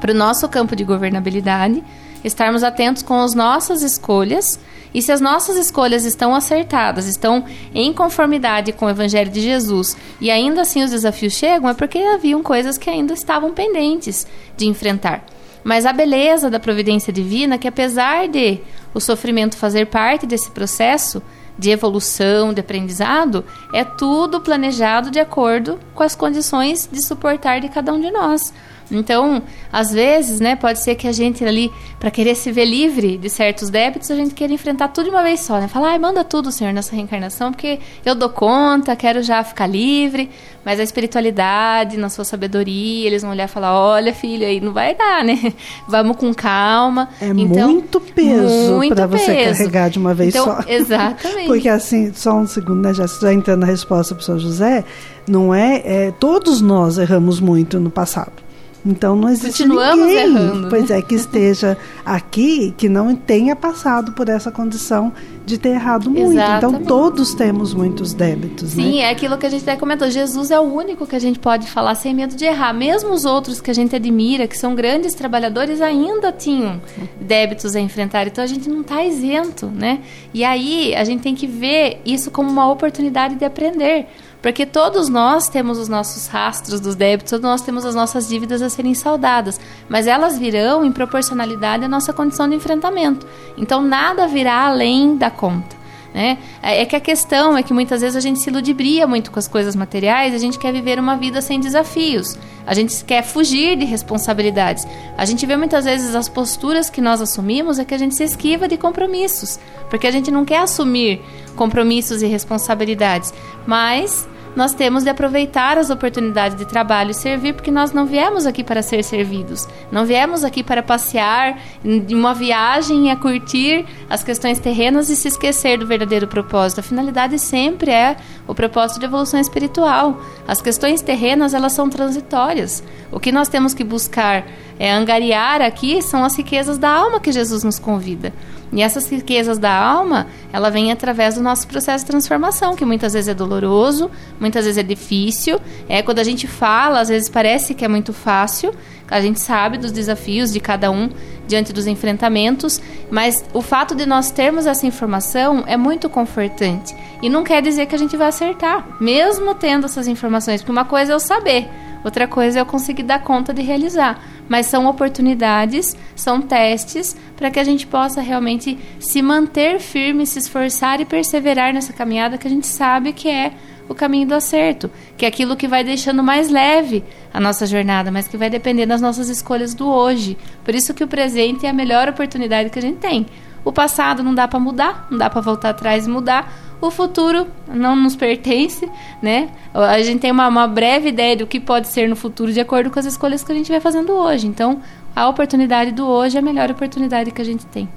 para 0.00 0.12
o 0.12 0.14
nosso 0.14 0.48
campo 0.48 0.74
de 0.74 0.84
governabilidade, 0.84 1.82
estarmos 2.22 2.62
atentos 2.62 3.02
com 3.02 3.20
as 3.20 3.34
nossas 3.34 3.82
escolhas 3.82 4.58
e 4.94 5.02
se 5.02 5.10
as 5.10 5.20
nossas 5.20 5.56
escolhas 5.56 6.04
estão 6.04 6.34
acertadas, 6.34 7.06
estão 7.06 7.44
em 7.74 7.92
conformidade 7.92 8.72
com 8.72 8.86
o 8.86 8.90
Evangelho 8.90 9.30
de 9.30 9.40
Jesus 9.40 9.96
e 10.20 10.30
ainda 10.30 10.62
assim 10.62 10.84
os 10.84 10.92
desafios 10.92 11.32
chegam, 11.32 11.68
é 11.68 11.74
porque 11.74 11.98
haviam 11.98 12.42
coisas 12.42 12.78
que 12.78 12.88
ainda 12.88 13.12
estavam 13.12 13.52
pendentes 13.52 14.26
de 14.56 14.66
enfrentar. 14.66 15.24
Mas 15.64 15.84
a 15.86 15.92
beleza 15.92 16.48
da 16.48 16.60
providência 16.60 17.12
divina 17.12 17.58
que 17.58 17.66
apesar 17.66 18.28
de 18.28 18.60
o 18.92 19.00
sofrimento 19.00 19.56
fazer 19.56 19.86
parte 19.86 20.26
desse 20.26 20.50
processo 20.50 21.20
de 21.58 21.70
evolução, 21.70 22.52
de 22.52 22.60
aprendizado, 22.60 23.44
é 23.72 23.84
tudo 23.84 24.40
planejado 24.40 25.10
de 25.10 25.20
acordo 25.20 25.78
com 25.94 26.02
as 26.02 26.14
condições 26.14 26.88
de 26.90 27.04
suportar 27.04 27.60
de 27.60 27.68
cada 27.68 27.92
um 27.92 28.00
de 28.00 28.10
nós. 28.10 28.52
Então, 28.90 29.42
às 29.72 29.90
vezes, 29.92 30.40
né, 30.40 30.56
pode 30.56 30.78
ser 30.80 30.94
que 30.94 31.08
a 31.08 31.12
gente 31.12 31.44
ali, 31.44 31.70
para 31.98 32.10
querer 32.10 32.34
se 32.34 32.52
ver 32.52 32.64
livre 32.64 33.16
de 33.16 33.30
certos 33.30 33.70
débitos, 33.70 34.10
a 34.10 34.16
gente 34.16 34.34
queira 34.34 34.52
enfrentar 34.52 34.88
tudo 34.88 35.04
de 35.04 35.10
uma 35.10 35.22
vez 35.22 35.40
só, 35.40 35.58
né? 35.58 35.68
Falar, 35.68 35.90
ai, 35.90 35.98
manda 35.98 36.22
tudo, 36.22 36.52
Senhor, 36.52 36.72
nessa 36.72 36.94
reencarnação, 36.94 37.50
porque 37.50 37.78
eu 38.04 38.14
dou 38.14 38.28
conta, 38.28 38.94
quero 38.94 39.22
já 39.22 39.42
ficar 39.42 39.66
livre. 39.66 40.30
Mas 40.64 40.80
a 40.80 40.82
espiritualidade, 40.82 41.98
na 41.98 42.08
sua 42.08 42.24
sabedoria, 42.24 43.06
eles 43.06 43.20
vão 43.20 43.32
olhar 43.32 43.44
e 43.44 43.48
falar, 43.48 43.78
olha, 43.78 44.14
filho, 44.14 44.46
aí 44.46 44.60
não 44.60 44.72
vai 44.72 44.94
dar, 44.94 45.22
né? 45.22 45.52
Vamos 45.86 46.16
com 46.16 46.32
calma. 46.32 47.10
É 47.20 47.28
então, 47.28 47.70
muito 47.70 48.00
peso 48.00 48.80
para 48.88 49.06
você 49.06 49.44
carregar 49.44 49.90
de 49.90 49.98
uma 49.98 50.14
vez 50.14 50.34
então, 50.34 50.44
só. 50.46 50.60
Exatamente. 50.66 51.46
porque 51.46 51.68
assim, 51.68 52.12
só 52.14 52.34
um 52.34 52.46
segundo, 52.46 52.80
né, 52.80 52.94
já, 52.94 53.06
já 53.06 53.32
entrando 53.32 53.60
na 53.60 53.66
resposta 53.66 54.14
para 54.14 54.22
o 54.22 54.24
São 54.24 54.38
José, 54.38 54.84
não 55.28 55.54
é, 55.54 55.82
é, 55.84 56.10
todos 56.12 56.62
nós 56.62 56.96
erramos 56.96 57.40
muito 57.40 57.78
no 57.78 57.90
passado. 57.90 58.43
Então 58.84 59.16
não 59.16 59.30
existe 59.30 59.62
Continuamos 59.62 60.06
ninguém, 60.06 60.24
errando. 60.24 60.68
pois 60.68 60.90
é, 60.90 61.00
que 61.00 61.14
esteja 61.14 61.76
aqui 62.04 62.74
que 62.76 62.88
não 62.88 63.16
tenha 63.16 63.56
passado 63.56 64.12
por 64.12 64.28
essa 64.28 64.50
condição 64.50 65.12
de 65.46 65.58
ter 65.58 65.70
errado 65.70 66.10
muito. 66.10 66.32
Então, 66.32 66.32
Exatamente. 66.32 66.82
Então 66.82 66.86
todos 66.86 67.34
temos 67.34 67.72
muitos 67.72 68.12
débitos. 68.12 68.74
Né? 68.74 68.82
Sim, 68.82 68.96
né? 68.96 69.02
é 69.04 69.10
aquilo 69.10 69.38
que 69.38 69.46
a 69.46 69.48
gente 69.48 69.62
até 69.62 69.76
comentou. 69.76 70.10
Jesus 70.10 70.50
é 70.50 70.58
o 70.58 70.62
único 70.62 71.06
que 71.06 71.16
a 71.16 71.18
gente 71.18 71.38
pode 71.38 71.66
falar 71.66 71.94
sem 71.94 72.14
medo 72.14 72.34
de 72.34 72.44
errar. 72.44 72.72
Mesmo 72.72 73.12
os 73.12 73.24
outros 73.24 73.60
que 73.60 73.70
a 73.70 73.74
gente 73.74 73.96
admira, 73.96 74.46
que 74.46 74.56
são 74.56 74.74
grandes 74.74 75.14
trabalhadores, 75.14 75.80
ainda 75.80 76.30
tinham 76.32 76.80
débitos 77.20 77.74
a 77.74 77.80
enfrentar. 77.80 78.26
Então 78.26 78.44
a 78.44 78.46
gente 78.46 78.68
não 78.68 78.82
está 78.82 79.02
isento, 79.04 79.66
né? 79.66 80.00
E 80.32 80.44
aí 80.44 80.94
a 80.94 81.04
gente 81.04 81.22
tem 81.22 81.34
que 81.34 81.46
ver 81.46 82.00
isso 82.04 82.30
como 82.30 82.50
uma 82.50 82.70
oportunidade 82.70 83.36
de 83.36 83.44
aprender. 83.44 84.06
Porque 84.44 84.66
todos 84.66 85.08
nós 85.08 85.48
temos 85.48 85.78
os 85.78 85.88
nossos 85.88 86.26
rastros 86.26 86.78
dos 86.78 86.94
débitos, 86.94 87.30
todos 87.30 87.48
nós 87.48 87.62
temos 87.62 87.82
as 87.86 87.94
nossas 87.94 88.28
dívidas 88.28 88.60
a 88.60 88.68
serem 88.68 88.92
saldadas, 88.92 89.58
mas 89.88 90.06
elas 90.06 90.38
virão 90.38 90.84
em 90.84 90.92
proporcionalidade 90.92 91.82
à 91.82 91.88
nossa 91.88 92.12
condição 92.12 92.46
de 92.46 92.54
enfrentamento. 92.54 93.26
Então 93.56 93.80
nada 93.80 94.26
virá 94.26 94.66
além 94.66 95.16
da 95.16 95.30
conta. 95.30 95.74
Né? 96.12 96.36
É, 96.62 96.82
é 96.82 96.84
que 96.84 96.94
a 96.94 97.00
questão 97.00 97.56
é 97.56 97.62
que 97.62 97.72
muitas 97.72 98.02
vezes 98.02 98.16
a 98.16 98.20
gente 98.20 98.38
se 98.38 98.50
ludibria 98.50 99.06
muito 99.06 99.30
com 99.30 99.38
as 99.38 99.48
coisas 99.48 99.74
materiais, 99.74 100.34
a 100.34 100.38
gente 100.38 100.58
quer 100.58 100.74
viver 100.74 100.98
uma 100.98 101.16
vida 101.16 101.40
sem 101.40 101.58
desafios, 101.58 102.36
a 102.66 102.74
gente 102.74 103.02
quer 103.02 103.22
fugir 103.22 103.78
de 103.78 103.86
responsabilidades. 103.86 104.86
A 105.16 105.24
gente 105.24 105.46
vê 105.46 105.56
muitas 105.56 105.86
vezes 105.86 106.14
as 106.14 106.28
posturas 106.28 106.90
que 106.90 107.00
nós 107.00 107.22
assumimos 107.22 107.78
é 107.78 107.84
que 107.86 107.94
a 107.94 107.98
gente 107.98 108.14
se 108.14 108.22
esquiva 108.22 108.68
de 108.68 108.76
compromissos, 108.76 109.58
porque 109.88 110.06
a 110.06 110.10
gente 110.10 110.30
não 110.30 110.44
quer 110.44 110.58
assumir 110.58 111.22
compromissos 111.56 112.20
e 112.20 112.26
responsabilidades, 112.26 113.32
mas 113.66 114.28
nós 114.56 114.72
temos 114.72 115.02
de 115.02 115.10
aproveitar 115.10 115.78
as 115.78 115.90
oportunidades 115.90 116.56
de 116.56 116.64
trabalho 116.64 117.10
e 117.10 117.14
servir, 117.14 117.54
porque 117.54 117.70
nós 117.70 117.92
não 117.92 118.06
viemos 118.06 118.46
aqui 118.46 118.62
para 118.62 118.82
ser 118.82 119.02
servidos. 119.02 119.68
Não 119.90 120.04
viemos 120.04 120.44
aqui 120.44 120.62
para 120.62 120.82
passear 120.82 121.58
em 121.84 122.14
uma 122.14 122.32
viagem 122.32 123.10
a 123.10 123.16
curtir 123.16 123.84
as 124.08 124.22
questões 124.22 124.58
terrenas 124.58 125.10
e 125.10 125.16
se 125.16 125.28
esquecer 125.28 125.78
do 125.78 125.86
verdadeiro 125.86 126.26
propósito. 126.26 126.80
A 126.80 126.82
finalidade 126.82 127.38
sempre 127.38 127.90
é 127.90 128.16
o 128.46 128.54
propósito 128.54 129.00
de 129.00 129.06
evolução 129.06 129.40
espiritual. 129.40 130.20
As 130.46 130.60
questões 130.60 131.00
terrenas, 131.02 131.54
elas 131.54 131.72
são 131.72 131.88
transitórias. 131.88 132.82
O 133.10 133.18
que 133.18 133.32
nós 133.32 133.48
temos 133.48 133.74
que 133.74 133.84
buscar 133.84 134.46
é 134.78 134.90
angariar 134.90 135.60
aqui 135.60 136.02
são 136.02 136.24
as 136.24 136.36
riquezas 136.36 136.78
da 136.78 136.90
alma 136.90 137.20
que 137.20 137.32
Jesus 137.32 137.62
nos 137.62 137.78
convida. 137.78 138.32
E 138.74 138.82
essas 138.82 139.08
riquezas 139.08 139.56
da 139.56 139.72
alma, 139.72 140.26
ela 140.52 140.68
vem 140.68 140.90
através 140.90 141.36
do 141.36 141.40
nosso 141.40 141.66
processo 141.68 142.04
de 142.04 142.10
transformação, 142.10 142.74
que 142.74 142.84
muitas 142.84 143.12
vezes 143.12 143.28
é 143.28 143.34
doloroso, 143.34 144.10
muitas 144.40 144.64
vezes 144.64 144.78
é 144.78 144.82
difícil. 144.82 145.60
É 145.88 146.02
quando 146.02 146.18
a 146.18 146.24
gente 146.24 146.48
fala, 146.48 147.00
às 147.00 147.08
vezes 147.08 147.28
parece 147.28 147.72
que 147.72 147.84
é 147.84 147.88
muito 147.88 148.12
fácil. 148.12 148.74
A 149.08 149.20
gente 149.20 149.38
sabe 149.40 149.78
dos 149.78 149.92
desafios 149.92 150.52
de 150.52 150.58
cada 150.58 150.90
um 150.90 151.08
diante 151.46 151.72
dos 151.72 151.86
enfrentamentos, 151.86 152.80
mas 153.10 153.44
o 153.52 153.62
fato 153.62 153.94
de 153.94 154.06
nós 154.06 154.32
termos 154.32 154.66
essa 154.66 154.86
informação 154.86 155.62
é 155.66 155.76
muito 155.76 156.08
confortante. 156.08 156.96
E 157.22 157.28
não 157.28 157.44
quer 157.44 157.62
dizer 157.62 157.86
que 157.86 157.94
a 157.94 157.98
gente 157.98 158.16
vai 158.16 158.28
acertar, 158.28 158.96
mesmo 159.00 159.54
tendo 159.54 159.86
essas 159.86 160.08
informações, 160.08 160.62
porque 160.62 160.72
uma 160.72 160.84
coisa 160.84 161.12
é 161.12 161.14
eu 161.14 161.20
saber, 161.20 161.68
outra 162.04 162.28
coisa 162.28 162.58
é 162.58 162.62
eu 162.62 162.66
conseguir 162.66 163.02
dar 163.02 163.22
conta 163.22 163.52
de 163.52 163.62
realizar 163.62 164.20
mas 164.48 164.66
são 164.66 164.86
oportunidades, 164.86 165.96
são 166.14 166.40
testes 166.40 167.16
para 167.36 167.50
que 167.50 167.58
a 167.58 167.64
gente 167.64 167.86
possa 167.86 168.20
realmente 168.20 168.78
se 168.98 169.22
manter 169.22 169.80
firme, 169.80 170.26
se 170.26 170.38
esforçar 170.38 171.00
e 171.00 171.04
perseverar 171.04 171.72
nessa 171.72 171.92
caminhada 171.92 172.38
que 172.38 172.46
a 172.46 172.50
gente 172.50 172.66
sabe 172.66 173.12
que 173.12 173.28
é 173.28 173.52
o 173.88 173.94
caminho 173.94 174.26
do 174.26 174.34
acerto, 174.34 174.90
que 175.16 175.26
é 175.26 175.28
aquilo 175.28 175.56
que 175.56 175.68
vai 175.68 175.84
deixando 175.84 176.22
mais 176.22 176.48
leve 176.48 177.04
a 177.32 177.38
nossa 177.38 177.66
jornada, 177.66 178.10
mas 178.10 178.26
que 178.26 178.36
vai 178.36 178.48
depender 178.48 178.86
das 178.86 179.00
nossas 179.00 179.28
escolhas 179.28 179.74
do 179.74 179.86
hoje. 179.88 180.38
Por 180.64 180.74
isso 180.74 180.94
que 180.94 181.04
o 181.04 181.08
presente 181.08 181.66
é 181.66 181.68
a 181.68 181.72
melhor 181.72 182.08
oportunidade 182.08 182.70
que 182.70 182.78
a 182.78 182.82
gente 182.82 182.98
tem. 182.98 183.26
O 183.64 183.72
passado 183.72 184.22
não 184.22 184.34
dá 184.34 184.46
para 184.46 184.60
mudar, 184.60 185.06
não 185.10 185.18
dá 185.18 185.30
para 185.30 185.40
voltar 185.40 185.70
atrás 185.70 186.06
e 186.06 186.10
mudar, 186.10 186.52
o 186.80 186.90
futuro 186.90 187.46
não 187.66 187.96
nos 187.96 188.14
pertence, 188.14 188.88
né? 189.22 189.48
A 189.72 190.02
gente 190.02 190.20
tem 190.20 190.30
uma, 190.30 190.46
uma, 190.48 190.66
breve 190.66 191.08
ideia 191.08 191.36
do 191.36 191.46
que 191.46 191.58
pode 191.58 191.88
ser 191.88 192.08
no 192.08 192.16
futuro 192.16 192.52
de 192.52 192.60
acordo 192.60 192.90
com 192.90 192.98
as 192.98 193.06
escolhas 193.06 193.42
que 193.42 193.50
a 193.50 193.54
gente 193.54 193.70
vai 193.70 193.80
fazendo 193.80 194.12
hoje. 194.12 194.46
Então, 194.46 194.80
a 195.16 195.28
oportunidade 195.28 195.92
do 195.92 196.06
hoje 196.06 196.36
é 196.36 196.40
a 196.40 196.42
melhor 196.42 196.70
oportunidade 196.70 197.30
que 197.30 197.40
a 197.40 197.44
gente 197.44 197.64
tem. 197.66 197.88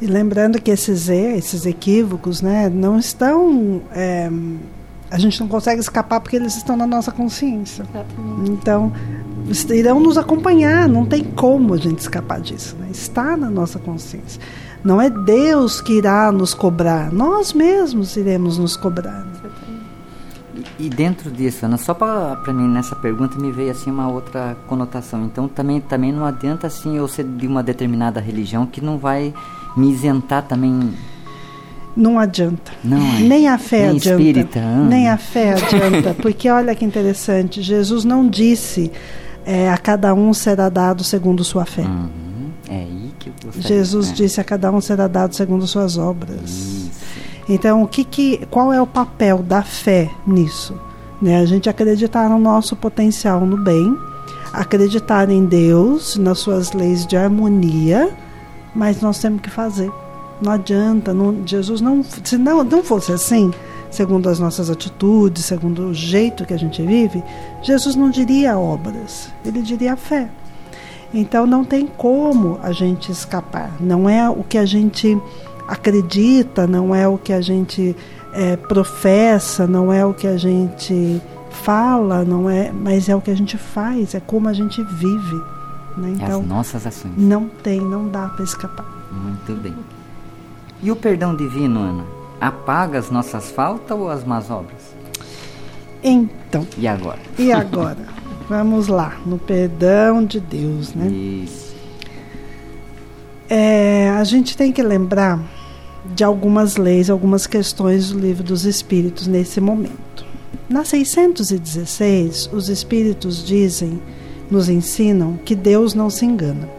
E 0.00 0.06
lembrando 0.06 0.60
que 0.60 0.70
esses 0.70 1.08
esses 1.08 1.66
equívocos, 1.66 2.40
né, 2.40 2.68
não 2.68 2.98
estão 2.98 3.82
é, 3.92 4.30
a 5.10 5.18
gente 5.18 5.40
não 5.40 5.48
consegue 5.48 5.80
escapar 5.80 6.20
porque 6.20 6.36
eles 6.36 6.56
estão 6.56 6.76
na 6.76 6.86
nossa 6.86 7.10
consciência. 7.10 7.82
Exatamente. 7.82 8.50
Então, 8.50 8.92
irão 9.70 10.00
nos 10.00 10.18
acompanhar, 10.18 10.88
não 10.88 11.06
tem 11.06 11.24
como 11.24 11.74
a 11.74 11.78
gente 11.78 11.98
escapar 11.98 12.40
disso. 12.40 12.76
Né? 12.78 12.88
Está 12.90 13.36
na 13.36 13.50
nossa 13.50 13.78
consciência. 13.78 14.40
Não 14.84 15.00
é 15.00 15.10
Deus 15.10 15.80
que 15.80 15.94
irá 15.94 16.30
nos 16.30 16.54
cobrar, 16.54 17.12
nós 17.12 17.52
mesmos 17.52 18.16
iremos 18.16 18.58
nos 18.58 18.76
cobrar. 18.76 19.26
E 20.78 20.88
dentro 20.88 21.30
disso, 21.30 21.66
Ana, 21.66 21.76
só 21.76 21.92
para 21.92 22.52
mim 22.52 22.68
nessa 22.68 22.94
pergunta 22.94 23.36
me 23.38 23.50
veio 23.50 23.70
assim 23.70 23.90
uma 23.90 24.08
outra 24.08 24.56
conotação. 24.68 25.24
Então 25.24 25.48
também 25.48 25.80
também 25.80 26.12
não 26.12 26.24
adianta 26.24 26.68
assim 26.68 26.96
eu 26.96 27.08
ser 27.08 27.24
de 27.24 27.46
uma 27.46 27.62
determinada 27.62 28.20
religião 28.20 28.64
que 28.64 28.80
não 28.80 28.98
vai 28.98 29.34
me 29.76 29.90
isentar 29.90 30.42
também 30.46 30.94
não 31.98 32.16
adianta. 32.16 32.70
Não 32.84 32.96
é. 32.96 33.20
Nem 33.20 33.48
a 33.48 33.58
fé 33.58 33.88
Nem 33.88 33.96
adianta. 33.96 34.22
Espírita. 34.22 34.60
Nem 34.60 35.08
a 35.08 35.16
fé 35.16 35.54
adianta. 35.54 36.14
Porque 36.14 36.48
olha 36.48 36.74
que 36.74 36.84
interessante, 36.84 37.60
Jesus 37.60 38.04
não 38.04 38.28
disse 38.28 38.92
é, 39.44 39.68
a 39.68 39.76
cada 39.76 40.14
um 40.14 40.32
será 40.32 40.68
dado 40.68 41.02
segundo 41.02 41.42
sua 41.42 41.64
fé. 41.64 41.82
Uhum. 41.82 42.50
É 42.68 42.76
aí 42.76 43.12
que 43.18 43.30
eu 43.30 43.52
Jesus 43.60 44.10
é. 44.10 44.12
disse 44.12 44.40
a 44.40 44.44
cada 44.44 44.70
um 44.70 44.80
será 44.80 45.08
dado 45.08 45.34
segundo 45.34 45.66
suas 45.66 45.98
obras. 45.98 46.48
Isso. 46.48 46.90
Então, 47.48 47.82
o 47.82 47.88
que, 47.88 48.04
que, 48.04 48.46
qual 48.50 48.72
é 48.72 48.80
o 48.80 48.86
papel 48.86 49.38
da 49.38 49.62
fé 49.62 50.08
nisso? 50.26 50.78
Né? 51.20 51.38
A 51.38 51.46
gente 51.46 51.68
acreditar 51.68 52.28
no 52.28 52.38
nosso 52.38 52.76
potencial 52.76 53.44
no 53.44 53.56
bem, 53.56 53.96
acreditar 54.52 55.30
em 55.30 55.46
Deus, 55.46 56.16
nas 56.16 56.38
suas 56.38 56.72
leis 56.72 57.06
de 57.06 57.16
harmonia, 57.16 58.10
mas 58.74 59.00
nós 59.00 59.18
temos 59.18 59.40
que 59.40 59.50
fazer. 59.50 59.90
Não 60.40 60.52
adianta, 60.52 61.12
não, 61.12 61.46
Jesus 61.46 61.80
não. 61.80 62.02
Se 62.02 62.38
não, 62.38 62.62
não 62.62 62.82
fosse 62.82 63.12
assim, 63.12 63.50
segundo 63.90 64.28
as 64.28 64.38
nossas 64.38 64.70
atitudes, 64.70 65.44
segundo 65.44 65.88
o 65.88 65.94
jeito 65.94 66.44
que 66.44 66.54
a 66.54 66.58
gente 66.58 66.82
vive, 66.82 67.22
Jesus 67.62 67.96
não 67.96 68.10
diria 68.10 68.58
obras, 68.58 69.30
ele 69.44 69.62
diria 69.62 69.96
fé. 69.96 70.28
Então 71.12 71.46
não 71.46 71.64
tem 71.64 71.86
como 71.86 72.58
a 72.62 72.72
gente 72.72 73.10
escapar. 73.10 73.72
Não 73.80 74.08
é 74.08 74.28
o 74.28 74.44
que 74.44 74.58
a 74.58 74.66
gente 74.66 75.18
acredita, 75.66 76.66
não 76.66 76.94
é 76.94 77.08
o 77.08 77.18
que 77.18 77.32
a 77.32 77.40
gente 77.40 77.96
é, 78.32 78.56
professa, 78.56 79.66
não 79.66 79.92
é 79.92 80.04
o 80.04 80.14
que 80.14 80.26
a 80.26 80.36
gente 80.36 81.20
fala, 81.50 82.24
não 82.24 82.48
é, 82.48 82.70
mas 82.72 83.08
é 83.08 83.16
o 83.16 83.20
que 83.20 83.30
a 83.30 83.36
gente 83.36 83.56
faz, 83.56 84.14
é 84.14 84.20
como 84.20 84.48
a 84.48 84.52
gente 84.52 84.82
vive. 84.82 85.42
Né? 85.96 86.12
Então, 86.14 86.40
As 86.40 86.46
nossas 86.46 86.86
ações. 86.86 87.14
Não 87.16 87.48
tem, 87.62 87.80
não 87.80 88.08
dá 88.08 88.28
para 88.28 88.44
escapar. 88.44 88.86
Muito 89.10 89.54
bem. 89.60 89.74
E 90.82 90.90
o 90.90 90.96
perdão 90.96 91.34
divino, 91.34 91.80
Ana, 91.80 92.04
apaga 92.40 92.98
as 92.98 93.10
nossas 93.10 93.50
faltas 93.50 93.98
ou 93.98 94.08
as 94.08 94.24
más 94.24 94.50
obras? 94.50 94.94
Então. 96.02 96.66
E 96.76 96.86
agora? 96.86 97.18
E 97.38 97.52
agora? 97.52 98.06
Vamos 98.48 98.88
lá, 98.88 99.18
no 99.26 99.38
perdão 99.38 100.24
de 100.24 100.40
Deus, 100.40 100.94
né? 100.94 101.08
Isso. 101.08 101.74
É, 103.50 104.10
a 104.10 104.24
gente 104.24 104.56
tem 104.56 104.72
que 104.72 104.82
lembrar 104.82 105.40
de 106.14 106.22
algumas 106.22 106.76
leis, 106.76 107.10
algumas 107.10 107.46
questões 107.46 108.10
do 108.10 108.18
livro 108.18 108.44
dos 108.44 108.64
Espíritos 108.64 109.26
nesse 109.26 109.60
momento. 109.60 110.24
Na 110.68 110.84
616, 110.84 112.50
os 112.52 112.68
Espíritos 112.68 113.44
dizem, 113.44 114.00
nos 114.50 114.68
ensinam 114.68 115.38
que 115.44 115.54
Deus 115.54 115.94
não 115.94 116.08
se 116.08 116.24
engana. 116.24 116.77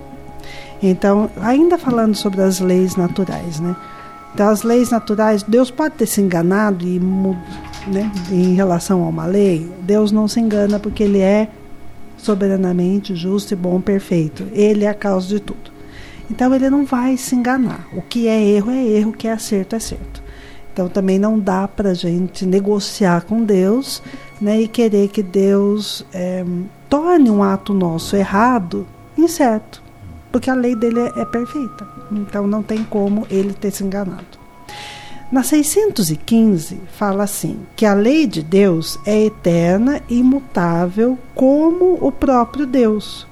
Então, 0.81 1.29
ainda 1.41 1.77
falando 1.77 2.15
sobre 2.15 2.41
as 2.41 2.59
leis 2.59 2.95
naturais, 2.95 3.59
né? 3.59 3.75
Então, 4.33 4.47
as 4.47 4.63
leis 4.63 4.91
naturais, 4.91 5.43
Deus 5.43 5.69
pode 5.69 5.95
ter 5.95 6.05
se 6.05 6.21
enganado 6.21 6.85
e, 6.87 6.99
né, 7.87 8.11
em 8.31 8.53
relação 8.53 9.03
a 9.03 9.07
uma 9.07 9.25
lei. 9.25 9.69
Deus 9.81 10.11
não 10.11 10.27
se 10.27 10.39
engana 10.39 10.79
porque 10.79 11.03
Ele 11.03 11.19
é 11.19 11.49
soberanamente 12.17 13.15
justo 13.15 13.53
e 13.53 13.55
bom, 13.55 13.81
perfeito. 13.81 14.47
Ele 14.53 14.85
é 14.85 14.89
a 14.89 14.93
causa 14.93 15.27
de 15.27 15.39
tudo. 15.39 15.71
Então, 16.31 16.53
Ele 16.53 16.69
não 16.69 16.85
vai 16.85 17.17
se 17.17 17.35
enganar. 17.35 17.87
O 17.91 18.01
que 18.01 18.27
é 18.27 18.41
erro 18.41 18.71
é 18.71 18.85
erro, 18.85 19.09
o 19.09 19.13
que 19.13 19.27
é 19.27 19.33
acerto 19.33 19.75
é 19.75 19.79
certo. 19.79 20.23
Então, 20.71 20.87
também 20.87 21.19
não 21.19 21.37
dá 21.37 21.67
para 21.67 21.93
gente 21.93 22.45
negociar 22.45 23.23
com 23.25 23.43
Deus 23.43 24.01
né, 24.39 24.61
e 24.61 24.67
querer 24.67 25.09
que 25.09 25.23
Deus 25.23 26.05
é, 26.13 26.45
torne 26.87 27.29
um 27.29 27.43
ato 27.43 27.73
nosso 27.73 28.15
errado 28.15 28.87
incerto 29.17 29.88
porque 30.31 30.49
a 30.49 30.55
lei 30.55 30.75
dele 30.75 30.99
é, 30.99 31.21
é 31.21 31.25
perfeita. 31.25 31.87
Então 32.11 32.47
não 32.47 32.63
tem 32.63 32.83
como 32.83 33.25
ele 33.29 33.53
ter 33.53 33.71
se 33.71 33.83
enganado. 33.83 34.39
Na 35.31 35.43
615 35.43 36.81
fala 36.97 37.23
assim: 37.23 37.59
que 37.75 37.85
a 37.85 37.93
lei 37.93 38.25
de 38.25 38.41
Deus 38.41 38.99
é 39.05 39.25
eterna 39.25 40.01
e 40.09 40.19
imutável 40.19 41.17
como 41.35 41.97
o 42.01 42.11
próprio 42.11 42.65
Deus. 42.65 43.27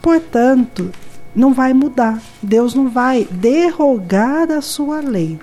Portanto, 0.00 0.90
não 1.34 1.54
vai 1.54 1.72
mudar. 1.72 2.20
Deus 2.42 2.74
não 2.74 2.90
vai 2.90 3.26
derrogar 3.30 4.50
a 4.50 4.60
sua 4.60 5.00
lei. 5.00 5.38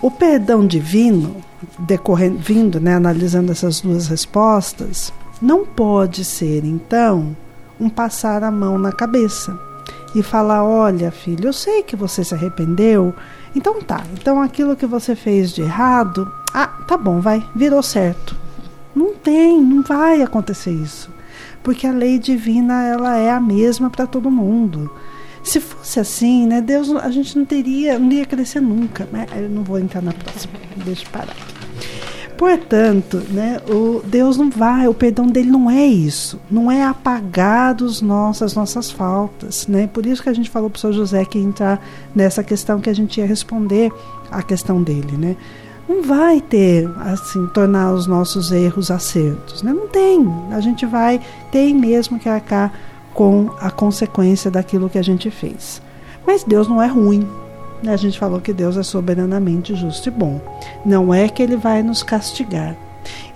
O 0.00 0.10
perdão 0.10 0.66
divino, 0.66 1.36
decorrendo, 1.78 2.38
vindo, 2.38 2.80
né, 2.80 2.96
analisando 2.96 3.52
essas 3.52 3.80
duas 3.80 4.08
respostas, 4.08 5.12
não 5.40 5.64
pode 5.64 6.24
ser, 6.24 6.64
então, 6.64 7.36
um 7.82 7.90
passar 7.90 8.44
a 8.44 8.50
mão 8.50 8.78
na 8.78 8.92
cabeça 8.92 9.58
e 10.14 10.22
falar: 10.22 10.64
Olha, 10.64 11.10
filho, 11.10 11.48
eu 11.48 11.52
sei 11.52 11.82
que 11.82 11.96
você 11.96 12.22
se 12.22 12.34
arrependeu, 12.34 13.14
então 13.54 13.80
tá, 13.82 14.04
então 14.12 14.40
aquilo 14.40 14.76
que 14.76 14.86
você 14.86 15.16
fez 15.16 15.52
de 15.52 15.62
errado, 15.62 16.30
ah, 16.54 16.68
tá 16.86 16.96
bom, 16.96 17.20
vai, 17.20 17.44
virou 17.54 17.82
certo. 17.82 18.36
Não 18.94 19.14
tem, 19.14 19.60
não 19.60 19.82
vai 19.82 20.22
acontecer 20.22 20.70
isso. 20.70 21.10
Porque 21.62 21.86
a 21.86 21.92
lei 21.92 22.18
divina 22.18 22.84
ela 22.84 23.16
é 23.16 23.30
a 23.30 23.40
mesma 23.40 23.88
para 23.88 24.06
todo 24.06 24.30
mundo. 24.30 24.90
Se 25.42 25.60
fosse 25.60 25.98
assim, 25.98 26.46
né, 26.46 26.60
Deus, 26.60 26.90
a 26.90 27.10
gente 27.10 27.36
não 27.36 27.44
teria, 27.44 27.98
não 27.98 28.12
ia 28.12 28.26
crescer 28.26 28.60
nunca. 28.60 29.08
Né? 29.10 29.26
Eu 29.34 29.48
não 29.48 29.62
vou 29.62 29.78
entrar 29.78 30.02
na 30.02 30.12
próxima, 30.12 30.54
deixa 30.84 31.04
eu 31.04 31.10
parar. 31.10 31.51
Portanto, 32.42 33.22
né, 33.30 33.60
o 33.68 34.02
Deus 34.04 34.36
não 34.36 34.50
vai, 34.50 34.88
o 34.88 34.92
perdão 34.92 35.28
dele 35.28 35.48
não 35.48 35.70
é 35.70 35.86
isso, 35.86 36.40
não 36.50 36.68
é 36.68 36.82
apagar 36.82 37.72
dos 37.72 38.02
nossos, 38.02 38.42
as 38.42 38.54
nossas 38.56 38.90
faltas, 38.90 39.68
né? 39.68 39.86
Por 39.86 40.04
isso 40.04 40.20
que 40.20 40.28
a 40.28 40.32
gente 40.32 40.50
falou 40.50 40.68
para 40.68 40.76
o 40.76 40.80
Sr. 40.80 40.92
José 40.92 41.24
que 41.24 41.38
entrar 41.38 41.80
nessa 42.12 42.42
questão 42.42 42.80
que 42.80 42.90
a 42.90 42.92
gente 42.92 43.20
ia 43.20 43.26
responder 43.28 43.92
a 44.28 44.42
questão 44.42 44.82
dele, 44.82 45.16
né? 45.16 45.36
não 45.88 46.02
vai 46.02 46.40
ter, 46.40 46.90
assim, 47.12 47.46
tornar 47.54 47.92
os 47.92 48.08
nossos 48.08 48.50
erros 48.50 48.90
acertos. 48.90 49.62
Né? 49.62 49.72
Não 49.72 49.86
tem. 49.86 50.26
A 50.50 50.58
gente 50.58 50.84
vai, 50.84 51.20
tem 51.52 51.72
mesmo 51.72 52.18
que 52.18 52.28
arcar 52.28 52.72
com 53.14 53.50
a 53.60 53.70
consequência 53.70 54.50
daquilo 54.50 54.90
que 54.90 54.98
a 54.98 55.02
gente 55.02 55.30
fez. 55.30 55.80
Mas 56.26 56.42
Deus 56.42 56.66
não 56.66 56.82
é 56.82 56.88
ruim. 56.88 57.24
A 57.86 57.96
gente 57.96 58.18
falou 58.18 58.40
que 58.40 58.52
Deus 58.52 58.76
é 58.76 58.82
soberanamente 58.82 59.74
justo 59.74 60.08
e 60.08 60.10
bom. 60.10 60.40
Não 60.84 61.12
é 61.12 61.28
que 61.28 61.42
ele 61.42 61.56
vai 61.56 61.82
nos 61.82 62.02
castigar. 62.02 62.76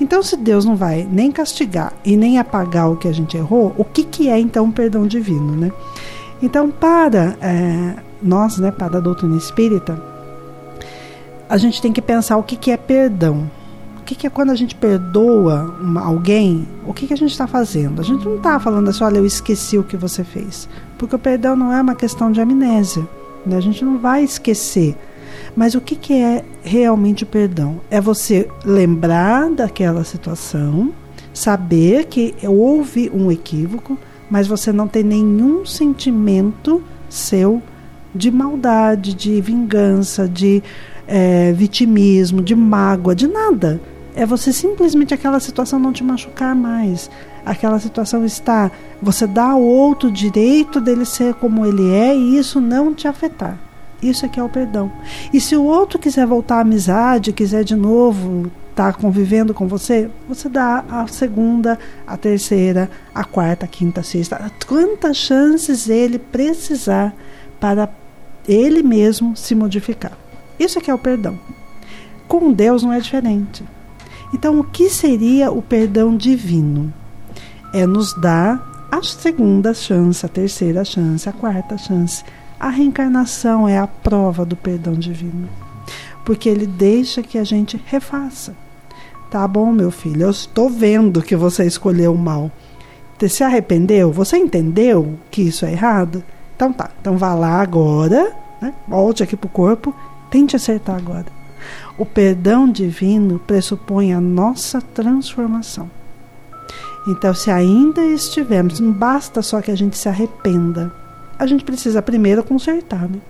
Então, 0.01 0.23
se 0.23 0.37
Deus 0.37 0.65
não 0.65 0.77
vai 0.77 1.07
nem 1.11 1.33
castigar 1.33 1.93
e 2.05 2.17
nem 2.17 2.39
apagar 2.39 2.91
o 2.91 2.97
que 2.97 3.09
a 3.09 3.13
gente 3.13 3.37
errou, 3.37 3.75
o 3.77 3.85
que, 3.85 4.05
que 4.05 4.29
é 4.29 4.39
então 4.39 4.67
o 4.67 4.73
perdão 4.73 5.07
divino, 5.07 5.57
né? 5.57 5.73
Então, 6.43 6.71
para 6.71 7.37
é, 7.41 7.95
nós, 8.23 8.59
né, 8.59 8.71
para 8.71 8.99
a 8.99 9.01
doutrina 9.01 9.37
espírita, 9.37 10.01
a 11.49 11.57
gente 11.57 11.81
tem 11.81 11.93
que 11.93 12.03
pensar 12.03 12.37
o 12.37 12.43
que, 12.43 12.57
que 12.57 12.71
é 12.71 12.77
perdão. 12.77 13.51
O 14.01 14.03
que, 14.07 14.15
que 14.15 14.27
é 14.27 14.31
quando 14.31 14.51
a 14.51 14.55
gente 14.55 14.75
perdoa 14.75 15.77
uma, 15.81 16.05
alguém, 16.05 16.67
o 16.87 16.93
que, 16.93 17.09
que 17.09 17.15
a 17.15 17.17
gente 17.17 17.33
está 17.33 17.47
fazendo? 17.47 18.01
A 18.01 18.05
gente 18.05 18.25
não 18.25 18.37
está 18.37 18.61
falando 18.61 18.89
assim, 18.89 19.03
olha, 19.03 19.19
eu 19.19 19.27
esqueci 19.27 19.79
o 19.79 19.83
que 19.83 19.97
você 19.97 20.23
fez. 20.23 20.69
Porque 20.97 21.17
o 21.17 21.19
perdão 21.19 21.57
não 21.57 21.73
é 21.73 21.81
uma 21.81 21.95
questão 21.95 22.31
de 22.31 22.41
amnésia. 22.41 23.07
Né? 23.47 23.57
A 23.57 23.61
gente 23.61 23.85
não 23.85 23.99
vai 23.99 24.25
esquecer. 24.25 24.97
Mas 25.55 25.75
o 25.75 25.81
que, 25.81 25.97
que 25.97 26.13
é 26.13 26.45
realmente 26.63 27.25
o 27.25 27.27
perdão? 27.27 27.81
É 27.91 28.01
você 28.01 28.49
lembrar 28.65 29.49
daquela 29.51 30.05
situação, 30.05 30.93
saber 31.33 32.07
que 32.07 32.35
houve 32.43 33.11
um 33.15 33.31
equívoco, 33.31 33.99
mas 34.31 34.47
você 34.47 34.73
não 34.73 34.89
tem 34.89 35.03
nenhum 35.03 35.65
sentimento 35.65 36.83
seu 37.09 37.63
de 38.15 38.31
maldade, 38.31 39.15
de 39.15 39.41
vingança, 39.41 40.29
de 40.29 40.63
é, 41.07 41.53
vitimismo, 41.53 42.43
de 42.43 42.55
mágoa, 42.55 43.15
de 43.15 43.27
nada. 43.27 43.81
É 44.17 44.25
você 44.25 44.51
simplesmente 44.51 45.13
aquela 45.13 45.39
situação 45.39 45.79
não 45.79 45.93
te 45.93 46.03
machucar 46.03 46.57
mais. 46.57 47.11
Aquela 47.45 47.79
situação 47.79 48.25
está. 48.25 48.71
Você 49.03 49.27
dá 49.27 49.51
ao 49.51 49.61
outro 49.61 50.11
direito 50.11 50.81
dele 50.81 51.05
ser 51.05 51.35
como 51.35 51.67
ele 51.67 51.93
é 51.93 52.17
e 52.17 52.39
isso 52.39 52.59
não 52.59 52.95
te 52.95 53.07
afetar. 53.07 53.59
Isso 54.03 54.25
é 54.25 54.29
que 54.29 54.41
é 54.41 54.43
o 54.43 54.49
perdão. 54.49 54.91
E 55.33 55.41
se 55.41 55.55
o 55.55 55.63
outro 55.63 55.99
quiser 55.99 56.27
voltar 56.27 56.57
à 56.57 56.61
amizade, 56.61 57.33
quiser 57.33 57.63
de 57.63 57.77
novo 57.77 58.51
estar 58.71 58.93
tá 58.95 58.99
convivendo 58.99 59.53
com 59.53 59.67
você, 59.67 60.11
você 60.27 60.49
dá 60.49 60.83
a 60.89 61.07
segunda, 61.07 61.79
a 62.07 62.17
terceira, 62.17 62.91
a 63.15 63.23
quarta, 63.23 63.67
a 63.67 63.69
quinta, 63.69 64.01
a 64.01 64.05
sexta. 64.05 64.51
Quantas 64.67 65.19
chances 65.19 65.91
ele 65.91 66.19
precisar 66.19 67.15
para 67.61 67.89
ele 68.49 68.83
mesmo 68.83 69.37
se 69.37 69.55
modificar. 69.55 70.13
Isso 70.59 70.79
é 70.79 70.83
que 70.83 70.91
é 70.91 70.95
o 70.95 70.99
perdão. 70.99 71.39
Com 72.27 72.51
Deus 72.51 72.83
não 72.83 72.93
é 72.93 73.01
diferente. 73.01 73.63
Então, 74.33 74.59
o 74.59 74.65
que 74.65 74.91
seria 74.91 75.51
o 75.51 75.63
perdão 75.63 76.17
divino? 76.17 76.93
É 77.73 77.87
nos 77.87 78.13
dar 78.15 78.89
a 78.91 79.03
segunda 79.03 79.75
chance, 79.75 80.25
a 80.25 80.29
terceira 80.29 80.85
chance, 80.85 81.29
a 81.29 81.33
quarta 81.33 81.77
chance. 81.77 82.25
A 82.59 82.69
reencarnação 82.69 83.69
é 83.69 83.79
a 83.79 83.87
prova 83.87 84.45
do 84.45 84.57
perdão 84.57 84.95
divino. 84.95 85.49
Porque 86.25 86.49
ele 86.49 86.67
deixa 86.67 87.23
que 87.23 87.39
a 87.39 87.45
gente 87.45 87.81
refaça. 87.87 88.55
Tá 89.31 89.47
bom, 89.47 89.73
meu 89.73 89.91
filho, 89.91 90.23
eu 90.23 90.31
estou 90.31 90.71
vendo 90.71 91.23
que 91.23 91.37
você 91.37 91.65
escolheu 91.67 92.15
o 92.15 92.19
mal. 92.19 92.51
Você 93.19 93.29
se 93.29 93.45
arrependeu? 93.45 94.13
Você 94.13 94.37
entendeu 94.37 95.19
que 95.31 95.43
isso 95.43 95.67
é 95.67 95.73
errado? 95.73 96.23
Então 96.55 96.73
tá, 96.73 96.91
então 97.01 97.19
vá 97.19 97.35
lá 97.35 97.61
agora, 97.61 98.35
né? 98.61 98.73
volte 98.89 99.23
aqui 99.23 99.37
para 99.37 99.47
o 99.47 99.51
corpo, 99.51 99.95
tente 100.31 100.57
acertar 100.57 100.97
agora. 100.97 101.36
O 101.99 102.05
perdão 102.05 102.71
divino 102.71 103.39
pressupõe 103.39 104.13
a 104.13 104.21
nossa 104.21 104.81
transformação. 104.81 105.91
Então, 107.09 107.33
se 107.33 107.51
ainda 107.51 108.05
estivermos, 108.05 108.81
não 108.81 108.93
basta 108.93 109.41
só 109.41 109.63
que 109.63 109.71
a 109.71 109.77
gente 109.77 109.97
se 109.97 110.09
arrependa, 110.09 110.93
a 111.39 111.47
gente 111.47 111.65
precisa 111.65 112.03
primeiro 112.03 112.43
consertar, 112.43 113.09
né? 113.09 113.21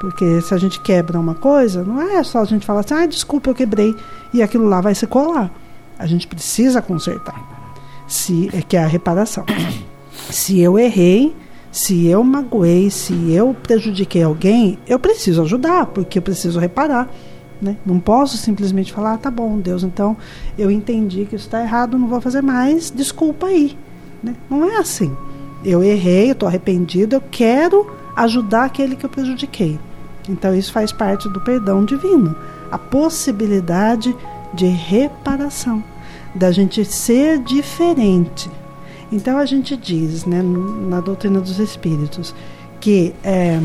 Porque 0.00 0.40
se 0.42 0.54
a 0.54 0.58
gente 0.58 0.80
quebra 0.80 1.18
uma 1.18 1.34
coisa, 1.34 1.82
não 1.82 2.00
é 2.00 2.22
só 2.22 2.40
a 2.40 2.44
gente 2.44 2.66
falar 2.66 2.80
assim, 2.80 2.94
ah, 2.94 3.06
desculpa, 3.06 3.50
eu 3.50 3.54
quebrei, 3.54 3.94
e 4.32 4.42
aquilo 4.42 4.66
lá 4.66 4.80
vai 4.80 4.94
se 4.94 5.06
colar. 5.06 5.50
A 5.98 6.06
gente 6.06 6.26
precisa 6.26 6.82
consertar. 6.82 7.40
Se, 8.06 8.50
é 8.52 8.62
que 8.62 8.76
é 8.76 8.84
a 8.84 8.86
reparação. 8.86 9.44
Se 10.30 10.58
eu 10.58 10.76
errei, 10.76 11.36
se 11.70 12.06
eu 12.06 12.24
magoei, 12.24 12.90
se 12.90 13.30
eu 13.30 13.54
prejudiquei 13.54 14.22
alguém, 14.22 14.78
eu 14.88 14.98
preciso 14.98 15.42
ajudar, 15.42 15.86
porque 15.86 16.18
eu 16.18 16.22
preciso 16.22 16.58
reparar. 16.58 17.08
Né? 17.60 17.76
Não 17.86 17.98
posso 17.98 18.36
simplesmente 18.36 18.92
falar, 18.92 19.14
ah, 19.14 19.18
tá 19.18 19.30
bom, 19.30 19.58
Deus, 19.58 19.82
então 19.82 20.16
eu 20.58 20.70
entendi 20.70 21.24
que 21.24 21.36
isso 21.36 21.46
está 21.46 21.62
errado, 21.62 21.98
não 21.98 22.06
vou 22.06 22.20
fazer 22.20 22.42
mais, 22.42 22.90
desculpa 22.90 23.46
aí. 23.46 23.76
Né? 24.22 24.34
Não 24.50 24.64
é 24.64 24.76
assim. 24.76 25.14
Eu 25.64 25.82
errei, 25.82 26.28
eu 26.28 26.32
estou 26.32 26.48
arrependido, 26.48 27.16
eu 27.16 27.22
quero 27.30 27.90
ajudar 28.14 28.64
aquele 28.64 28.94
que 28.94 29.06
eu 29.06 29.10
prejudiquei. 29.10 29.78
Então 30.28 30.54
isso 30.54 30.72
faz 30.72 30.92
parte 30.92 31.28
do 31.28 31.40
perdão 31.40 31.84
divino, 31.84 32.36
a 32.70 32.78
possibilidade 32.78 34.14
de 34.52 34.66
reparação, 34.66 35.82
da 36.34 36.50
gente 36.50 36.84
ser 36.84 37.38
diferente 37.38 38.50
então 39.10 39.38
a 39.38 39.46
gente 39.46 39.76
diz, 39.76 40.24
né, 40.24 40.42
na 40.42 41.00
doutrina 41.00 41.40
dos 41.40 41.58
Espíritos, 41.58 42.34
que 42.80 43.14
é, 43.22 43.58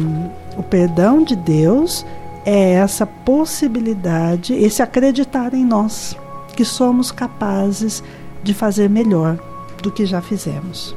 o 0.57 0.63
perdão 0.63 1.23
de 1.23 1.35
Deus 1.35 2.05
é 2.45 2.73
essa 2.73 3.05
possibilidade, 3.05 4.53
esse 4.53 4.81
acreditar 4.81 5.53
em 5.53 5.65
nós, 5.65 6.17
que 6.55 6.65
somos 6.65 7.11
capazes 7.11 8.03
de 8.43 8.53
fazer 8.53 8.89
melhor 8.89 9.37
do 9.81 9.91
que 9.91 10.05
já 10.05 10.21
fizemos. 10.21 10.95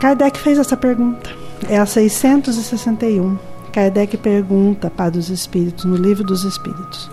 Kardec 0.00 0.38
fez 0.38 0.58
essa 0.58 0.76
pergunta, 0.76 1.30
é 1.68 1.76
a 1.76 1.84
661. 1.84 3.36
Kardec 3.72 4.16
pergunta 4.16 4.88
para 4.88 5.18
os 5.18 5.28
Espíritos, 5.28 5.84
no 5.84 5.96
Livro 5.96 6.24
dos 6.24 6.44
Espíritos: 6.44 7.10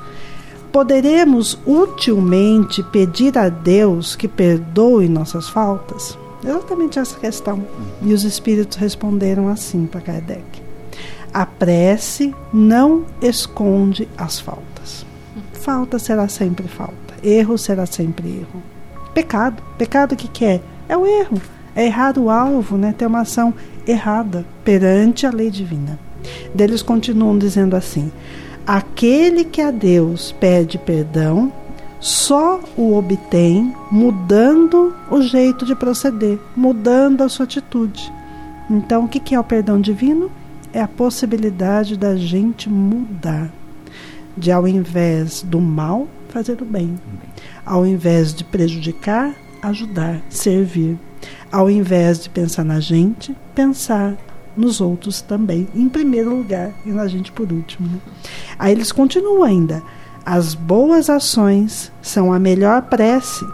Poderemos 0.71 1.57
utilmente 1.65 2.83
pedir 2.83 3.37
a 3.37 3.49
Deus 3.49 4.15
que 4.15 4.27
perdoe 4.27 5.07
nossas 5.07 5.49
faltas? 5.49 6.17
Exatamente 6.43 6.99
essa 6.99 7.17
questão. 7.17 7.65
E 8.01 8.13
os 8.13 8.23
espíritos 8.23 8.77
responderam 8.77 9.47
assim 9.47 9.87
para 9.87 10.01
Kardec: 10.01 10.61
A 11.35 11.45
prece 11.45 12.33
não 12.53 13.03
esconde 13.21 14.07
as 14.17 14.39
faltas. 14.39 15.05
Falta 15.51 15.99
será 15.99 16.29
sempre 16.29 16.65
falta, 16.65 17.13
erro 17.21 17.57
será 17.57 17.85
sempre 17.85 18.29
erro. 18.29 18.63
Pecado, 19.13 19.61
pecado 19.77 20.15
que 20.15 20.29
quer 20.29 20.61
é? 20.87 20.93
é 20.93 20.97
o 20.97 21.05
erro, 21.05 21.41
é 21.75 21.87
errar 21.87 22.17
o 22.17 22.29
alvo, 22.29 22.77
né? 22.77 22.95
ter 22.97 23.05
uma 23.05 23.19
ação 23.19 23.53
errada 23.85 24.45
perante 24.63 25.27
a 25.27 25.29
lei 25.29 25.51
divina. 25.51 25.99
Deles 26.53 26.81
continuam 26.81 27.37
dizendo 27.37 27.75
assim: 27.75 28.09
Aquele 28.65 29.43
que 29.43 29.59
a 29.59 29.71
Deus 29.71 30.31
pede 30.39 30.77
perdão 30.77 31.51
só 31.99 32.61
o 32.77 32.95
obtém 32.95 33.75
mudando 33.91 34.95
o 35.11 35.21
jeito 35.21 35.65
de 35.65 35.75
proceder, 35.75 36.39
mudando 36.55 37.23
a 37.23 37.27
sua 37.27 37.43
atitude. 37.43 38.09
Então, 38.69 39.03
o 39.03 39.09
que 39.09 39.35
é 39.35 39.39
o 39.39 39.43
perdão 39.43 39.81
divino? 39.81 40.31
É 40.75 40.81
a 40.81 40.89
possibilidade 40.89 41.95
da 41.95 42.17
gente 42.17 42.69
mudar, 42.69 43.49
de 44.35 44.51
ao 44.51 44.67
invés 44.67 45.41
do 45.41 45.61
mal, 45.61 46.05
fazer 46.27 46.61
o 46.61 46.65
bem, 46.65 46.99
ao 47.65 47.87
invés 47.87 48.33
de 48.33 48.43
prejudicar, 48.43 49.33
ajudar, 49.61 50.21
servir, 50.29 50.99
ao 51.49 51.69
invés 51.69 52.19
de 52.19 52.29
pensar 52.29 52.65
na 52.65 52.81
gente, 52.81 53.33
pensar 53.55 54.17
nos 54.53 54.81
outros 54.81 55.21
também, 55.21 55.65
em 55.73 55.87
primeiro 55.87 56.35
lugar, 56.35 56.73
e 56.85 56.89
na 56.89 57.07
gente 57.07 57.31
por 57.31 57.49
último. 57.53 57.87
Né? 57.87 57.99
Aí 58.59 58.73
eles 58.73 58.91
continuam 58.91 59.43
ainda. 59.43 59.81
As 60.25 60.53
boas 60.53 61.09
ações 61.09 61.89
são 62.01 62.33
a 62.33 62.37
melhor 62.37 62.81
prece, 62.81 63.47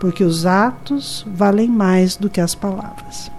porque 0.00 0.24
os 0.24 0.46
atos 0.46 1.22
valem 1.34 1.68
mais 1.68 2.16
do 2.16 2.30
que 2.30 2.40
as 2.40 2.54
palavras. 2.54 3.30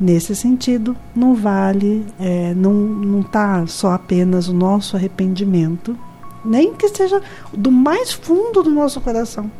Nesse 0.00 0.34
sentido, 0.34 0.96
não 1.14 1.34
vale, 1.34 2.06
é, 2.18 2.54
não 2.54 3.20
está 3.20 3.66
só 3.66 3.92
apenas 3.92 4.48
o 4.48 4.54
nosso 4.54 4.96
arrependimento, 4.96 5.94
nem 6.42 6.72
que 6.72 6.88
seja 6.88 7.20
do 7.52 7.70
mais 7.70 8.10
fundo 8.10 8.62
do 8.62 8.70
nosso 8.70 8.98
coração. 9.02 9.50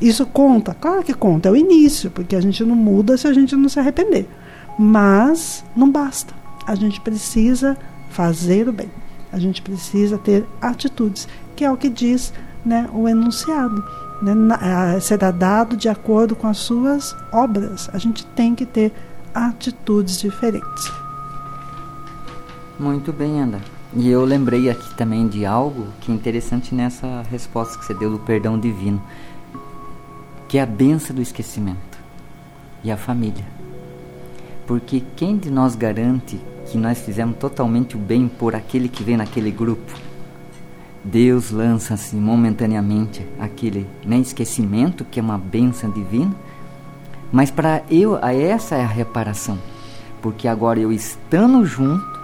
Isso 0.00 0.24
conta? 0.24 0.74
Claro 0.74 1.02
que 1.02 1.12
conta, 1.12 1.50
é 1.50 1.52
o 1.52 1.56
início, 1.56 2.10
porque 2.10 2.34
a 2.34 2.40
gente 2.40 2.64
não 2.64 2.74
muda 2.74 3.16
se 3.18 3.28
a 3.28 3.32
gente 3.34 3.54
não 3.54 3.68
se 3.68 3.78
arrepender. 3.78 4.26
Mas 4.78 5.62
não 5.76 5.90
basta. 5.90 6.32
A 6.66 6.74
gente 6.74 6.98
precisa 7.00 7.76
fazer 8.08 8.68
o 8.68 8.72
bem. 8.72 8.90
A 9.30 9.38
gente 9.38 9.60
precisa 9.60 10.16
ter 10.16 10.46
atitudes, 10.60 11.28
que 11.54 11.64
é 11.64 11.70
o 11.70 11.76
que 11.76 11.90
diz 11.90 12.32
né, 12.64 12.88
o 12.92 13.06
enunciado. 13.06 13.84
Né, 14.22 14.34
será 15.00 15.30
dado 15.30 15.76
de 15.76 15.88
acordo 15.88 16.34
com 16.34 16.46
as 16.46 16.58
suas 16.58 17.14
obras. 17.30 17.90
A 17.92 17.98
gente 17.98 18.24
tem 18.26 18.54
que 18.54 18.64
ter 18.64 18.92
atitudes 18.92 19.11
diferentes. 20.20 20.92
Muito 22.78 23.12
bem, 23.12 23.40
Ana. 23.40 23.60
E 23.94 24.08
eu 24.08 24.24
lembrei 24.24 24.70
aqui 24.70 24.94
também 24.94 25.28
de 25.28 25.44
algo 25.44 25.86
que 26.00 26.10
é 26.10 26.14
interessante 26.14 26.74
nessa 26.74 27.22
resposta 27.30 27.78
que 27.78 27.84
você 27.84 27.92
deu 27.94 28.10
do 28.10 28.18
perdão 28.18 28.58
divino, 28.58 29.02
que 30.48 30.58
é 30.58 30.62
a 30.62 30.66
benção 30.66 31.14
do 31.14 31.20
esquecimento 31.20 31.98
e 32.82 32.90
a 32.90 32.96
família. 32.96 33.44
Porque 34.66 35.02
quem 35.16 35.36
de 35.36 35.50
nós 35.50 35.76
garante 35.76 36.40
que 36.70 36.78
nós 36.78 37.00
fizemos 37.00 37.36
totalmente 37.36 37.96
o 37.96 37.98
bem 37.98 38.28
por 38.28 38.54
aquele 38.54 38.88
que 38.88 39.02
vem 39.02 39.16
naquele 39.16 39.50
grupo? 39.50 39.92
Deus 41.04 41.50
lança-se 41.50 42.16
momentaneamente 42.16 43.26
aquele 43.38 43.86
né, 44.06 44.18
esquecimento, 44.18 45.04
que 45.04 45.18
é 45.18 45.22
uma 45.22 45.36
benção 45.36 45.90
divina, 45.90 46.34
mas 47.32 47.50
para 47.50 47.82
eu, 47.90 48.18
essa 48.18 48.76
é 48.76 48.82
a 48.82 48.86
reparação, 48.86 49.58
porque 50.20 50.46
agora 50.46 50.78
eu 50.78 50.92
estando 50.92 51.64
junto 51.64 52.20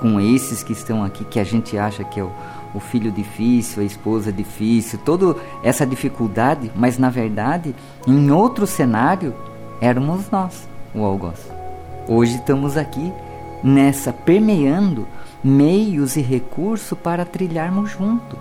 com 0.00 0.18
esses 0.18 0.62
que 0.62 0.72
estão 0.72 1.04
aqui, 1.04 1.24
que 1.26 1.38
a 1.38 1.44
gente 1.44 1.76
acha 1.76 2.02
que 2.02 2.18
é 2.18 2.24
o, 2.24 2.32
o 2.74 2.80
filho 2.80 3.12
difícil, 3.12 3.82
a 3.82 3.84
esposa 3.86 4.32
difícil, 4.32 4.98
toda 5.04 5.36
essa 5.62 5.86
dificuldade, 5.86 6.72
mas 6.74 6.96
na 6.96 7.10
verdade, 7.10 7.74
em 8.06 8.30
outro 8.30 8.66
cenário, 8.66 9.34
éramos 9.78 10.30
nós, 10.30 10.66
o 10.94 11.04
algoz. 11.04 11.38
Hoje 12.08 12.36
estamos 12.36 12.78
aqui 12.78 13.12
nessa 13.62 14.10
permeando 14.10 15.06
meios 15.44 16.16
e 16.16 16.22
recursos 16.22 16.98
para 16.98 17.26
trilharmos 17.26 17.90
junto. 17.90 18.38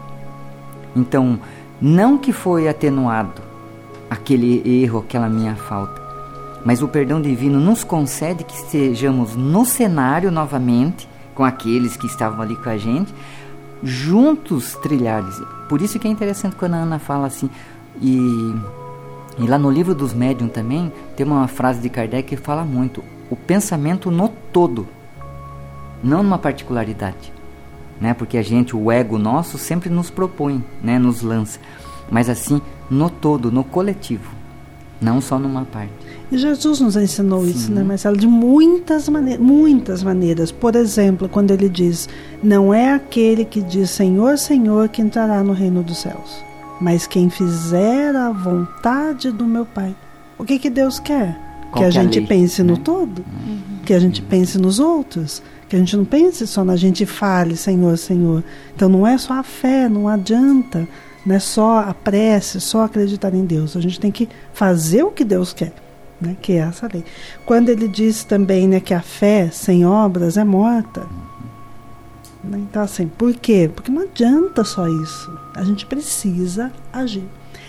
Então, 0.95 1.39
não 1.81 2.17
que 2.17 2.31
foi 2.31 2.69
atenuado 2.69 3.48
aquele 4.09 4.83
erro, 4.83 4.99
aquela 4.99 5.29
minha 5.29 5.55
falta, 5.55 6.01
mas 6.65 6.81
o 6.81 6.87
perdão 6.87 7.21
divino 7.21 7.59
nos 7.59 7.83
concede 7.83 8.43
que 8.43 8.55
estejamos 8.55 9.35
no 9.35 9.65
cenário 9.65 10.31
novamente 10.31 11.07
com 11.35 11.45
aqueles 11.45 11.95
que 11.95 12.05
estavam 12.05 12.41
ali 12.41 12.55
com 12.55 12.69
a 12.69 12.77
gente, 12.77 13.13
juntos 13.81 14.75
trilhares. 14.75 15.41
Por 15.69 15.81
isso 15.81 15.97
que 15.97 16.07
é 16.07 16.11
interessante 16.11 16.55
quando 16.55 16.73
a 16.73 16.77
Ana 16.77 16.99
fala 16.99 17.27
assim, 17.27 17.49
e, 18.01 18.55
e 19.37 19.47
lá 19.47 19.57
no 19.57 19.71
livro 19.71 19.95
dos 19.95 20.13
médiuns 20.13 20.51
também 20.51 20.91
tem 21.15 21.25
uma 21.25 21.47
frase 21.47 21.79
de 21.79 21.89
Kardec 21.89 22.27
que 22.27 22.35
fala 22.35 22.63
muito: 22.63 23.03
o 23.29 23.35
pensamento 23.35 24.11
no 24.11 24.29
todo 24.51 24.87
não 26.03 26.23
numa 26.23 26.37
particularidade, 26.37 27.31
né? 27.99 28.13
Porque 28.13 28.37
a 28.37 28.41
gente, 28.41 28.75
o 28.75 28.91
ego 28.91 29.17
nosso, 29.17 29.57
sempre 29.57 29.89
nos 29.89 30.09
propõe, 30.09 30.63
né? 30.81 30.97
Nos 30.97 31.21
lança, 31.21 31.59
mas 32.09 32.29
assim 32.29 32.61
no 32.89 33.09
todo, 33.09 33.51
no 33.51 33.63
coletivo, 33.63 34.33
não 35.01 35.21
só 35.21 35.37
numa 35.37 35.65
parte. 35.65 35.93
E 36.31 36.37
Jesus 36.37 36.79
nos 36.79 36.95
ensinou 36.95 37.43
Sim. 37.43 37.51
isso, 37.51 37.71
né, 37.71 37.83
Marcelo? 37.83 38.15
De 38.15 38.27
muitas 38.27 39.09
maneiras, 39.09 39.43
muitas 39.43 40.03
maneiras. 40.03 40.51
Por 40.51 40.75
exemplo, 40.75 41.27
quando 41.27 41.51
ele 41.51 41.67
diz: 41.67 42.07
Não 42.43 42.73
é 42.73 42.93
aquele 42.93 43.45
que 43.45 43.61
diz 43.61 43.89
Senhor, 43.89 44.37
Senhor 44.37 44.89
que 44.89 45.01
entrará 45.01 45.43
no 45.43 45.53
reino 45.53 45.81
dos 45.81 45.97
céus, 45.97 46.43
mas 46.79 47.07
quem 47.07 47.29
fizer 47.29 48.15
a 48.15 48.31
vontade 48.31 49.31
do 49.31 49.45
meu 49.45 49.65
Pai. 49.65 49.95
O 50.37 50.45
que, 50.45 50.59
que 50.59 50.69
Deus 50.69 50.99
quer? 50.99 51.37
Qual 51.71 51.83
que 51.83 51.83
a 51.83 51.89
gente 51.89 52.19
lei, 52.19 52.27
pense 52.27 52.63
né? 52.63 52.71
no 52.71 52.77
todo, 52.77 53.19
uhum. 53.19 53.59
que 53.85 53.93
a 53.93 53.99
gente 53.99 54.21
pense 54.21 54.57
nos 54.57 54.79
outros, 54.79 55.41
que 55.67 55.75
a 55.75 55.79
gente 55.79 55.95
não 55.95 56.05
pense 56.05 56.47
só 56.47 56.63
na 56.63 56.75
gente 56.75 57.05
fale, 57.05 57.55
Senhor, 57.55 57.97
Senhor. 57.97 58.43
Então 58.75 58.89
não 58.89 59.05
é 59.05 59.17
só 59.17 59.33
a 59.33 59.43
fé, 59.43 59.87
não 59.87 60.07
adianta, 60.07 60.87
não 61.25 61.35
é 61.35 61.39
só 61.39 61.79
a 61.79 61.93
prece, 61.93 62.61
só 62.61 62.83
acreditar 62.83 63.33
em 63.33 63.45
Deus. 63.45 63.75
A 63.75 63.81
gente 63.81 63.99
tem 63.99 64.11
que 64.11 64.29
fazer 64.53 65.03
o 65.03 65.11
que 65.11 65.23
Deus 65.23 65.53
quer, 65.53 65.73
né? 66.19 66.35
que 66.41 66.53
é 66.53 66.57
essa 66.57 66.89
lei. 66.91 67.03
Quando 67.45 67.69
ele 67.69 67.87
diz 67.87 68.23
também 68.23 68.67
né, 68.67 68.79
que 68.79 68.93
a 68.93 69.01
fé 69.01 69.49
sem 69.51 69.85
obras 69.85 70.37
é 70.37 70.43
morta. 70.43 71.05
Né? 72.43 72.57
Então, 72.59 72.81
assim, 72.81 73.07
por 73.07 73.33
quê? 73.33 73.69
Porque 73.73 73.91
não 73.91 74.03
adianta 74.03 74.63
só 74.63 74.87
isso. 74.87 75.37
A 75.55 75.63
gente 75.63 75.85
precisa 75.85 76.71
agir. 76.91 77.27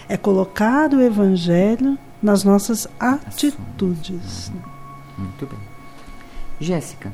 É 0.08 0.16
colocar 0.16 0.92
o 0.92 1.00
evangelho 1.00 1.98
nas 2.22 2.44
nossas 2.44 2.86
atitudes. 2.98 4.52
Muito 5.16 5.46
bem. 5.46 5.58
Jéssica, 6.60 7.12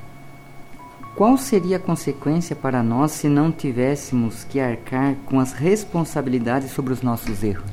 qual 1.16 1.38
seria 1.38 1.78
a 1.78 1.80
consequência 1.80 2.54
para 2.54 2.82
nós 2.82 3.12
se 3.12 3.26
não 3.26 3.50
tivéssemos 3.50 4.44
que 4.44 4.60
arcar 4.60 5.14
com 5.24 5.40
as 5.40 5.54
responsabilidades 5.54 6.70
sobre 6.72 6.92
os 6.92 7.00
nossos 7.00 7.42
erros? 7.42 7.64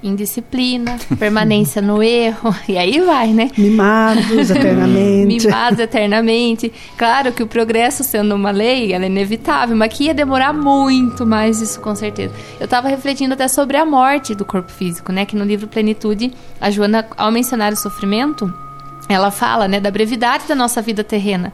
Indisciplina, 0.00 0.96
permanência 1.18 1.82
no 1.82 2.00
erro, 2.00 2.54
e 2.68 2.78
aí 2.78 3.00
vai, 3.00 3.32
né? 3.32 3.50
Mimados 3.58 4.30
eternamente. 4.50 5.46
Mimados 5.46 5.80
eternamente. 5.80 6.72
Claro 6.96 7.32
que 7.32 7.42
o 7.42 7.46
progresso 7.46 8.04
sendo 8.04 8.36
uma 8.36 8.52
lei, 8.52 8.92
ela 8.92 9.04
é 9.04 9.08
inevitável, 9.08 9.76
mas 9.76 9.92
que 9.92 10.04
ia 10.04 10.14
demorar 10.14 10.52
muito 10.52 11.26
mais 11.26 11.60
isso 11.60 11.80
com 11.80 11.96
certeza. 11.96 12.32
Eu 12.60 12.66
estava 12.66 12.86
refletindo 12.86 13.34
até 13.34 13.48
sobre 13.48 13.76
a 13.76 13.84
morte 13.84 14.32
do 14.32 14.44
corpo 14.44 14.70
físico, 14.70 15.10
né? 15.10 15.26
Que 15.26 15.34
no 15.34 15.44
livro 15.44 15.66
Plenitude, 15.66 16.32
a 16.60 16.70
Joana, 16.70 17.04
ao 17.16 17.32
mencionar 17.32 17.72
o 17.72 17.76
sofrimento, 17.76 18.52
ela 19.08 19.32
fala, 19.32 19.66
né, 19.66 19.80
da 19.80 19.90
brevidade 19.90 20.46
da 20.46 20.54
nossa 20.54 20.80
vida 20.80 21.02
terrena 21.02 21.52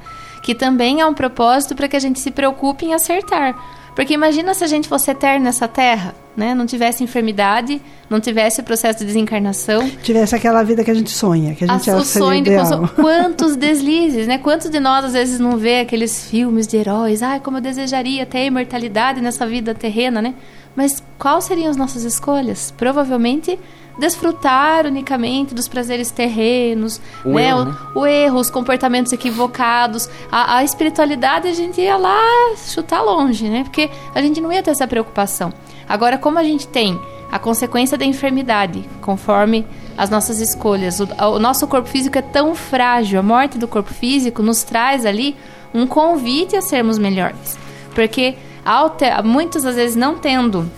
que 0.48 0.54
também 0.54 1.02
é 1.02 1.06
um 1.06 1.12
propósito 1.12 1.74
para 1.74 1.86
que 1.86 1.94
a 1.94 2.00
gente 2.00 2.18
se 2.18 2.30
preocupe 2.30 2.86
em 2.86 2.94
acertar. 2.94 3.54
Porque 3.94 4.14
imagina 4.14 4.54
se 4.54 4.64
a 4.64 4.66
gente 4.66 4.88
fosse 4.88 5.10
eterno 5.10 5.44
nessa 5.44 5.68
terra, 5.68 6.14
né? 6.34 6.54
Não 6.54 6.64
tivesse 6.64 7.04
enfermidade, 7.04 7.82
não 8.08 8.18
tivesse 8.18 8.62
o 8.62 8.64
processo 8.64 9.00
de 9.00 9.04
desencarnação. 9.04 9.86
Tivesse 10.02 10.34
aquela 10.34 10.62
vida 10.62 10.82
que 10.82 10.90
a 10.90 10.94
gente 10.94 11.10
sonha, 11.10 11.54
que 11.54 11.64
a 11.64 11.66
gente 11.66 11.90
acha 11.90 12.00
o 12.00 12.02
sonho 12.02 12.42
de 12.42 12.50
Quantos 12.96 13.56
deslizes, 13.56 14.26
né? 14.26 14.38
Quantos 14.38 14.70
de 14.70 14.80
nós 14.80 15.04
às 15.04 15.12
vezes 15.12 15.38
não 15.38 15.58
vê 15.58 15.80
aqueles 15.80 16.30
filmes 16.30 16.66
de 16.66 16.78
heróis? 16.78 17.22
Ai, 17.22 17.40
como 17.40 17.58
eu 17.58 17.60
desejaria 17.60 18.24
ter 18.24 18.38
a 18.38 18.44
imortalidade 18.46 19.20
nessa 19.20 19.46
vida 19.46 19.74
terrena, 19.74 20.22
né? 20.22 20.34
Mas 20.74 21.02
quais 21.18 21.44
seriam 21.44 21.68
as 21.68 21.76
nossas 21.76 22.04
escolhas? 22.04 22.72
Provavelmente 22.74 23.58
desfrutar 23.98 24.86
unicamente 24.86 25.54
dos 25.54 25.66
prazeres 25.66 26.10
terrenos, 26.10 27.00
o, 27.24 27.30
né? 27.30 27.48
Erro, 27.48 27.64
né? 27.64 27.76
O, 27.94 28.00
o, 28.00 28.06
erro, 28.06 28.38
os 28.38 28.48
comportamentos 28.48 29.12
equivocados. 29.12 30.08
A, 30.30 30.58
a, 30.58 30.64
espiritualidade 30.64 31.48
a 31.48 31.52
gente 31.52 31.80
ia 31.80 31.96
lá 31.96 32.54
chutar 32.56 33.02
longe, 33.02 33.48
né? 33.48 33.64
Porque 33.64 33.90
a 34.14 34.22
gente 34.22 34.40
não 34.40 34.52
ia 34.52 34.62
ter 34.62 34.70
essa 34.70 34.86
preocupação. 34.86 35.52
Agora, 35.88 36.16
como 36.16 36.38
a 36.38 36.44
gente 36.44 36.66
tem 36.68 36.98
a 37.30 37.38
consequência 37.38 37.98
da 37.98 38.04
enfermidade, 38.04 38.88
conforme 39.02 39.66
as 39.96 40.08
nossas 40.08 40.40
escolhas, 40.40 41.00
o, 41.00 41.08
o 41.34 41.38
nosso 41.38 41.66
corpo 41.66 41.88
físico 41.88 42.16
é 42.16 42.22
tão 42.22 42.54
frágil, 42.54 43.18
a 43.18 43.22
morte 43.22 43.58
do 43.58 43.66
corpo 43.68 43.92
físico 43.92 44.42
nos 44.42 44.62
traz 44.62 45.04
ali 45.04 45.36
um 45.74 45.86
convite 45.86 46.56
a 46.56 46.62
sermos 46.62 46.98
melhores. 46.98 47.58
Porque 47.94 48.36
muitas 49.24 49.64
às 49.64 49.74
vezes 49.74 49.96
não 49.96 50.16
tendo 50.16 50.70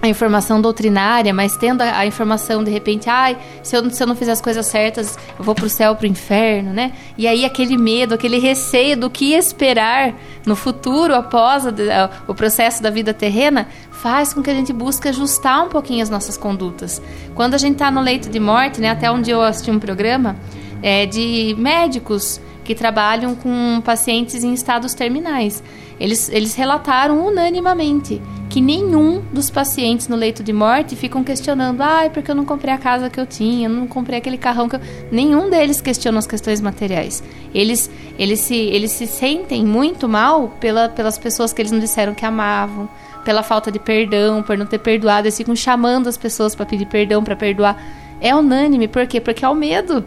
a 0.00 0.08
informação 0.08 0.60
doutrinária, 0.60 1.34
mas 1.34 1.56
tendo 1.56 1.82
a, 1.82 1.98
a, 1.98 2.06
informação 2.06 2.62
de 2.62 2.70
repente, 2.70 3.10
ai, 3.10 3.36
se 3.62 3.76
eu, 3.76 3.90
se 3.90 4.00
eu 4.00 4.06
não 4.06 4.14
fizer 4.14 4.32
as 4.32 4.40
coisas 4.40 4.64
certas, 4.66 5.18
eu 5.36 5.44
vou 5.44 5.54
pro 5.54 5.68
céu, 5.68 5.96
pro 5.96 6.06
inferno, 6.06 6.72
né? 6.72 6.92
E 7.16 7.26
aí 7.26 7.44
aquele 7.44 7.76
medo, 7.76 8.14
aquele 8.14 8.38
receio 8.38 8.96
do 8.96 9.10
que 9.10 9.34
esperar 9.34 10.14
no 10.46 10.54
futuro 10.54 11.14
após 11.14 11.66
a, 11.66 11.70
a, 11.70 12.10
o 12.28 12.34
processo 12.34 12.80
da 12.80 12.90
vida 12.90 13.12
terrena, 13.12 13.68
faz 13.90 14.32
com 14.32 14.40
que 14.40 14.50
a 14.50 14.54
gente 14.54 14.72
busque 14.72 15.08
ajustar 15.08 15.64
um 15.64 15.68
pouquinho 15.68 16.02
as 16.02 16.10
nossas 16.10 16.36
condutas. 16.36 17.02
Quando 17.34 17.54
a 17.54 17.58
gente 17.58 17.72
está 17.74 17.90
no 17.90 18.00
leito 18.00 18.28
de 18.28 18.38
morte, 18.38 18.80
né? 18.80 18.90
Até 18.90 19.10
onde 19.10 19.30
eu 19.32 19.42
assisti 19.42 19.70
um 19.70 19.80
programa 19.80 20.36
é, 20.80 21.06
de 21.06 21.56
médicos 21.58 22.40
que 22.62 22.74
trabalham 22.74 23.34
com 23.34 23.80
pacientes 23.84 24.44
em 24.44 24.52
estados 24.52 24.94
terminais. 24.94 25.62
Eles, 25.98 26.28
eles 26.28 26.54
relataram 26.54 27.26
unanimamente 27.26 28.22
que 28.58 28.62
nenhum 28.62 29.22
dos 29.32 29.50
pacientes 29.50 30.08
no 30.08 30.16
leito 30.16 30.42
de 30.42 30.52
morte 30.52 30.96
ficam 30.96 31.22
questionando, 31.22 31.80
ai, 31.80 32.10
porque 32.10 32.28
eu 32.28 32.34
não 32.34 32.44
comprei 32.44 32.74
a 32.74 32.76
casa 32.76 33.08
que 33.08 33.20
eu 33.20 33.24
tinha, 33.24 33.68
não 33.68 33.86
comprei 33.86 34.18
aquele 34.18 34.36
carrão 34.36 34.68
que 34.68 34.74
eu... 34.74 34.80
Nenhum 35.12 35.48
deles 35.48 35.80
questiona 35.80 36.18
as 36.18 36.26
questões 36.26 36.60
materiais. 36.60 37.22
Eles, 37.54 37.88
eles, 38.18 38.40
se, 38.40 38.56
eles 38.56 38.90
se 38.90 39.06
sentem 39.06 39.64
muito 39.64 40.08
mal 40.08 40.48
pela, 40.58 40.88
pelas 40.88 41.16
pessoas 41.16 41.52
que 41.52 41.62
eles 41.62 41.70
não 41.70 41.78
disseram 41.78 42.14
que 42.14 42.26
amavam, 42.26 42.88
pela 43.24 43.44
falta 43.44 43.70
de 43.70 43.78
perdão, 43.78 44.42
por 44.42 44.58
não 44.58 44.66
ter 44.66 44.78
perdoado. 44.78 45.28
Eles 45.28 45.36
ficam 45.36 45.54
chamando 45.54 46.08
as 46.08 46.16
pessoas 46.16 46.56
para 46.56 46.66
pedir 46.66 46.86
perdão, 46.86 47.22
para 47.22 47.36
perdoar. 47.36 47.80
É 48.20 48.34
unânime, 48.34 48.88
por 48.88 49.06
quê? 49.06 49.20
Porque 49.20 49.44
é 49.44 49.48
o 49.48 49.54
medo 49.54 50.04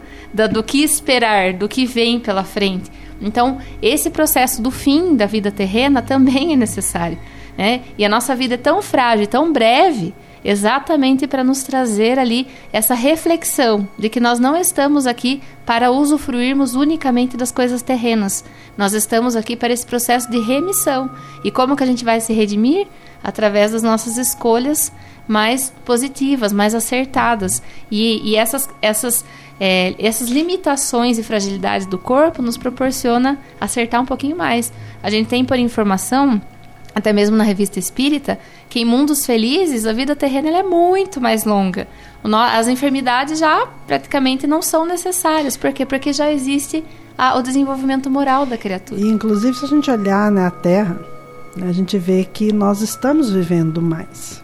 do 0.52 0.62
que 0.62 0.82
esperar, 0.82 1.54
do 1.54 1.66
que 1.66 1.86
vem 1.86 2.20
pela 2.20 2.44
frente. 2.44 2.90
Então, 3.18 3.56
esse 3.80 4.10
processo 4.10 4.60
do 4.60 4.70
fim 4.70 5.16
da 5.16 5.24
vida 5.24 5.50
terrena 5.50 6.02
também 6.02 6.52
é 6.52 6.56
necessário. 6.56 7.18
Né? 7.56 7.82
E 7.98 8.04
a 8.04 8.08
nossa 8.08 8.34
vida 8.34 8.54
é 8.54 8.58
tão 8.58 8.80
frágil, 8.80 9.26
tão 9.26 9.52
breve, 9.52 10.14
exatamente 10.44 11.26
para 11.26 11.44
nos 11.44 11.62
trazer 11.62 12.18
ali 12.18 12.48
essa 12.72 12.94
reflexão 12.94 13.86
de 13.98 14.08
que 14.08 14.18
nós 14.18 14.38
não 14.38 14.56
estamos 14.56 15.06
aqui 15.06 15.40
para 15.64 15.90
usufruirmos 15.90 16.74
unicamente 16.74 17.36
das 17.36 17.52
coisas 17.52 17.82
terrenas. 17.82 18.44
Nós 18.76 18.92
estamos 18.92 19.36
aqui 19.36 19.54
para 19.54 19.72
esse 19.72 19.86
processo 19.86 20.30
de 20.30 20.40
remissão. 20.40 21.10
E 21.44 21.50
como 21.50 21.76
que 21.76 21.84
a 21.84 21.86
gente 21.86 22.04
vai 22.04 22.20
se 22.20 22.32
redimir? 22.32 22.86
Através 23.22 23.70
das 23.72 23.82
nossas 23.82 24.16
escolhas 24.18 24.92
mais 25.28 25.72
positivas, 25.84 26.52
mais 26.52 26.74
acertadas. 26.74 27.62
E, 27.88 28.30
e 28.30 28.34
essas, 28.34 28.68
essas 28.80 29.24
é, 29.60 29.94
essas 29.96 30.28
limitações 30.28 31.18
e 31.18 31.22
fragilidades 31.22 31.86
do 31.86 31.96
corpo 31.96 32.42
nos 32.42 32.56
proporciona 32.56 33.38
acertar 33.60 34.00
um 34.00 34.04
pouquinho 34.04 34.36
mais. 34.36 34.72
A 35.00 35.08
gente 35.08 35.28
tem 35.28 35.44
por 35.44 35.56
informação 35.56 36.42
até 36.94 37.12
mesmo 37.12 37.36
na 37.36 37.44
revista 37.44 37.78
Espírita, 37.78 38.38
que 38.68 38.80
em 38.80 38.84
mundos 38.84 39.24
felizes 39.24 39.86
a 39.86 39.92
vida 39.92 40.14
terrena 40.14 40.50
é 40.58 40.62
muito 40.62 41.20
mais 41.20 41.44
longa. 41.44 41.88
As 42.24 42.68
enfermidades 42.68 43.38
já 43.38 43.66
praticamente 43.86 44.46
não 44.46 44.62
são 44.62 44.84
necessárias. 44.84 45.56
Por 45.56 45.72
quê? 45.72 45.84
Porque 45.84 46.12
já 46.12 46.30
existe 46.30 46.84
a, 47.16 47.36
o 47.36 47.42
desenvolvimento 47.42 48.10
moral 48.10 48.46
da 48.46 48.56
criatura. 48.56 49.00
E, 49.00 49.08
inclusive, 49.08 49.56
se 49.56 49.64
a 49.64 49.68
gente 49.68 49.90
olhar 49.90 50.30
na 50.30 50.44
né, 50.44 50.52
Terra, 50.62 50.98
a 51.60 51.72
gente 51.72 51.98
vê 51.98 52.24
que 52.24 52.52
nós 52.52 52.80
estamos 52.80 53.30
vivendo 53.30 53.82
mais. 53.82 54.42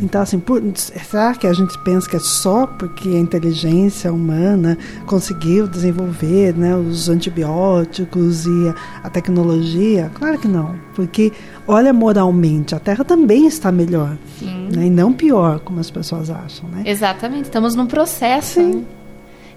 Então, 0.00 0.20
assim, 0.20 0.40
por, 0.40 0.60
será 0.74 1.34
que 1.34 1.46
a 1.46 1.52
gente 1.52 1.78
pensa 1.78 2.08
que 2.08 2.16
é 2.16 2.20
só 2.20 2.66
porque 2.66 3.10
a 3.10 3.18
inteligência 3.18 4.12
humana 4.12 4.76
conseguiu 5.06 5.68
desenvolver 5.68 6.52
né, 6.54 6.74
os 6.76 7.08
antibióticos 7.08 8.44
e 8.44 8.68
a, 8.68 8.74
a 9.04 9.10
tecnologia? 9.10 10.10
Claro 10.14 10.38
que 10.38 10.48
não, 10.48 10.74
porque 10.94 11.32
olha 11.66 11.92
moralmente, 11.92 12.74
a 12.74 12.78
Terra 12.78 13.04
também 13.04 13.46
está 13.46 13.70
melhor, 13.72 14.16
né, 14.40 14.86
e 14.86 14.90
não 14.90 15.12
pior, 15.12 15.60
como 15.60 15.80
as 15.80 15.90
pessoas 15.90 16.30
acham. 16.30 16.68
Né? 16.68 16.82
Exatamente, 16.86 17.44
estamos 17.44 17.74
num 17.74 17.86
processo. 17.86 18.60
Sim. 18.60 18.74
Né? 18.74 18.84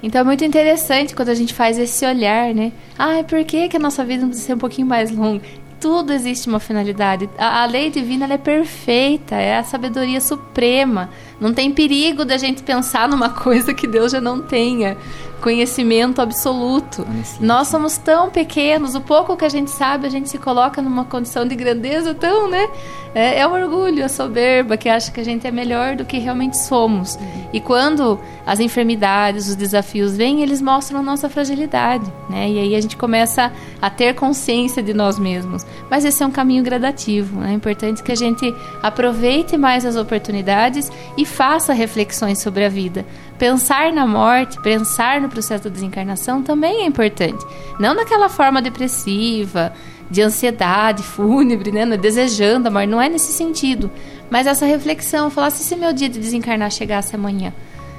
Então 0.03 0.21
é 0.21 0.23
muito 0.23 0.45
interessante 0.45 1.15
quando 1.15 1.29
a 1.29 1.33
gente 1.33 1.53
faz 1.53 1.77
esse 1.79 2.05
olhar, 2.05 2.53
né? 2.53 2.71
Ah, 2.99 3.23
por 3.27 3.43
que, 3.43 3.67
que 3.67 3.77
a 3.77 3.79
nossa 3.79 4.05
vida 4.05 4.21
não 4.21 4.29
precisa 4.29 4.47
ser 4.47 4.53
um 4.53 4.59
pouquinho 4.59 4.87
mais 4.87 5.09
longa? 5.09 5.41
tudo 5.79 6.11
existe 6.11 6.47
uma 6.47 6.59
finalidade. 6.59 7.29
A, 7.37 7.63
a 7.63 7.65
lei 7.65 7.89
divina 7.89 8.31
é 8.31 8.37
perfeita, 8.37 9.35
é 9.35 9.57
a 9.57 9.63
sabedoria 9.63 10.19
suprema. 10.19 11.09
Não 11.39 11.53
tem 11.53 11.71
perigo 11.71 12.25
da 12.25 12.37
gente 12.37 12.63
pensar 12.63 13.07
numa 13.07 13.29
coisa 13.41 13.73
que 13.73 13.87
Deus 13.87 14.11
já 14.11 14.21
não 14.21 14.41
tenha 14.41 14.97
conhecimento 15.41 16.21
absoluto. 16.21 17.05
Nós 17.39 17.67
somos 17.67 17.97
tão 17.97 18.29
pequenos, 18.29 18.95
o 18.95 19.01
pouco 19.01 19.35
que 19.35 19.45
a 19.45 19.49
gente 19.49 19.71
sabe, 19.71 20.07
a 20.07 20.09
gente 20.09 20.29
se 20.29 20.37
coloca 20.37 20.81
numa 20.81 21.05
condição 21.05 21.47
de 21.47 21.55
grandeza 21.55 22.13
tão, 22.13 22.49
né? 22.49 22.67
É, 23.13 23.39
é 23.39 23.47
o 23.47 23.51
orgulho, 23.51 24.03
a 24.03 24.09
soberba, 24.09 24.77
que 24.77 24.89
acha 24.89 25.11
que 25.11 25.19
a 25.19 25.23
gente 25.23 25.47
é 25.47 25.51
melhor 25.51 25.95
do 25.95 26.05
que 26.05 26.19
realmente 26.19 26.57
somos. 26.57 27.15
Uhum. 27.15 27.47
E 27.53 27.59
quando 27.59 28.19
as 28.45 28.59
enfermidades, 28.59 29.47
os 29.49 29.55
desafios 29.55 30.15
vêm, 30.15 30.41
eles 30.41 30.61
mostram 30.61 30.99
a 30.99 31.03
nossa 31.03 31.29
fragilidade, 31.29 32.05
né? 32.29 32.49
E 32.49 32.59
aí 32.59 32.75
a 32.75 32.81
gente 32.81 32.95
começa 32.95 33.51
a 33.81 33.89
ter 33.89 34.13
consciência 34.13 34.83
de 34.83 34.93
nós 34.93 35.17
mesmos. 35.17 35.65
Mas 35.89 36.05
esse 36.05 36.21
é 36.21 36.25
um 36.25 36.31
caminho 36.31 36.63
gradativo, 36.63 37.39
né? 37.39 37.51
É 37.51 37.53
importante 37.53 38.03
que 38.03 38.11
a 38.11 38.15
gente 38.15 38.53
aproveite 38.83 39.57
mais 39.57 39.85
as 39.85 39.95
oportunidades 39.95 40.91
e 41.17 41.25
faça 41.25 41.73
reflexões 41.73 42.39
sobre 42.39 42.65
a 42.65 42.69
vida 42.69 43.05
pensar 43.37 43.91
na 43.93 44.05
morte, 44.05 44.59
pensar 44.61 45.21
no 45.21 45.29
processo 45.29 45.65
da 45.65 45.69
desencarnação 45.69 46.41
também 46.41 46.81
é 46.81 46.85
importante. 46.85 47.45
Não 47.79 47.95
daquela 47.95 48.29
forma 48.29 48.61
depressiva, 48.61 49.73
de 50.09 50.21
ansiedade 50.21 51.03
fúnebre, 51.03 51.71
né? 51.71 51.85
desejando 51.97 52.67
a 52.67 52.71
morte, 52.71 52.87
não 52.87 53.01
é 53.01 53.09
nesse 53.09 53.31
sentido. 53.31 53.91
Mas 54.29 54.47
essa 54.47 54.65
reflexão, 54.65 55.29
falar 55.29 55.49
se 55.49 55.75
meu 55.75 55.93
dia 55.93 56.09
de 56.09 56.19
desencarnar 56.19 56.71
chegasse 56.71 57.15
amanhã, 57.15 57.53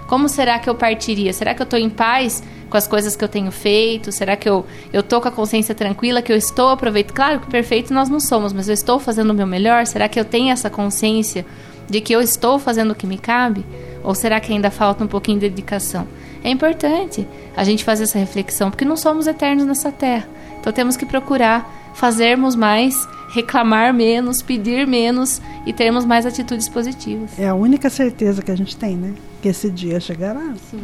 como 0.07 0.29
será 0.29 0.59
que 0.59 0.69
eu 0.69 0.75
partiria? 0.75 1.33
Será 1.33 1.55
que 1.55 1.61
eu 1.61 1.65
estou 1.65 1.79
em 1.79 1.91
paz 1.91 2.43
com 2.71 2.77
as 2.79 2.87
coisas 2.87 3.15
que 3.15 3.23
eu 3.23 3.29
tenho 3.29 3.51
feito? 3.51 4.11
Será 4.11 4.37
que 4.37 4.49
eu 4.49 4.65
eu 4.91 5.03
tô 5.03 5.21
com 5.21 5.29
a 5.29 5.31
consciência 5.31 5.75
tranquila, 5.75 6.23
que 6.23 6.33
eu 6.33 6.37
estou 6.37 6.71
aproveitando? 6.71 7.15
Claro 7.15 7.41
que 7.41 7.47
perfeito 7.51 7.93
nós 7.93 8.09
não 8.09 8.19
somos, 8.19 8.55
mas 8.55 8.69
eu 8.69 8.75
estou 8.75 8.99
fazendo 8.99 9.31
o 9.31 9.35
meu 9.35 9.47
melhor? 9.47 9.87
Será 9.87 10.09
que 10.09 10.19
eu 10.19 10.25
tenho 10.25 10.51
essa 10.51 10.71
consciência 10.71 11.45
de 11.89 12.01
que 12.01 12.15
eu 12.15 12.23
estou 12.23 12.59
fazendo 12.59 12.93
o 12.93 12.95
que 12.95 13.07
me 13.07 13.19
cabe? 13.19 13.65
Ou 14.03 14.15
será 14.15 14.41
que 14.41 14.53
ainda 14.53 14.71
falta 14.71 15.05
um 15.05 15.09
pouquinho 15.09 15.39
de 15.39 15.49
dedicação? 15.49 16.07
É 16.43 16.51
importante 16.51 17.27
a 17.57 17.65
gente 17.65 17.85
fazer 17.85 18.05
essa 18.05 18.19
reflexão, 18.19 18.71
porque 18.71 18.85
não 18.85 18.97
somos 18.97 19.27
eternos 19.27 19.67
nessa 19.67 19.91
terra. 19.91 20.29
Então 20.61 20.73
temos 20.73 20.97
que 20.97 21.05
procurar 21.05 21.93
fazermos 21.95 22.55
mais, 22.55 23.09
reclamar 23.31 23.93
menos, 23.93 24.41
pedir 24.41 24.87
menos 24.87 25.43
e 25.67 25.73
termos 25.73 26.05
mais 26.05 26.25
atitudes 26.25 26.69
positivas. 26.69 27.39
É 27.39 27.49
a 27.49 27.55
única 27.55 27.91
certeza 27.91 28.43
que 28.43 28.51
a 28.51 28.57
gente 28.57 28.77
tem, 28.77 28.97
né? 28.97 29.15
Que 29.43 29.49
esse 29.49 29.69
dia 29.71 29.99
chegará. 29.99 30.55
Sim. 30.71 30.81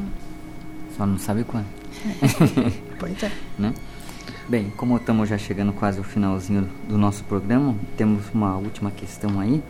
Só 0.97 1.07
não 1.07 1.19
sabe 1.19 1.45
quando. 1.45 1.67
pois 2.99 3.23
é. 3.23 3.31
Né? 3.59 3.73
Bem, 4.49 4.73
como 4.77 4.97
estamos 4.97 5.29
já 5.29 5.39
chegando 5.39 5.73
quase 5.73 5.99
ao 5.99 6.05
finalzinho 6.05 6.69
do 6.89 6.99
nosso 6.99 7.25
programa, 7.25 7.75
temos 7.97 8.25
uma 8.35 8.57
última 8.57 8.91
questão 8.91 9.41
aí. 9.41 9.63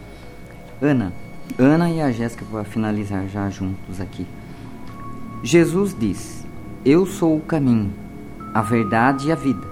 Ana, 0.82 1.12
Ana 1.58 1.90
e 1.90 2.00
a 2.00 2.10
Jéssica 2.10 2.44
para 2.50 2.64
finalizar 2.64 3.26
já 3.28 3.48
juntos 3.48 4.00
aqui. 4.00 4.26
Jesus 5.42 5.94
diz: 5.98 6.44
Eu 6.84 7.06
sou 7.06 7.36
o 7.36 7.40
caminho, 7.40 7.92
a 8.52 8.62
verdade 8.62 9.28
e 9.28 9.32
a 9.32 9.34
vida. 9.34 9.66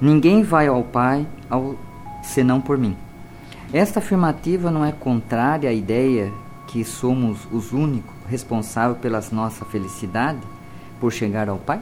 Ninguém 0.00 0.42
vai 0.42 0.66
ao 0.66 0.82
Pai 0.82 1.26
ao, 1.48 1.76
senão 2.22 2.60
por 2.60 2.76
mim. 2.76 2.96
Esta 3.72 4.00
afirmativa 4.00 4.70
não 4.70 4.84
é 4.84 4.92
contrária 4.92 5.70
à 5.70 5.72
ideia 5.72 6.32
que 6.66 6.84
somos 6.84 7.46
os 7.52 7.72
únicos 7.72 8.14
responsáveis 8.28 8.98
pela 8.98 9.22
nossa 9.32 9.64
felicidade 9.64 10.40
por 11.00 11.12
chegar 11.12 11.48
ao 11.48 11.58
Pai? 11.58 11.80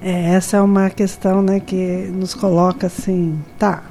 É, 0.00 0.34
essa 0.34 0.58
é 0.58 0.60
uma 0.60 0.88
questão 0.90 1.42
né, 1.42 1.58
que 1.60 2.08
nos 2.12 2.34
coloca 2.34 2.86
assim, 2.86 3.38
tá. 3.58 3.82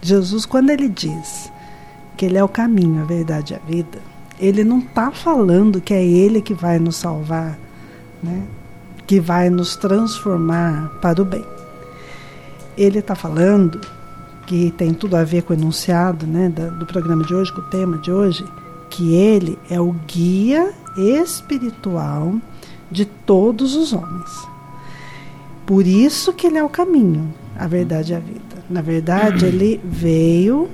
Jesus, 0.00 0.46
quando 0.46 0.70
ele 0.70 0.88
diz 0.88 1.52
que 2.18 2.26
Ele 2.26 2.36
é 2.36 2.42
o 2.44 2.48
caminho, 2.48 3.00
a 3.00 3.04
verdade 3.04 3.54
e 3.54 3.56
a 3.56 3.60
vida, 3.60 3.98
Ele 4.38 4.64
não 4.64 4.80
está 4.80 5.12
falando 5.12 5.80
que 5.80 5.94
é 5.94 6.04
Ele 6.04 6.42
que 6.42 6.52
vai 6.52 6.78
nos 6.78 6.96
salvar, 6.96 7.56
né? 8.22 8.42
que 9.06 9.20
vai 9.20 9.48
nos 9.48 9.76
transformar 9.76 10.90
para 11.00 11.22
o 11.22 11.24
bem. 11.24 11.44
Ele 12.76 12.98
está 12.98 13.14
falando 13.14 13.80
que 14.46 14.70
tem 14.72 14.92
tudo 14.92 15.16
a 15.16 15.24
ver 15.24 15.42
com 15.42 15.52
o 15.52 15.56
enunciado 15.56 16.26
né, 16.26 16.48
do 16.48 16.84
programa 16.84 17.24
de 17.24 17.34
hoje, 17.34 17.52
com 17.52 17.60
o 17.60 17.70
tema 17.70 17.98
de 17.98 18.10
hoje, 18.10 18.44
que 18.90 19.14
Ele 19.14 19.58
é 19.70 19.80
o 19.80 19.94
guia 20.06 20.72
espiritual 20.96 22.34
de 22.90 23.04
todos 23.04 23.76
os 23.76 23.92
homens. 23.92 24.48
Por 25.64 25.86
isso 25.86 26.32
que 26.32 26.46
ele 26.46 26.56
é 26.56 26.64
o 26.64 26.68
caminho, 26.68 27.32
a 27.54 27.66
verdade 27.66 28.12
e 28.12 28.16
a 28.16 28.18
vida. 28.18 28.40
Na 28.70 28.80
verdade, 28.80 29.44
ele 29.44 29.80
veio 29.84 30.68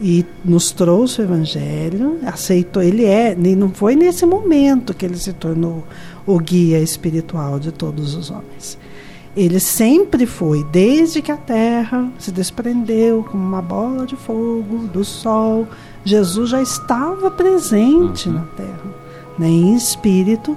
e 0.00 0.24
nos 0.44 0.72
trouxe 0.72 1.20
o 1.20 1.24
evangelho, 1.24 2.18
aceitou, 2.24 2.82
ele 2.82 3.04
é, 3.04 3.32
e 3.32 3.56
não 3.56 3.70
foi 3.70 3.96
nesse 3.96 4.26
momento 4.26 4.94
que 4.94 5.04
ele 5.04 5.16
se 5.16 5.32
tornou 5.32 5.84
o 6.26 6.38
guia 6.38 6.80
espiritual 6.80 7.58
de 7.58 7.72
todos 7.72 8.14
os 8.14 8.30
homens. 8.30 8.78
Ele 9.36 9.60
sempre 9.60 10.24
foi, 10.26 10.64
desde 10.64 11.20
que 11.20 11.30
a 11.30 11.36
terra 11.36 12.10
se 12.18 12.32
desprendeu 12.32 13.22
como 13.22 13.42
uma 13.42 13.60
bola 13.60 14.06
de 14.06 14.16
fogo 14.16 14.88
do 14.92 15.04
sol, 15.04 15.66
Jesus 16.04 16.50
já 16.50 16.62
estava 16.62 17.30
presente 17.30 18.28
uhum. 18.28 18.36
na 18.36 18.42
terra, 18.56 18.94
né, 19.38 19.48
em 19.48 19.74
espírito, 19.74 20.56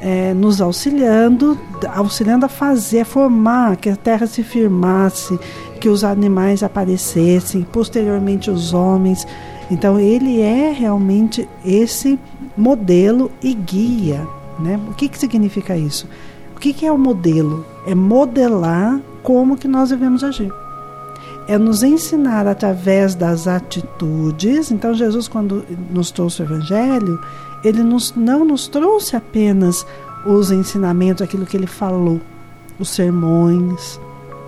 é, 0.00 0.34
nos 0.34 0.60
auxiliando, 0.60 1.58
auxiliando 1.94 2.46
a 2.46 2.48
fazer, 2.48 3.00
a 3.00 3.04
formar, 3.04 3.76
que 3.76 3.88
a 3.88 3.96
terra 3.96 4.26
se 4.26 4.42
firmasse, 4.42 5.38
que 5.76 5.88
os 5.88 6.02
animais 6.02 6.62
aparecessem, 6.62 7.62
posteriormente 7.62 8.50
os 8.50 8.72
homens. 8.72 9.26
Então 9.70 9.98
ele 9.98 10.40
é 10.40 10.72
realmente 10.72 11.48
esse 11.64 12.18
modelo 12.56 13.30
e 13.42 13.54
guia. 13.54 14.26
Né? 14.58 14.80
O 14.88 14.94
que, 14.94 15.08
que 15.08 15.18
significa 15.18 15.76
isso? 15.76 16.08
O 16.56 16.58
que, 16.58 16.72
que 16.72 16.86
é 16.86 16.90
o 16.90 16.98
modelo? 16.98 17.66
É 17.86 17.94
modelar 17.94 19.00
como 19.22 19.56
que 19.56 19.68
nós 19.68 19.90
devemos 19.90 20.24
agir. 20.24 20.52
É 21.46 21.58
nos 21.58 21.82
ensinar 21.82 22.46
através 22.46 23.14
das 23.14 23.46
atitudes. 23.46 24.70
Então 24.70 24.94
Jesus, 24.94 25.28
quando 25.28 25.64
nos 25.90 26.10
trouxe 26.10 26.42
o 26.42 26.44
Evangelho, 26.44 27.20
ele 27.62 27.82
nos, 27.82 28.14
não 28.16 28.44
nos 28.44 28.66
trouxe 28.66 29.16
apenas 29.16 29.86
os 30.24 30.50
ensinamentos, 30.50 31.22
aquilo 31.22 31.46
que 31.46 31.56
ele 31.56 31.66
falou, 31.66 32.20
os 32.78 32.88
sermões, 32.88 34.00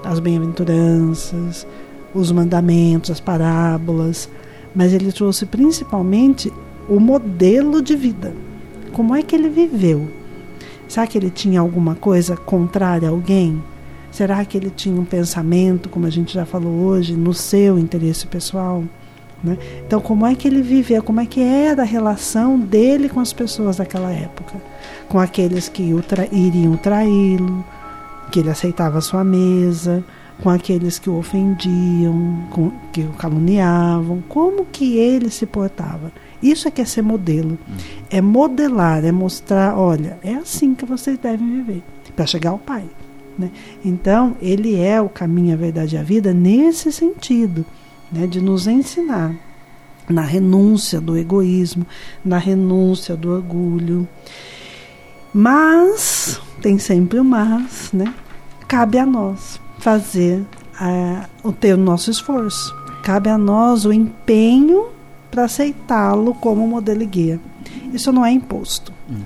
as 0.05 0.21
bem-aventuranças, 0.21 1.67
os 2.15 2.33
mandamentos, 2.33 3.11
as 3.11 3.21
parábolas, 3.21 4.29
mas 4.75 4.93
ele 4.93 5.13
trouxe 5.13 5.47
principalmente 5.47 6.53
o 6.89 6.99
modelo 6.99 7.83
de 7.83 7.97
vida. 7.97 8.33
Como 8.93 9.15
é 9.15 9.23
que 9.23 9.35
ele 9.35 9.49
viveu? 9.49 10.09
Será 10.89 11.07
que 11.07 11.19
ele 11.19 11.31
tinha 11.31 11.61
alguma 11.61 11.95
coisa 11.95 12.37
contrária 12.37 13.09
a 13.09 13.11
alguém? 13.11 13.63
Será 14.11 14.45
que 14.45 14.57
ele 14.57 14.71
tinha 14.71 14.99
um 14.99 15.05
pensamento, 15.05 15.89
como 15.89 16.07
a 16.07 16.11
gente 16.11 16.33
já 16.33 16.47
falou 16.47 16.73
hoje, 16.87 17.15
no 17.15 17.35
seu 17.35 17.79
interesse 17.79 18.27
pessoal? 18.27 18.83
Né? 19.45 19.57
Então, 19.87 20.01
como 20.01 20.27
é 20.27 20.35
que 20.35 20.49
ele 20.49 20.63
vivia? 20.63 21.03
Como 21.03 21.21
é 21.21 21.27
que 21.27 21.41
era 21.41 21.83
a 21.83 21.85
relação 21.85 22.59
dele 22.59 23.09
com 23.09 23.21
as 23.21 23.33
pessoas 23.33 23.77
daquela 23.77 24.11
época? 24.11 24.55
Com 25.09 25.21
aqueles 25.21 25.69
que 25.69 25.95
tra 26.09 26.27
iriam 26.33 26.77
traí-lo, 26.77 27.65
que 28.31 28.41
ele 28.41 28.51
aceitava 28.51 28.99
a 28.99 29.01
sua 29.01 29.25
mesa, 29.25 30.05
com 30.43 30.51
aqueles 30.51 30.99
que 30.99 31.11
o 31.11 31.19
ofendiam, 31.19 32.47
com, 32.51 32.71
que 32.93 33.03
o 33.03 33.11
caluniavam, 33.11 34.23
como 34.29 34.65
que 34.67 34.97
ele 34.97 35.31
se 35.31 35.47
portava. 35.47 36.13
Isso 36.43 36.69
é 36.69 36.71
que 36.71 36.81
é 36.81 36.85
ser 36.85 37.03
modelo. 37.03 37.59
Hum. 37.69 37.77
É 38.11 38.21
modelar, 38.21 39.05
é 39.05 39.11
mostrar, 39.11 39.77
olha, 39.77 40.19
é 40.23 40.35
assim 40.35 40.75
que 40.75 40.85
vocês 40.85 41.19
devem 41.19 41.63
viver, 41.63 41.83
para 42.15 42.27
chegar 42.27 42.51
ao 42.51 42.59
Pai. 42.59 42.85
Né? 43.37 43.51
Então, 43.85 44.37
ele 44.41 44.77
é 44.77 45.01
o 45.01 45.09
caminho, 45.09 45.55
a 45.55 45.57
verdade 45.57 45.97
e 45.97 45.99
a 45.99 46.03
vida 46.03 46.33
nesse 46.33 46.93
sentido. 46.93 47.65
né, 48.11 48.27
de 48.27 48.41
nos 48.41 48.67
ensinar 48.67 49.35
na 50.09 50.23
renúncia 50.23 51.01
do 51.01 51.17
egoísmo, 51.17 51.87
na 52.25 52.39
renúncia 52.39 53.15
do 53.15 53.31
orgulho. 53.31 54.09
Mas, 55.33 56.41
tem 56.63 56.79
sempre 56.79 57.19
o 57.19 57.25
mas, 57.25 57.91
né? 57.93 58.13
Cabe 58.67 58.99
a 58.99 59.07
nós 59.07 59.61
fazer 59.79 60.41
uh, 60.81 61.29
o 61.43 61.53
ter 61.53 61.75
o 61.75 61.79
nosso 61.79 62.11
esforço. 62.11 62.75
Cabe 63.03 63.31
a 63.31 63.39
nós 63.39 63.85
o 63.85 63.93
empenho 63.93 64.89
para 65.31 65.45
aceitá-lo 65.45 66.35
como 66.35 66.67
modelo 66.67 67.03
e 67.03 67.07
guia. 67.07 67.41
Isso 67.93 68.13
não 68.13 68.25
é 68.25 68.33
imposto. 68.33 68.93
Hum. 69.11 69.23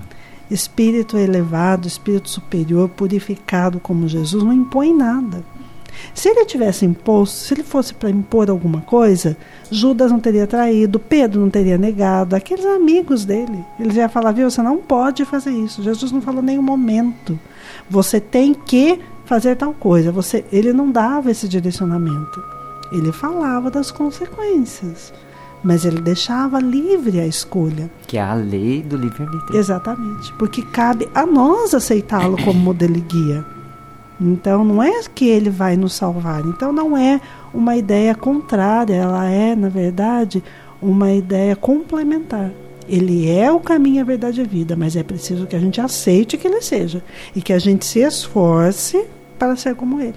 Espírito 0.49 1.17
elevado, 1.17 1.87
espírito 1.87 2.29
superior, 2.29 2.89
purificado 2.89 3.79
como 3.79 4.07
Jesus, 4.07 4.43
não 4.43 4.53
impõe 4.53 4.93
nada. 4.93 5.43
Se 6.13 6.29
ele 6.29 6.45
tivesse 6.45 6.85
imposto, 6.85 7.35
se 7.37 7.53
ele 7.53 7.63
fosse 7.63 7.93
para 7.93 8.09
impor 8.09 8.49
alguma 8.49 8.81
coisa, 8.81 9.35
Judas 9.71 10.11
não 10.11 10.19
teria 10.19 10.45
traído, 10.47 10.99
Pedro 10.99 11.41
não 11.41 11.49
teria 11.49 11.77
negado, 11.77 12.35
aqueles 12.35 12.65
amigos 12.65 13.25
dele. 13.25 13.63
Eles 13.79 13.95
iam 13.95 14.09
falar, 14.09 14.31
viu, 14.31 14.49
você 14.49 14.61
não 14.61 14.77
pode 14.77 15.25
fazer 15.25 15.51
isso. 15.51 15.83
Jesus 15.83 16.11
não 16.11 16.21
falou 16.21 16.41
nenhum 16.41 16.61
momento. 16.61 17.39
Você 17.89 18.19
tem 18.19 18.53
que 18.53 18.99
fazer 19.25 19.55
tal 19.55 19.73
coisa. 19.73 20.11
Você, 20.11 20.45
ele 20.51 20.73
não 20.73 20.91
dava 20.91 21.31
esse 21.31 21.47
direcionamento. 21.47 22.43
Ele 22.91 23.11
falava 23.11 23.71
das 23.71 23.91
consequências. 23.91 25.13
Mas 25.63 25.85
ele 25.85 26.01
deixava 26.01 26.59
livre 26.59 27.19
a 27.19 27.25
escolha. 27.25 27.89
Que 28.05 28.17
é 28.17 28.21
a 28.21 28.33
lei 28.33 28.83
do 28.83 28.97
livre-arbítrio. 28.97 29.57
Exatamente. 29.57 30.33
Porque 30.33 30.61
cabe 30.61 31.07
a 31.15 31.25
nós 31.25 31.73
aceitá-lo 31.73 32.37
como 32.43 32.59
modelo 32.59 32.97
e 32.97 33.01
guia. 33.01 33.45
Então 34.19 34.63
não 34.63 34.81
é 34.81 35.01
que 35.13 35.27
ele 35.27 35.49
vai 35.49 35.75
nos 35.75 35.93
salvar. 35.93 36.41
Então 36.45 36.71
não 36.71 36.97
é 36.97 37.19
uma 37.53 37.75
ideia 37.75 38.15
contrária, 38.15 38.95
ela 38.95 39.29
é, 39.29 39.55
na 39.55 39.69
verdade, 39.69 40.43
uma 40.81 41.11
ideia 41.11 41.55
complementar. 41.55 42.51
Ele 42.87 43.29
é 43.29 43.51
o 43.51 43.59
caminho, 43.59 44.01
a 44.01 44.05
verdade 44.05 44.41
e 44.41 44.43
a 44.43 44.47
vida, 44.47 44.75
mas 44.75 44.95
é 44.95 45.03
preciso 45.03 45.47
que 45.47 45.55
a 45.55 45.59
gente 45.59 45.79
aceite 45.79 46.37
que 46.37 46.47
ele 46.47 46.61
seja 46.61 47.01
e 47.35 47.41
que 47.41 47.53
a 47.53 47.59
gente 47.59 47.85
se 47.85 47.99
esforce 47.99 49.05
para 49.39 49.55
ser 49.55 49.75
como 49.75 50.01
ele, 50.01 50.15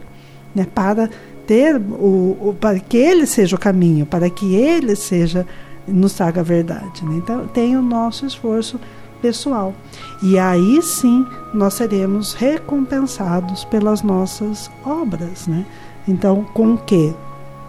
né? 0.55 0.67
Para 0.75 1.09
ter 1.47 1.77
o, 1.77 2.37
o 2.41 2.57
para 2.59 2.79
que 2.81 2.97
ele 2.97 3.25
seja 3.25 3.55
o 3.55 3.59
caminho, 3.59 4.05
para 4.05 4.29
que 4.29 4.57
ele 4.57 4.97
seja 4.97 5.47
nos 5.87 6.15
traga 6.15 6.41
a 6.41 6.45
verdade. 6.45 7.05
Né? 7.05 7.17
Então 7.17 7.47
tem 7.47 7.77
o 7.77 7.83
nosso 7.83 8.27
esforço 8.27 8.81
pessoal. 9.27 9.75
E 10.23 10.39
aí 10.39 10.81
sim 10.81 11.27
nós 11.53 11.75
seremos 11.75 12.33
recompensados 12.33 13.65
pelas 13.65 14.03
nossas 14.03 14.71
obras, 14.85 15.49
né? 15.49 15.67
Então, 16.07 16.45
com 16.55 16.75
o 16.75 16.79
quê? 16.79 17.13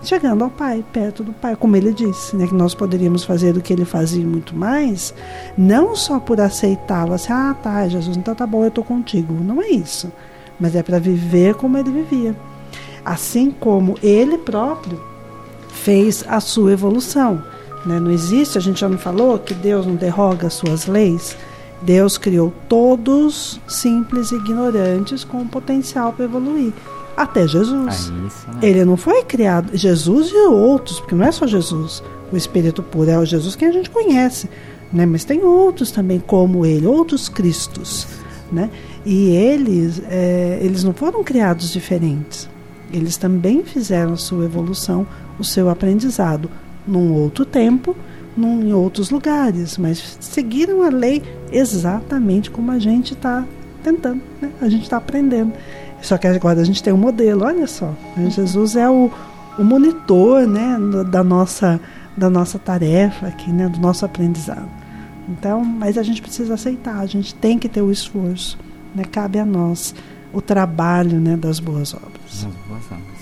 Chegando 0.03 0.43
ao 0.43 0.49
Pai, 0.51 0.86
perto 0.93 1.24
do 1.24 1.34
Pai, 1.34 1.55
como 1.55 1.76
ele 1.76 1.91
disse, 1.91 2.36
né? 2.36 2.45
Que 2.45 2.53
nós 2.53 2.76
poderíamos 2.76 3.24
fazer 3.24 3.58
o 3.58 3.62
que 3.62 3.74
ele 3.74 3.86
fazia 3.86 4.26
muito 4.26 4.55
mais, 4.55 5.14
não 5.58 5.95
só 5.95 6.20
por 6.20 6.39
aceitá-lo, 6.39 7.14
assim, 7.14 7.34
ah, 7.34 7.55
tá, 7.62 7.88
Jesus, 7.88 8.16
então 8.16 8.36
tá 8.36 8.45
bom, 8.45 8.64
eu 8.64 8.70
tô 8.70 8.84
contigo. 8.84 9.34
Não 9.34 9.62
é 9.62 9.70
isso. 9.70 10.12
Mas 10.60 10.76
é 10.76 10.84
para 10.84 10.99
viver 10.99 11.55
como 11.55 11.78
ele 11.78 11.91
vivia. 11.91 12.36
Assim 13.03 13.49
como 13.49 13.97
ele 14.03 14.38
próprio 14.38 15.01
fez 15.70 16.24
a 16.28 16.39
sua 16.39 16.74
evolução. 16.74 17.41
Né? 17.88 18.02
Não 18.02 18.12
existe, 18.12 18.58
a 18.58 18.62
gente 18.62 18.82
já 18.82 18.90
não 18.90 18.98
falou 18.98 19.40
que 19.40 19.54
Deus 19.54 19.86
não 19.86 19.96
derroga 19.96 20.48
as 20.48 20.54
suas 20.54 20.86
leis. 20.86 21.38
Deus 21.82 22.18
criou 22.18 22.54
todos 22.68 23.62
simples 23.68 24.32
e 24.32 24.36
ignorantes 24.36 25.24
com 25.24 25.48
potencial 25.48 26.12
para 26.12 26.26
evoluir. 26.26 26.74
Até 27.16 27.48
Jesus. 27.48 28.12
É 28.62 28.68
Ele 28.68 28.84
não 28.84 28.98
foi 28.98 29.24
criado. 29.24 29.76
Jesus 29.76 30.30
e 30.32 30.48
outros, 30.48 31.00
porque 31.00 31.16
não 31.16 31.26
é 31.26 31.32
só 31.32 31.48
Jesus. 31.48 32.04
O 32.32 32.36
Espírito 32.36 32.84
puro 32.84 33.10
é 33.10 33.18
o 33.18 33.26
Jesus 33.26 33.56
que 33.56 33.64
a 33.64 33.72
gente 33.72 33.90
conhece. 33.90 34.50
Né? 34.92 35.06
Mas 35.06 35.24
tem 35.24 35.44
outros 35.44 35.90
também 35.90 36.20
como 36.20 36.66
ele, 36.66 36.86
outros 36.86 37.30
Cristos. 37.30 38.06
Né? 38.52 38.70
E 39.06 39.30
eles, 39.30 40.02
é, 40.10 40.60
eles 40.62 40.84
não 40.84 40.94
foram 40.94 41.24
criados 41.24 41.72
diferentes. 41.72 42.50
Eles 42.92 43.18
também 43.18 43.64
fizeram 43.64 44.14
a 44.14 44.18
sua 44.18 44.46
evolução, 44.46 45.08
o 45.40 45.44
seu 45.44 45.70
aprendizado 45.70 46.50
num 46.88 47.14
outro 47.14 47.46
tempo, 47.46 47.96
num, 48.36 48.62
em 48.62 48.74
outros 48.74 49.10
lugares, 49.10 49.78
mas 49.78 50.18
seguiram 50.20 50.84
a 50.84 50.90
lei 50.90 51.22
exatamente 51.52 52.52
como 52.52 52.72
a 52.72 52.80
gente 52.80 53.14
está 53.14 53.46
tentando, 53.84 54.22
né? 54.42 54.52
a 54.62 54.70
gente 54.70 54.84
está 54.84 54.98
aprendendo. 54.98 55.54
Só 56.02 56.18
que 56.18 56.28
agora 56.28 56.62
a 56.62 56.64
gente 56.64 56.84
tem 56.84 56.94
um 56.94 56.98
modelo, 56.98 57.44
olha 57.44 57.66
só. 57.68 57.94
Né? 58.16 58.30
Jesus 58.30 58.76
é 58.76 58.88
o, 58.90 59.12
o 59.58 59.64
monitor 59.64 60.48
né? 60.48 60.78
da, 61.10 61.24
nossa, 61.24 61.80
da 62.16 62.30
nossa 62.30 62.60
tarefa 62.60 63.28
aqui, 63.28 63.52
né? 63.52 63.68
do 63.68 63.80
nosso 63.80 64.06
aprendizado. 64.06 64.70
Então, 65.28 65.64
mas 65.64 65.98
a 65.98 66.04
gente 66.04 66.22
precisa 66.22 66.54
aceitar, 66.54 67.00
a 67.00 67.06
gente 67.06 67.36
tem 67.36 67.60
que 67.60 67.68
ter 67.68 67.82
o 67.82 67.92
esforço, 67.92 68.58
né? 68.96 69.04
cabe 69.04 69.40
a 69.40 69.46
nós 69.46 69.94
o 70.32 70.42
trabalho 70.42 71.20
né? 71.20 71.36
das 71.36 71.60
boas 71.60 71.94
obras. 71.94 72.44
Das 72.44 72.44
boas 72.68 72.86
obras. 72.86 73.18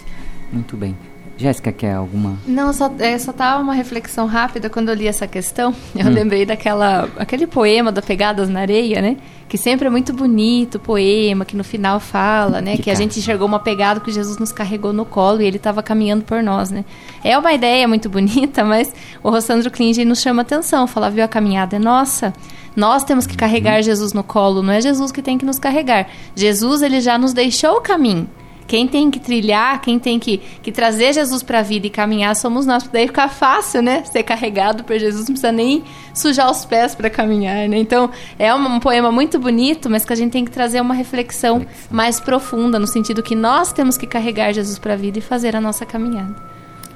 Muito 0.51 0.75
bem. 0.75 0.95
Jéssica, 1.37 1.71
quer 1.71 1.93
alguma? 1.93 2.37
Não, 2.47 2.71
só, 2.71 2.89
é, 2.97 3.17
só 3.17 3.33
tava 3.33 3.61
uma 3.61 3.73
reflexão 3.73 4.25
rápida 4.25 4.69
quando 4.69 4.89
eu 4.89 4.95
li 4.95 5.05
essa 5.05 5.27
questão. 5.27 5.75
Eu 5.95 6.07
hum. 6.07 6.13
lembrei 6.13 6.45
daquela 6.45 7.09
aquele 7.17 7.45
poema 7.45 7.91
da 7.91 8.01
Pegadas 8.01 8.47
na 8.47 8.61
Areia, 8.61 9.01
né? 9.01 9.17
Que 9.47 9.57
sempre 9.57 9.87
é 9.87 9.89
muito 9.89 10.13
bonito, 10.13 10.79
poema, 10.79 11.45
que 11.45 11.55
no 11.55 11.63
final 11.63 11.99
fala, 11.99 12.61
né? 12.61 12.77
Que, 12.77 12.83
que 12.83 12.91
a 12.91 12.95
gente 12.95 13.19
enxergou 13.19 13.47
uma 13.47 13.59
pegada 13.59 13.99
que 13.99 14.11
Jesus 14.11 14.37
nos 14.37 14.51
carregou 14.51 14.93
no 14.93 15.05
colo 15.05 15.41
e 15.41 15.45
ele 15.45 15.57
estava 15.57 15.83
caminhando 15.83 16.23
por 16.23 16.41
nós, 16.41 16.71
né? 16.71 16.85
É 17.23 17.37
uma 17.37 17.53
ideia 17.53 17.87
muito 17.87 18.07
bonita, 18.09 18.63
mas 18.63 18.93
o 19.21 19.29
Rossandro 19.29 19.69
Klinge 19.69 20.05
nos 20.05 20.21
chama 20.21 20.41
atenção. 20.41 20.87
Fala, 20.87 21.09
viu, 21.09 21.23
a 21.23 21.27
caminhada 21.27 21.75
é 21.75 21.79
nossa. 21.79 22.33
Nós 22.75 23.03
temos 23.03 23.27
que 23.27 23.37
carregar 23.37 23.77
uhum. 23.77 23.83
Jesus 23.83 24.13
no 24.13 24.23
colo, 24.23 24.61
não 24.61 24.73
é 24.73 24.81
Jesus 24.81 25.11
que 25.11 25.21
tem 25.21 25.37
que 25.37 25.45
nos 25.45 25.59
carregar. 25.59 26.07
Jesus, 26.35 26.81
ele 26.81 26.99
já 26.99 27.17
nos 27.17 27.33
deixou 27.33 27.77
o 27.77 27.81
caminho. 27.81 28.27
Quem 28.67 28.87
tem 28.87 29.11
que 29.11 29.19
trilhar, 29.19 29.79
quem 29.81 29.99
tem 29.99 30.19
que, 30.19 30.39
que 30.61 30.71
trazer 30.71 31.13
Jesus 31.13 31.43
para 31.43 31.59
a 31.59 31.61
vida 31.61 31.87
e 31.87 31.89
caminhar 31.89 32.35
somos 32.35 32.65
nós. 32.65 32.87
Daí 32.91 33.07
fica 33.07 33.27
fácil, 33.29 33.81
né? 33.81 34.03
Ser 34.05 34.23
carregado 34.23 34.83
por 34.83 34.97
Jesus, 34.97 35.27
não 35.27 35.33
precisa 35.33 35.51
nem 35.51 35.83
sujar 36.13 36.49
os 36.49 36.65
pés 36.65 36.95
para 36.95 37.09
caminhar, 37.09 37.67
né? 37.69 37.77
Então, 37.77 38.09
é 38.39 38.53
um, 38.53 38.75
um, 38.75 38.79
poema 38.79 39.11
muito 39.11 39.37
bonito, 39.37 39.89
mas 39.89 40.03
que 40.03 40.13
a 40.13 40.15
gente 40.15 40.31
tem 40.31 40.43
que 40.43 40.51
trazer 40.51 40.81
uma 40.81 40.93
reflexão, 40.93 41.59
reflexão. 41.59 41.87
mais 41.91 42.19
profunda, 42.19 42.79
no 42.79 42.87
sentido 42.87 43.21
que 43.21 43.35
nós 43.35 43.71
temos 43.71 43.97
que 43.97 44.07
carregar 44.07 44.51
Jesus 44.51 44.79
para 44.79 44.93
a 44.93 44.97
vida 44.97 45.19
e 45.19 45.21
fazer 45.21 45.55
a 45.55 45.61
nossa 45.61 45.85
caminhada. 45.85 46.35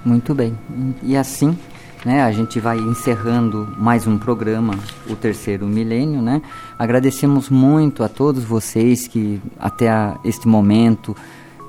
Muito 0.04 0.34
bem. 0.34 0.58
E 1.04 1.16
assim, 1.16 1.58
né, 2.06 2.24
a 2.24 2.32
gente 2.32 2.60
vai 2.60 2.78
encerrando 2.78 3.68
mais 3.78 4.08
um 4.08 4.18
programa, 4.18 4.74
o 5.10 5.16
terceiro 5.16 5.68
milênio, 5.68 6.22
né? 6.22 6.42
Agradecemos 6.78 7.50
muito 7.50 8.04
a 8.04 8.08
todos 8.08 8.44
vocês 8.44 9.08
que 9.08 9.42
até 9.60 9.90
a, 9.90 10.18
este 10.24 10.48
momento 10.48 11.16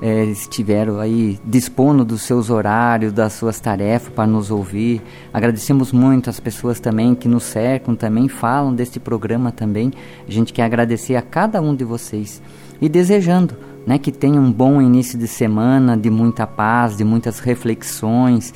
é, 0.01 0.25
estiveram 0.25 0.99
aí 0.99 1.39
dispondo 1.45 2.03
dos 2.03 2.23
seus 2.23 2.49
horários, 2.49 3.13
das 3.13 3.33
suas 3.33 3.59
tarefas 3.59 4.11
para 4.11 4.25
nos 4.25 4.49
ouvir. 4.49 5.01
Agradecemos 5.31 5.91
muito 5.91 6.29
as 6.29 6.39
pessoas 6.39 6.79
também 6.79 7.13
que 7.13 7.27
nos 7.27 7.43
cercam, 7.43 7.95
também 7.95 8.27
falam 8.27 8.73
deste 8.73 8.99
programa 8.99 9.51
também. 9.51 9.93
A 10.27 10.31
gente 10.31 10.51
quer 10.51 10.63
agradecer 10.63 11.15
a 11.15 11.21
cada 11.21 11.61
um 11.61 11.75
de 11.75 11.83
vocês 11.83 12.41
e 12.81 12.89
desejando 12.89 13.55
né, 13.85 13.99
que 13.99 14.11
tenha 14.11 14.41
um 14.41 14.51
bom 14.51 14.81
início 14.81 15.17
de 15.17 15.27
semana, 15.27 15.95
de 15.95 16.09
muita 16.09 16.47
paz, 16.47 16.97
de 16.97 17.03
muitas 17.03 17.39
reflexões 17.39 18.53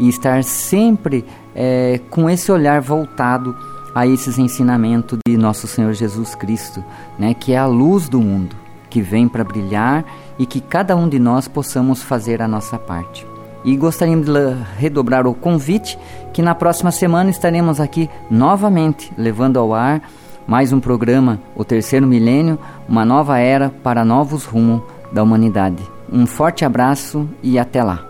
e 0.00 0.08
estar 0.08 0.42
sempre 0.42 1.24
é, 1.54 2.00
com 2.10 2.28
esse 2.28 2.50
olhar 2.50 2.80
voltado 2.80 3.56
a 3.94 4.06
esses 4.06 4.38
ensinamentos 4.38 5.18
de 5.26 5.36
nosso 5.36 5.66
Senhor 5.66 5.92
Jesus 5.92 6.34
Cristo, 6.34 6.84
né, 7.18 7.34
que 7.34 7.52
é 7.52 7.58
a 7.58 7.66
luz 7.66 8.08
do 8.08 8.20
mundo, 8.20 8.54
que 8.88 9.00
vem 9.00 9.28
para 9.28 9.44
brilhar 9.44 10.04
e 10.38 10.46
que 10.46 10.60
cada 10.60 10.96
um 10.96 11.08
de 11.08 11.18
nós 11.18 11.48
possamos 11.48 12.02
fazer 12.02 12.40
a 12.40 12.48
nossa 12.48 12.78
parte. 12.78 13.26
E 13.64 13.76
gostaríamos 13.76 14.26
de 14.26 14.54
redobrar 14.78 15.26
o 15.26 15.34
convite 15.34 15.98
que 16.32 16.42
na 16.42 16.54
próxima 16.54 16.90
semana 16.90 17.30
estaremos 17.30 17.80
aqui 17.80 18.08
novamente 18.30 19.12
levando 19.16 19.58
ao 19.58 19.74
ar 19.74 20.00
mais 20.48 20.72
um 20.72 20.80
programa, 20.80 21.38
o 21.54 21.62
terceiro 21.62 22.06
milênio, 22.06 22.58
uma 22.88 23.04
nova 23.04 23.38
era 23.38 23.68
para 23.68 24.02
novos 24.02 24.46
rumos 24.46 24.80
da 25.12 25.22
humanidade. 25.22 25.82
Um 26.10 26.26
forte 26.26 26.64
abraço 26.64 27.28
e 27.42 27.58
até 27.58 27.84
lá. 27.84 28.07